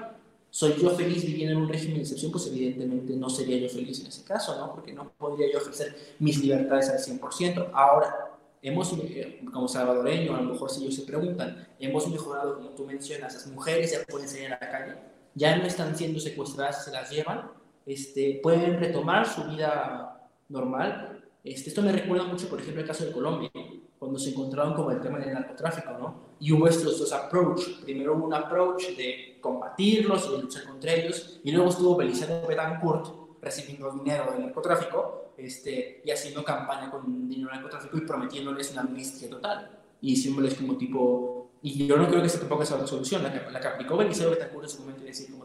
¿Soy 0.50 0.76
yo 0.80 0.90
feliz 0.90 1.26
viviendo 1.26 1.56
en 1.56 1.62
un 1.64 1.68
régimen 1.68 1.96
de 1.96 2.02
excepción? 2.02 2.30
Pues 2.30 2.46
evidentemente 2.46 3.12
no 3.16 3.28
sería 3.28 3.56
yo 3.56 3.68
feliz 3.68 4.00
en 4.02 4.06
ese 4.06 4.22
caso, 4.22 4.56
¿no? 4.56 4.72
Porque 4.72 4.92
no 4.92 5.10
podría 5.18 5.52
yo 5.52 5.58
ejercer 5.58 6.14
mis 6.20 6.40
libertades 6.40 6.88
al 6.90 6.98
100%. 6.98 7.70
Ahora, 7.74 8.30
hemos, 8.62 8.92
eh, 8.92 9.40
como 9.52 9.66
salvadoreño, 9.66 10.36
a 10.36 10.42
lo 10.42 10.52
mejor 10.52 10.70
si 10.70 10.84
ellos 10.84 10.94
se 10.94 11.02
preguntan, 11.02 11.66
hemos 11.80 12.08
mejorado, 12.08 12.54
como 12.54 12.68
tú 12.70 12.86
mencionas, 12.86 13.34
las 13.34 13.48
mujeres 13.48 13.90
ya 13.90 14.04
pueden 14.08 14.28
salir 14.28 14.46
a 14.46 14.60
la 14.60 14.70
calle, 14.70 14.94
ya 15.34 15.56
no 15.56 15.64
están 15.64 15.96
siendo 15.96 16.20
secuestradas, 16.20 16.84
se 16.84 16.92
las 16.92 17.10
llevan, 17.10 17.50
este, 17.84 18.38
pueden 18.40 18.78
retomar 18.78 19.26
su 19.26 19.42
vida 19.42 20.13
normal. 20.54 21.22
Este, 21.42 21.68
esto 21.68 21.82
me 21.82 21.92
recuerda 21.92 22.24
mucho, 22.24 22.48
por 22.48 22.60
ejemplo, 22.60 22.80
el 22.80 22.88
caso 22.88 23.04
de 23.04 23.12
Colombia, 23.12 23.50
cuando 23.98 24.18
se 24.18 24.30
encontraron 24.30 24.72
como 24.72 24.90
el 24.90 25.00
tema 25.00 25.18
del 25.18 25.34
narcotráfico, 25.34 25.92
¿no? 25.98 26.24
Y 26.40 26.52
hubo 26.52 26.66
estos 26.66 26.98
dos 26.98 27.12
approach. 27.12 27.82
Primero 27.82 28.14
hubo 28.16 28.24
un 28.26 28.34
approach 28.34 28.96
de 28.96 29.38
combatirlos 29.42 30.26
y 30.26 30.36
de 30.36 30.42
luchar 30.42 30.64
contra 30.64 30.94
ellos, 30.94 31.40
y 31.44 31.52
luego 31.52 31.68
estuvo 31.68 31.96
Belisario 31.96 32.46
Betancourt 32.46 33.24
recibiendo 33.42 33.92
dinero 33.92 34.32
del 34.32 34.40
narcotráfico 34.40 35.32
este, 35.36 36.00
y 36.02 36.10
haciendo 36.10 36.42
campaña 36.42 36.90
con 36.90 37.28
dinero 37.28 37.50
del 37.50 37.56
narcotráfico 37.56 37.98
y 37.98 38.00
prometiéndoles 38.00 38.72
una 38.72 38.80
amnistía 38.82 39.28
total. 39.28 39.70
Y 40.00 40.10
diciéndoles 40.10 40.54
como 40.54 40.76
tipo... 40.76 41.50
Y 41.62 41.86
yo 41.86 41.96
no 41.96 42.06
creo 42.08 42.20
que 42.20 42.26
esta 42.26 42.40
tampoco 42.40 42.64
sea 42.64 42.76
la 42.78 42.86
solución. 42.86 43.22
La 43.22 43.32
que, 43.32 43.50
la 43.50 43.58
que 43.58 43.68
aplicó 43.68 43.96
Belisario 43.96 44.30
Betancourt 44.30 44.64
en 44.64 44.70
su 44.70 44.80
momento, 44.80 45.02
decir 45.02 45.30
como 45.30 45.43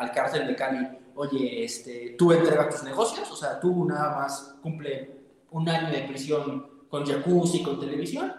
al 0.00 0.12
cárcel 0.12 0.46
de 0.46 0.56
Cali, 0.56 0.88
oye, 1.14 1.64
este, 1.64 2.14
tú 2.18 2.32
entregas 2.32 2.74
tus 2.74 2.84
negocios, 2.84 3.30
o 3.30 3.36
sea, 3.36 3.60
tú 3.60 3.84
nada 3.84 4.16
más 4.16 4.56
cumple 4.62 5.10
un 5.50 5.68
año 5.68 5.90
de 5.90 6.08
prisión 6.08 6.86
con 6.88 7.04
jacuzzi, 7.04 7.62
con 7.62 7.78
televisión, 7.78 8.32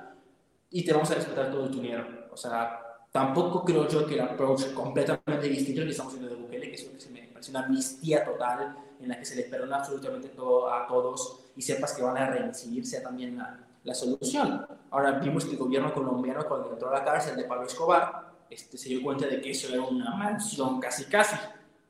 y 0.72 0.84
te 0.84 0.92
vamos 0.92 1.12
a 1.12 1.16
respetar 1.16 1.52
todo 1.52 1.70
tu 1.70 1.80
dinero. 1.80 2.06
O 2.32 2.38
sea, 2.38 2.82
tampoco 3.12 3.64
creo 3.64 3.88
yo 3.88 4.08
que 4.08 4.16
el 4.16 4.22
approach 4.22 4.74
completamente 4.74 5.48
distinto 5.48 5.84
que 5.84 5.90
estamos 5.90 6.14
haciendo 6.14 6.36
de 6.36 6.42
Bukele, 6.42 6.70
que 6.70 6.76
es 6.76 6.88
lo 6.88 6.94
que 6.94 7.00
se 7.00 7.10
me 7.12 7.22
parece 7.28 7.52
una 7.52 7.66
amnistía 7.66 8.26
total 8.26 8.76
en 9.00 9.10
la 9.10 9.20
que 9.20 9.26
se 9.26 9.36
les 9.36 9.46
perdona 9.46 9.78
absolutamente 9.78 10.30
todo 10.30 10.74
a 10.74 10.88
todos 10.88 11.52
y 11.56 11.62
sepas 11.62 11.94
que 11.94 12.02
van 12.02 12.18
a 12.18 12.28
reincidir 12.28 12.84
también 13.04 13.38
la, 13.38 13.60
la 13.84 13.94
solución. 13.94 14.66
Ahora 14.90 15.12
vimos 15.20 15.46
que 15.46 15.52
el 15.52 15.58
gobierno 15.58 15.94
colombiano 15.94 16.44
cuando 16.48 16.72
entró 16.72 16.90
a 16.90 17.00
la 17.00 17.04
cárcel 17.04 17.36
de 17.36 17.44
Pablo 17.44 17.68
Escobar 17.68 18.31
este, 18.52 18.78
se 18.78 18.90
dio 18.90 19.02
cuenta 19.02 19.26
de 19.26 19.42
que 19.42 19.50
eso 19.50 19.74
era 19.74 19.82
una 19.82 20.14
mansión 20.14 20.80
casi 20.80 21.06
casi 21.06 21.36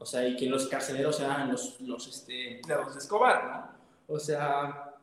o 0.01 0.05
sea, 0.05 0.27
y 0.27 0.35
que 0.35 0.47
los 0.47 0.67
carceleros 0.67 1.17
sean 1.17 1.51
los, 1.51 1.79
los 1.81 2.07
este, 2.07 2.55
empleados 2.55 2.95
de 2.95 2.99
Escobar, 2.99 3.45
¿no? 3.45 4.15
O 4.15 4.17
sea, 4.17 4.95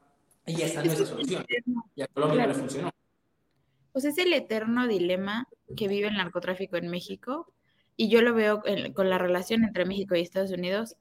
y 0.45 0.61
esta 0.61 0.83
no 0.83 0.91
es 0.91 0.99
la 0.99 1.07
solución. 1.07 1.47
Y 1.95 2.03
a 2.03 2.09
Colombia 2.09 2.43
no 2.43 2.49
le 2.49 2.55
funcionó. 2.55 2.91
Pues 3.93 4.05
es 4.05 4.19
el 4.19 4.33
eterno 4.33 4.89
dilema 4.89 5.47
que 5.77 5.87
vive 5.87 6.09
el 6.09 6.17
narcotráfico 6.17 6.77
en 6.77 6.89
México, 6.89 7.53
y 7.97 8.09
yo 8.09 8.23
lo 8.23 8.35
veo 8.35 8.61
con 8.93 9.09
la 9.09 9.19
relación 9.19 9.63
entre 9.63 9.85
México 9.85 10.17
y 10.17 10.21
Estados 10.21 10.51
Unidos. 10.51 10.97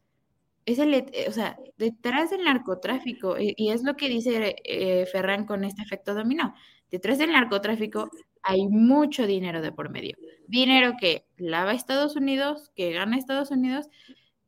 Es 0.68 0.78
el, 0.78 0.94
o 1.28 1.32
sea, 1.32 1.58
detrás 1.78 2.30
del 2.30 2.44
narcotráfico, 2.44 3.36
y, 3.40 3.72
es 3.72 3.82
lo 3.82 3.96
que 3.96 4.10
dice 4.10 4.58
eh, 4.64 5.08
Ferran 5.08 5.48
con 5.48 5.64
este 5.64 5.82
efecto 5.82 6.14
dominó, 6.14 6.54
detrás 6.92 7.18
del 7.18 7.32
narcotráfico 7.32 8.12
hay 8.44 8.68
mucho 8.68 9.28
dinero 9.28 9.62
de 9.62 9.72
por 9.72 9.90
medio 9.90 10.18
dinero 10.48 10.94
que 11.00 11.28
lava 11.38 11.74
Estados 11.74 12.16
Unidos, 12.16 12.72
que 12.76 12.92
gana 12.92 13.18
Estados 13.18 13.52
Unidos, 13.52 13.88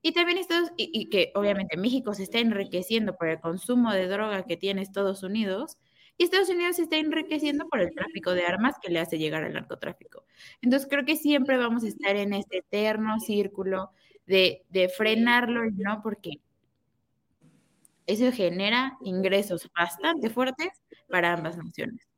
y 0.01 0.13
también 0.13 0.37
Estados, 0.37 0.71
y, 0.77 1.09
que 1.09 1.31
obviamente 1.35 1.77
México 1.77 2.13
se 2.13 2.23
está 2.23 2.39
enriqueciendo 2.39 3.15
por 3.17 3.27
el 3.27 3.39
consumo 3.39 3.91
de 3.93 4.07
droga 4.07 4.45
que 4.45 4.57
tiene 4.57 4.81
Estados 4.81 5.23
Unidos, 5.23 5.77
y 6.17 6.23
Estados 6.23 6.49
Unidos 6.49 6.77
se 6.77 6.83
está 6.83 6.97
enriqueciendo 6.97 7.67
por 7.69 7.81
el 7.81 7.93
tráfico 7.93 8.33
de 8.33 8.45
armas 8.45 8.75
que 8.81 8.91
le 8.91 8.99
hace 8.99 9.17
llegar 9.17 9.43
al 9.43 9.53
narcotráfico. 9.53 10.25
Entonces 10.61 10.87
creo 10.89 11.05
que 11.05 11.15
siempre 11.15 11.57
vamos 11.57 11.83
a 11.83 11.87
estar 11.87 12.15
en 12.15 12.33
este 12.33 12.57
eterno 12.59 13.19
círculo 13.19 13.91
de, 14.25 14.65
de 14.69 14.89
frenarlo, 14.89 15.63
¿no? 15.71 16.01
Porque 16.03 16.41
eso 18.05 18.31
genera 18.33 18.97
ingresos 19.01 19.69
bastante 19.73 20.29
fuertes 20.29 20.69
para 21.07 21.33
ambas 21.33 21.57
naciones. 21.57 22.08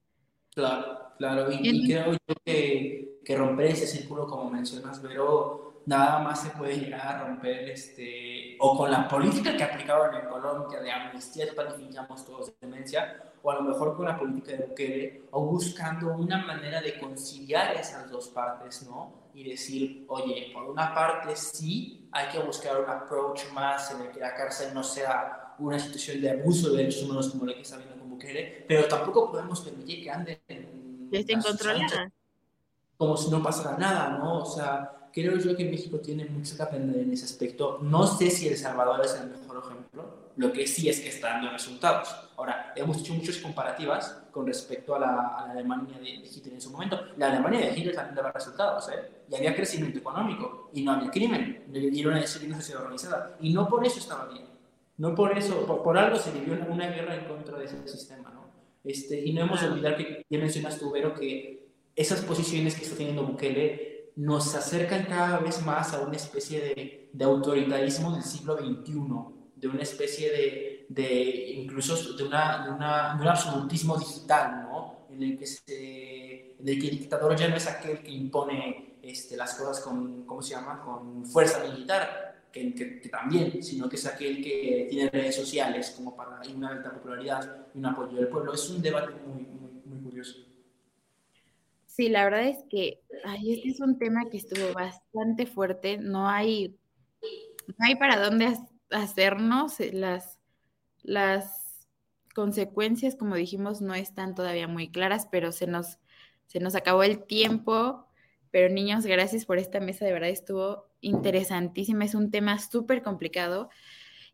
Claro, 0.54 1.14
claro, 1.18 1.48
y, 1.50 1.88
creo 1.88 2.12
yo 2.12 2.36
que, 2.44 3.22
que, 3.24 3.38
romper 3.38 3.68
ese 3.68 3.88
círculo, 3.88 4.28
como 4.28 4.50
mencionas, 4.50 5.00
pero 5.00 5.72
nada 5.86 6.20
más 6.20 6.44
se 6.44 6.50
puede 6.50 6.78
llegar 6.78 7.08
a 7.08 7.24
romper, 7.26 7.70
este, 7.70 8.58
o 8.60 8.78
con 8.78 8.92
la 8.92 9.08
política 9.08 9.56
que 9.56 9.64
aplicaron 9.64 10.14
en 10.14 10.28
Colombia 10.28 10.82
de 10.82 10.92
amnistía 10.92 11.48
total 11.48 11.78
todos 12.26 12.48
de 12.48 12.54
demencia, 12.68 13.32
o 13.42 13.50
a 13.50 13.56
lo 13.56 13.62
mejor 13.62 13.96
con 13.96 14.06
la 14.06 14.18
política 14.18 14.52
de 14.52 14.66
Bukele, 14.68 15.24
o 15.32 15.46
buscando 15.46 16.16
una 16.18 16.46
manera 16.46 16.82
de 16.82 17.00
conciliar 17.00 17.74
esas 17.76 18.12
dos 18.12 18.28
partes, 18.28 18.86
¿no? 18.86 19.32
Y 19.34 19.50
decir, 19.50 20.06
oye, 20.10 20.52
por 20.54 20.64
una 20.64 20.94
parte 20.94 21.36
sí 21.36 22.10
hay 22.12 22.28
que 22.28 22.40
buscar 22.40 22.80
un 22.82 22.90
approach 22.90 23.50
más 23.54 23.90
en 23.92 24.02
el 24.02 24.12
que 24.12 24.20
la 24.20 24.36
cárcel 24.36 24.74
no 24.74 24.84
sea 24.84 25.56
una 25.60 25.80
situación 25.80 26.22
de 26.22 26.30
abuso 26.32 26.72
de 26.72 26.78
derechos 26.78 27.04
humanos 27.04 27.30
como 27.30 27.46
la 27.46 27.54
que 27.54 27.62
está 27.62 27.78
viendo 27.78 28.01
pero 28.68 28.88
tampoco 28.88 29.32
podemos 29.32 29.62
permitir 29.62 30.04
que 30.04 30.12
anden. 30.12 30.40
Como 32.98 33.18
si 33.18 33.30
no 33.30 33.42
pasara 33.42 33.78
nada, 33.78 34.18
¿no? 34.18 34.40
O 34.40 34.46
sea, 34.46 35.10
creo 35.12 35.38
yo 35.38 35.56
que 35.56 35.66
México 35.66 36.00
tiene 36.00 36.26
mucho 36.26 36.56
que 36.56 36.64
aprender 36.64 37.02
en 37.02 37.14
ese 37.14 37.26
aspecto. 37.26 37.80
No 37.82 38.06
sé 38.08 38.30
si 38.30 38.48
El 38.48 38.58
Salvador 38.58 39.04
es 39.04 39.14
el 39.16 39.30
mejor 39.30 39.64
ejemplo, 39.66 40.22
lo 40.38 40.54
que 40.54 40.66
sí 40.68 40.90
es 40.90 41.02
que 41.02 41.10
está 41.10 41.30
dando 41.30 41.52
resultados. 41.52 42.16
Ahora, 42.38 42.74
hemos 42.76 42.98
hecho 42.98 43.14
muchas 43.14 43.38
comparativas 43.38 44.18
con 44.32 44.48
respecto 44.48 44.96
a 44.96 45.00
la, 45.00 45.28
a 45.38 45.48
la 45.48 45.54
Alemania 45.54 46.00
de, 46.00 46.10
Hitler 46.10 46.54
en 46.54 46.62
su 46.62 46.72
momento. 46.72 47.00
La 47.18 47.28
Alemania 47.28 47.60
de 47.60 47.78
Hitler 47.78 47.96
también 47.96 48.16
daba 48.16 48.32
resultados, 48.32 48.90
¿eh? 48.90 49.24
Y 49.30 49.36
había 49.36 49.56
crecimiento 49.56 50.00
económico, 50.00 50.70
y 50.74 50.84
no 50.84 50.94
había 50.94 51.12
crimen, 51.12 51.66
y 51.74 52.00
era 52.00 52.10
una 52.10 52.26
sociedad 52.26 52.82
organizada. 52.82 53.38
Y 53.42 53.54
no 53.54 53.68
por 53.68 53.86
eso 53.86 54.00
estaba 54.00 54.26
bien. 54.26 54.51
No 54.98 55.16
por 55.16 55.38
eso, 55.38 55.66
por, 55.66 55.98
algo 55.98 56.18
se 56.18 56.32
vivió 56.32 56.54
una, 56.70 56.90
guerra 56.90 57.16
en 57.16 57.26
contra 57.26 57.58
de 57.58 57.66
ese 57.66 57.88
sistema, 57.88 58.30
¿no? 58.32 58.52
Este, 58.84 59.20
y 59.20 59.34
no 59.34 59.42
hemos 59.42 59.62
de 59.62 59.68
olvidar 59.68 59.98
que, 59.98 60.26
ya 60.30 60.40
mencionas 60.40 60.78
tú, 60.78 60.92
Vero, 60.92 61.14
que 61.14 61.72
esas 61.96 62.22
posiciones 62.22 62.76
que 62.76 62.84
está 62.84 62.98
teniendo 62.98 63.26
Bukele 63.26 64.12
nos 64.16 64.54
acercan 64.56 65.06
cada 65.06 65.40
vez 65.40 65.64
más 65.66 65.94
a 65.94 66.02
una 66.02 66.16
especie 66.18 66.60
de, 66.62 67.10
de 67.12 67.26
autoritarismo 67.26 68.14
del 68.14 68.24
siglo 68.24 68.58
XXI, 68.58 68.94
de 69.56 69.68
una 69.68 69.82
especie 69.84 70.32
de, 70.32 70.86
de 70.90 71.52
incluso 71.52 72.16
de, 72.16 72.24
una, 72.24 72.66
de, 72.66 72.72
una, 72.72 73.16
de, 73.16 73.22
un 73.22 73.28
absolutismo 73.28 73.98
digital, 73.98 74.64
¿no? 74.64 75.06
En 75.10 75.24
el 75.24 75.38
que, 75.38 75.46
se, 75.46 76.56
en 76.60 76.68
el, 76.68 76.80
que 76.80 76.88
el 76.88 77.00
dictador 77.00 77.36
ya 77.36 77.48
no 77.48 77.56
es 77.56 77.68
aquel 77.68 78.02
que 78.02 78.12
impone 78.12 78.98
este, 79.02 79.38
las 79.38 79.56
cosas 79.56 79.80
con, 79.84 80.26
¿cómo 80.26 80.42
se 80.42 80.56
llama?, 80.56 80.82
con 80.82 81.26
fuerza 81.26 81.64
militar, 81.64 82.31
que, 82.52 83.10
también, 83.10 83.64
sino 83.64 83.88
que 83.88 83.96
es 83.96 84.06
aquel 84.06 84.44
que 84.44 84.88
tiene 84.90 85.10
redes 85.10 85.36
sociales 85.36 85.92
como 85.92 86.16
para 86.16 86.42
una 86.54 86.70
alta 86.70 86.92
popularidad 86.94 87.68
y 87.74 87.78
un 87.78 87.86
apoyo 87.86 88.18
del 88.18 88.28
pueblo. 88.28 88.54
Es 88.54 88.70
un 88.70 88.82
debate 88.82 89.14
muy, 89.26 89.44
muy, 89.86 90.02
curioso. 90.04 90.40
Sí, 91.86 92.10
la 92.10 92.24
verdad 92.24 92.48
es 92.48 92.64
que 92.70 93.02
ay, 93.24 93.54
este 93.54 93.70
es 93.70 93.80
un 93.80 93.98
tema 93.98 94.30
que 94.30 94.38
estuvo 94.38 94.74
bastante 94.74 95.46
fuerte. 95.46 95.98
No 95.98 96.28
hay, 96.28 96.78
no 97.68 97.86
hay 97.86 97.96
para 97.96 98.18
dónde 98.18 98.58
hacernos 98.90 99.80
las, 99.94 100.40
las 101.04 101.88
consecuencias, 102.34 103.16
como 103.16 103.36
dijimos, 103.36 103.82
no 103.82 103.94
están 103.94 104.36
todavía 104.36 104.68
muy 104.68 104.92
claras, 104.92 105.28
pero 105.32 105.52
se 105.52 105.68
nos, 105.68 106.00
se 106.48 106.60
nos 106.60 106.76
acabó 106.76 107.04
el 107.04 107.24
tiempo. 107.24 108.08
Pero 108.52 108.74
niños, 108.74 109.06
gracias 109.06 109.46
por 109.46 109.58
esta 109.58 109.80
mesa, 109.80 110.04
de 110.04 110.12
verdad 110.12 110.30
estuvo 110.30 110.91
interesantísima, 111.02 112.06
es 112.06 112.16
un 112.16 112.32
tema 112.32 112.60
súper 112.60 113.04
complicado. 113.04 113.70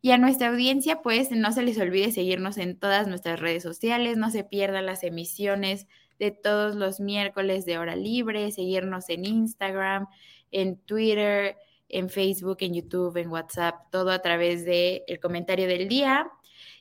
Y 0.01 0.11
a 0.11 0.17
nuestra 0.17 0.49
audiencia, 0.49 1.01
pues 1.01 1.31
no 1.31 1.51
se 1.51 1.63
les 1.63 1.79
olvide 1.79 2.11
seguirnos 2.11 2.57
en 2.57 2.77
todas 2.77 3.07
nuestras 3.07 3.39
redes 3.39 3.63
sociales, 3.63 4.17
no 4.17 4.29
se 4.29 4.43
pierdan 4.43 4.85
las 4.85 5.03
emisiones 5.03 5.87
de 6.19 6.31
todos 6.31 6.75
los 6.75 6.99
miércoles 6.99 7.65
de 7.65 7.77
hora 7.77 7.95
libre, 7.95 8.51
seguirnos 8.51 9.09
en 9.09 9.25
Instagram, 9.25 10.07
en 10.51 10.77
Twitter, 10.77 11.57
en 11.89 12.09
Facebook, 12.09 12.57
en 12.61 12.73
YouTube, 12.73 13.17
en 13.17 13.29
WhatsApp, 13.29 13.75
todo 13.91 14.11
a 14.11 14.19
través 14.21 14.65
del 14.65 15.03
el 15.07 15.19
comentario 15.19 15.67
del 15.67 15.87
día. 15.87 16.29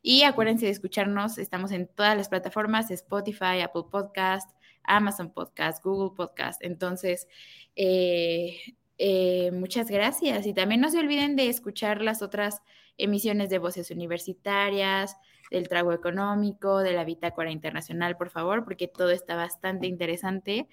Y 0.03 0.23
acuérdense 0.23 0.67
de 0.67 0.73
escucharnos, 0.73 1.39
estamos 1.39 1.73
en 1.73 1.89
todas 1.89 2.17
las 2.17 2.29
plataformas, 2.29 2.91
Spotify, 2.91 3.61
Apple 3.63 3.85
Podcast, 3.91 4.51
Amazon 4.85 5.33
Podcast, 5.33 5.83
Google 5.83 6.15
Podcast. 6.17 6.63
Entonces, 6.63 7.29
eh, 7.75 8.57
eh, 8.99 9.51
muchas 9.53 9.91
gracias. 9.91 10.47
Y 10.47 10.55
también 10.55 10.81
no 10.81 10.91
se 10.91 10.99
olviden 10.99 11.37
de 11.37 11.49
escuchar 11.49 12.03
las 12.03 12.23
otras 12.23 12.63
emisiones 12.97 13.51
de 13.51 13.59
voces 13.59 13.91
universitarias, 13.91 15.17
del 15.51 15.69
trago 15.69 15.93
económico, 15.93 16.79
de 16.79 16.93
la 16.93 17.05
bitácora 17.05 17.51
internacional, 17.51 18.17
por 18.17 18.31
favor, 18.31 18.65
porque 18.65 18.89
todo 18.89 19.11
está 19.11 19.37
bastante 19.37 19.87
interesante. 19.87 20.69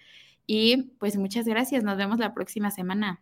Y 0.46 0.94
pues 1.00 1.18
muchas 1.18 1.46
gracias. 1.46 1.84
Nos 1.84 1.98
vemos 1.98 2.20
la 2.20 2.34
próxima 2.34 2.72
semana. 2.72 3.22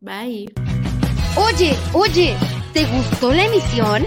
Bye. 0.00 0.46
Oye, 1.36 1.72
oye, 1.92 2.34
¿te 2.72 2.86
gustó 2.86 3.32
la 3.32 3.44
emisión? 3.44 4.06